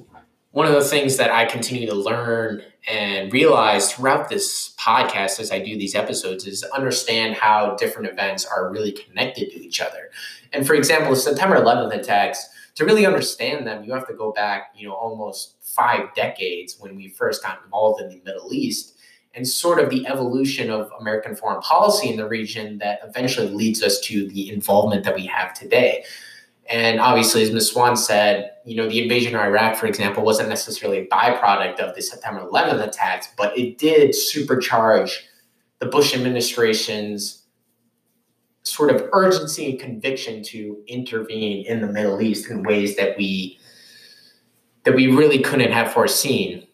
one 0.52 0.66
of 0.66 0.72
the 0.72 0.84
things 0.84 1.16
that 1.16 1.30
I 1.30 1.44
continue 1.44 1.88
to 1.88 1.94
learn 1.94 2.62
and 2.88 3.32
realize 3.32 3.92
throughout 3.92 4.28
this 4.28 4.74
podcast 4.78 5.38
as 5.38 5.52
I 5.52 5.60
do 5.60 5.78
these 5.78 5.94
episodes 5.94 6.46
is 6.46 6.64
understand 6.64 7.36
how 7.36 7.76
different 7.76 8.08
events 8.08 8.44
are 8.44 8.70
really 8.70 8.92
connected 8.92 9.50
to 9.50 9.60
each 9.64 9.80
other. 9.80 10.10
And 10.52 10.66
for 10.66 10.74
example, 10.74 11.10
the 11.10 11.16
September 11.16 11.56
11th 11.56 11.94
attacks, 11.94 12.48
to 12.74 12.84
really 12.84 13.06
understand 13.06 13.66
them, 13.66 13.84
you 13.84 13.92
have 13.92 14.06
to 14.08 14.14
go 14.14 14.32
back, 14.32 14.72
you 14.74 14.88
know, 14.88 14.94
almost 14.94 15.56
five 15.60 16.14
decades 16.14 16.76
when 16.80 16.96
we 16.96 17.08
first 17.08 17.42
got 17.42 17.62
involved 17.64 18.00
in 18.00 18.08
the 18.08 18.20
Middle 18.24 18.52
East 18.52 18.96
and 19.34 19.46
sort 19.46 19.78
of 19.78 19.90
the 19.90 20.06
evolution 20.06 20.70
of 20.70 20.90
American 20.98 21.34
foreign 21.34 21.60
policy 21.60 22.08
in 22.08 22.16
the 22.16 22.28
region 22.28 22.78
that 22.78 23.00
eventually 23.04 23.48
leads 23.48 23.82
us 23.82 24.00
to 24.00 24.28
the 24.28 24.50
involvement 24.50 25.04
that 25.04 25.14
we 25.14 25.26
have 25.26 25.54
today. 25.54 26.04
And 26.68 27.00
obviously, 27.00 27.42
as 27.42 27.50
Ms. 27.50 27.70
Swan 27.70 27.96
said, 27.96 28.51
you 28.64 28.76
know, 28.76 28.88
the 28.88 29.02
invasion 29.02 29.34
of 29.34 29.40
Iraq, 29.40 29.76
for 29.76 29.86
example, 29.86 30.24
wasn't 30.24 30.48
necessarily 30.48 30.98
a 30.98 31.06
byproduct 31.06 31.80
of 31.80 31.94
the 31.94 32.02
September 32.02 32.46
11th 32.46 32.86
attacks, 32.86 33.28
but 33.36 33.56
it 33.58 33.78
did 33.78 34.10
supercharge 34.10 35.18
the 35.78 35.86
Bush 35.86 36.14
administration's 36.14 37.42
sort 38.62 38.90
of 38.90 39.08
urgency 39.12 39.70
and 39.70 39.80
conviction 39.80 40.42
to 40.44 40.78
intervene 40.86 41.66
in 41.66 41.80
the 41.80 41.88
Middle 41.88 42.22
East 42.22 42.48
in 42.48 42.62
ways 42.62 42.96
that 42.96 43.16
we 43.16 43.58
that 44.84 44.94
we 44.94 45.08
really 45.08 45.40
couldn't 45.40 45.70
have 45.70 45.92
foreseen. 45.92 46.66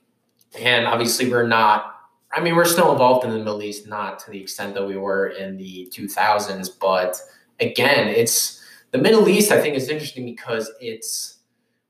And 0.58 0.86
obviously, 0.86 1.30
we're 1.30 1.46
not. 1.46 1.94
I 2.32 2.40
mean, 2.40 2.56
we're 2.56 2.66
still 2.66 2.92
involved 2.92 3.24
in 3.24 3.30
the 3.30 3.38
Middle 3.38 3.62
East, 3.62 3.86
not 3.86 4.18
to 4.20 4.30
the 4.30 4.40
extent 4.40 4.74
that 4.74 4.86
we 4.86 4.96
were 4.96 5.28
in 5.28 5.56
the 5.56 5.90
2000s, 5.94 6.68
but 6.78 7.18
again, 7.58 8.08
it's 8.08 8.62
the 8.90 8.98
Middle 8.98 9.28
East, 9.28 9.50
I 9.50 9.60
think, 9.60 9.76
is 9.76 9.88
interesting 9.88 10.26
because 10.26 10.70
it's 10.80 11.37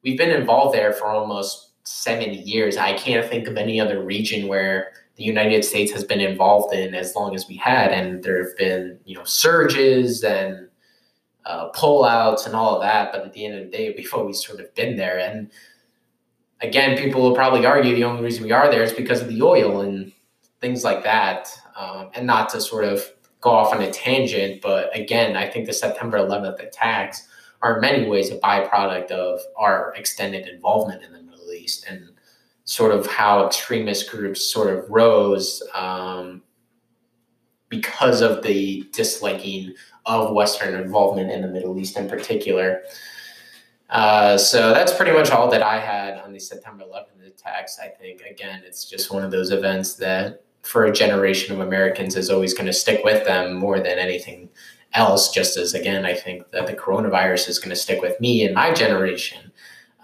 we've 0.08 0.16
been 0.16 0.30
involved 0.30 0.74
there 0.74 0.94
for 0.94 1.08
almost 1.08 1.72
seven 1.84 2.32
years. 2.32 2.78
I 2.78 2.94
can't 2.94 3.28
think 3.28 3.46
of 3.46 3.58
any 3.58 3.78
other 3.78 4.02
region 4.02 4.48
where 4.48 4.92
the 5.16 5.24
United 5.24 5.66
States 5.66 5.92
has 5.92 6.02
been 6.02 6.20
involved 6.20 6.72
in 6.72 6.94
as 6.94 7.14
long 7.14 7.34
as 7.34 7.46
we 7.46 7.56
had, 7.56 7.92
and 7.92 8.22
there 8.22 8.42
have 8.42 8.56
been 8.56 8.98
you 9.04 9.14
know 9.16 9.24
surges 9.24 10.24
and 10.24 10.68
uh, 11.44 11.70
pullouts 11.72 12.46
and 12.46 12.54
all 12.54 12.76
of 12.76 12.82
that. 12.82 13.12
But 13.12 13.26
at 13.26 13.34
the 13.34 13.44
end 13.44 13.56
of 13.56 13.64
the 13.64 13.76
day, 13.76 13.94
we've 13.94 14.14
always 14.14 14.42
sort 14.44 14.60
of 14.60 14.74
been 14.74 14.96
there. 14.96 15.18
And 15.18 15.50
again, 16.62 16.96
people 16.96 17.20
will 17.20 17.34
probably 17.34 17.66
argue 17.66 17.94
the 17.94 18.04
only 18.04 18.22
reason 18.22 18.44
we 18.44 18.52
are 18.52 18.70
there 18.70 18.82
is 18.82 18.94
because 18.94 19.20
of 19.20 19.28
the 19.28 19.42
oil 19.42 19.82
and 19.82 20.10
things 20.62 20.84
like 20.84 21.02
that, 21.04 21.50
um, 21.76 22.08
and 22.14 22.26
not 22.26 22.48
to 22.50 22.62
sort 22.62 22.84
of 22.84 23.04
go 23.42 23.50
off 23.50 23.74
on 23.74 23.82
a 23.82 23.90
tangent, 23.90 24.62
but 24.62 24.96
again, 24.98 25.36
I 25.36 25.48
think 25.48 25.66
the 25.66 25.72
September 25.72 26.18
11th 26.18 26.60
attacks 26.60 27.27
are 27.62 27.76
in 27.76 27.80
many 27.80 28.08
ways 28.08 28.30
a 28.30 28.38
byproduct 28.38 29.10
of 29.10 29.40
our 29.56 29.94
extended 29.96 30.46
involvement 30.48 31.02
in 31.02 31.12
the 31.12 31.22
Middle 31.22 31.52
East 31.52 31.86
and 31.88 32.10
sort 32.64 32.92
of 32.92 33.06
how 33.06 33.46
extremist 33.46 34.10
groups 34.10 34.42
sort 34.44 34.72
of 34.72 34.88
rose 34.90 35.62
um, 35.74 36.42
because 37.68 38.20
of 38.20 38.42
the 38.42 38.88
disliking 38.92 39.74
of 40.06 40.34
Western 40.34 40.74
involvement 40.74 41.30
in 41.30 41.42
the 41.42 41.48
Middle 41.48 41.78
East 41.78 41.96
in 41.96 42.08
particular. 42.08 42.82
Uh, 43.90 44.36
so 44.36 44.74
that's 44.74 44.92
pretty 44.92 45.12
much 45.12 45.30
all 45.30 45.50
that 45.50 45.62
I 45.62 45.80
had 45.80 46.18
on 46.18 46.32
the 46.32 46.38
September 46.38 46.84
11th 46.84 47.26
attacks. 47.26 47.78
I 47.82 47.88
think, 47.88 48.20
again, 48.22 48.62
it's 48.64 48.84
just 48.84 49.10
one 49.10 49.24
of 49.24 49.30
those 49.30 49.50
events 49.50 49.94
that 49.94 50.42
for 50.62 50.84
a 50.84 50.92
generation 50.92 51.54
of 51.54 51.66
Americans 51.66 52.16
is 52.16 52.28
always 52.28 52.52
going 52.52 52.66
to 52.66 52.72
stick 52.72 53.02
with 53.02 53.24
them 53.24 53.54
more 53.54 53.78
than 53.78 53.98
anything 53.98 54.50
else. 54.94 55.32
Just 55.32 55.56
as 55.56 55.74
again, 55.74 56.04
I 56.04 56.14
think 56.14 56.50
that 56.50 56.66
the 56.66 56.74
coronavirus 56.74 57.48
is 57.48 57.58
going 57.58 57.70
to 57.70 57.76
stick 57.76 58.02
with 58.02 58.20
me 58.20 58.44
and 58.44 58.54
my 58.54 58.72
generation. 58.72 59.52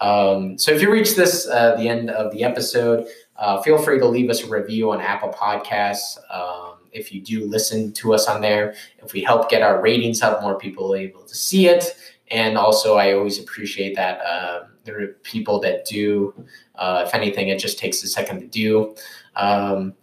Um, 0.00 0.58
so 0.58 0.72
if 0.72 0.82
you 0.82 0.90
reach 0.90 1.16
this 1.16 1.46
uh, 1.46 1.76
the 1.76 1.88
end 1.88 2.10
of 2.10 2.32
the 2.32 2.44
episode, 2.44 3.06
uh, 3.36 3.62
feel 3.62 3.78
free 3.78 3.98
to 3.98 4.06
leave 4.06 4.30
us 4.30 4.42
a 4.42 4.48
review 4.48 4.92
on 4.92 5.00
Apple 5.00 5.30
Podcasts. 5.30 6.18
Um, 6.30 6.78
if 6.92 7.12
you 7.12 7.20
do 7.20 7.46
listen 7.46 7.92
to 7.94 8.14
us 8.14 8.28
on 8.28 8.40
there, 8.40 8.74
if 9.02 9.12
we 9.12 9.22
help 9.22 9.50
get 9.50 9.62
our 9.62 9.80
ratings 9.80 10.22
up, 10.22 10.42
more 10.42 10.58
people 10.58 10.94
are 10.94 10.98
able 10.98 11.22
to 11.22 11.34
see 11.34 11.66
it. 11.66 11.96
And 12.30 12.56
also, 12.56 12.96
I 12.96 13.12
always 13.12 13.38
appreciate 13.38 13.96
that 13.96 14.20
uh, 14.20 14.64
there 14.84 15.00
are 15.00 15.08
people 15.22 15.60
that 15.60 15.84
do. 15.84 16.34
Uh, 16.76 17.04
if 17.06 17.14
anything, 17.14 17.48
it 17.48 17.58
just 17.58 17.78
takes 17.78 18.02
a 18.02 18.08
second 18.08 18.40
to 18.40 18.46
do. 18.46 18.94
Um, 19.36 19.94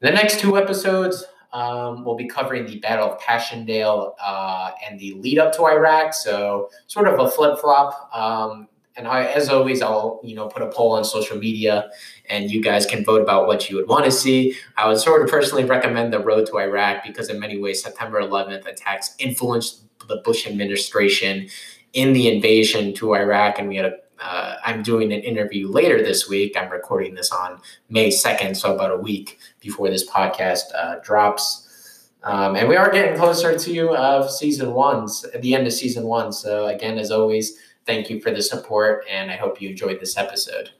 the 0.00 0.10
next 0.10 0.40
two 0.40 0.58
episodes, 0.58 1.24
um, 1.54 2.04
we'll 2.04 2.16
be 2.16 2.26
covering 2.26 2.66
the 2.66 2.80
Battle 2.80 3.12
of 3.12 3.20
Passchendaele 3.20 4.16
uh, 4.22 4.72
and 4.84 4.98
the 4.98 5.14
lead 5.14 5.38
up 5.38 5.54
to 5.56 5.66
Iraq. 5.66 6.12
So, 6.12 6.68
sort 6.88 7.06
of 7.06 7.18
a 7.18 7.30
flip 7.30 7.60
flop. 7.60 8.10
Um, 8.12 8.68
and 8.96 9.08
I, 9.08 9.24
as 9.24 9.48
always, 9.48 9.80
I'll 9.80 10.20
you 10.22 10.34
know 10.34 10.48
put 10.48 10.62
a 10.62 10.68
poll 10.68 10.92
on 10.92 11.04
social 11.04 11.38
media, 11.38 11.90
and 12.28 12.50
you 12.50 12.60
guys 12.60 12.86
can 12.86 13.04
vote 13.04 13.22
about 13.22 13.46
what 13.46 13.70
you 13.70 13.76
would 13.76 13.88
want 13.88 14.04
to 14.04 14.10
see. 14.10 14.56
I 14.76 14.88
would 14.88 14.98
sort 14.98 15.22
of 15.22 15.28
personally 15.28 15.64
recommend 15.64 16.12
the 16.12 16.20
road 16.20 16.46
to 16.46 16.58
Iraq 16.58 17.04
because 17.04 17.28
in 17.30 17.38
many 17.38 17.58
ways, 17.58 17.82
September 17.82 18.20
11th 18.20 18.66
attacks 18.66 19.14
influenced 19.18 19.82
the 20.08 20.16
Bush 20.24 20.46
administration 20.46 21.48
in 21.92 22.12
the 22.12 22.34
invasion 22.34 22.92
to 22.94 23.14
Iraq, 23.14 23.58
and 23.58 23.68
we 23.68 23.76
had 23.76 23.86
a. 23.86 23.94
Uh, 24.20 24.56
I'm 24.64 24.82
doing 24.82 25.12
an 25.12 25.20
interview 25.20 25.68
later 25.68 26.02
this 26.02 26.28
week. 26.28 26.56
I'm 26.56 26.70
recording 26.70 27.14
this 27.14 27.30
on 27.30 27.60
May 27.88 28.08
2nd, 28.08 28.56
so 28.56 28.74
about 28.74 28.90
a 28.90 28.96
week 28.96 29.38
before 29.60 29.90
this 29.90 30.08
podcast 30.08 30.62
uh, 30.74 30.96
drops. 31.02 32.10
Um, 32.22 32.56
and 32.56 32.68
we 32.68 32.76
are 32.76 32.90
getting 32.90 33.16
closer 33.16 33.58
to 33.58 33.90
uh, 33.90 34.28
season 34.28 34.72
one, 34.72 35.08
at 35.34 35.42
the 35.42 35.54
end 35.54 35.66
of 35.66 35.72
season 35.72 36.04
one. 36.04 36.32
So, 36.32 36.66
again, 36.66 36.98
as 36.98 37.10
always, 37.10 37.58
thank 37.84 38.08
you 38.08 38.20
for 38.20 38.30
the 38.30 38.40
support, 38.40 39.04
and 39.10 39.30
I 39.30 39.36
hope 39.36 39.60
you 39.60 39.70
enjoyed 39.70 40.00
this 40.00 40.16
episode. 40.16 40.70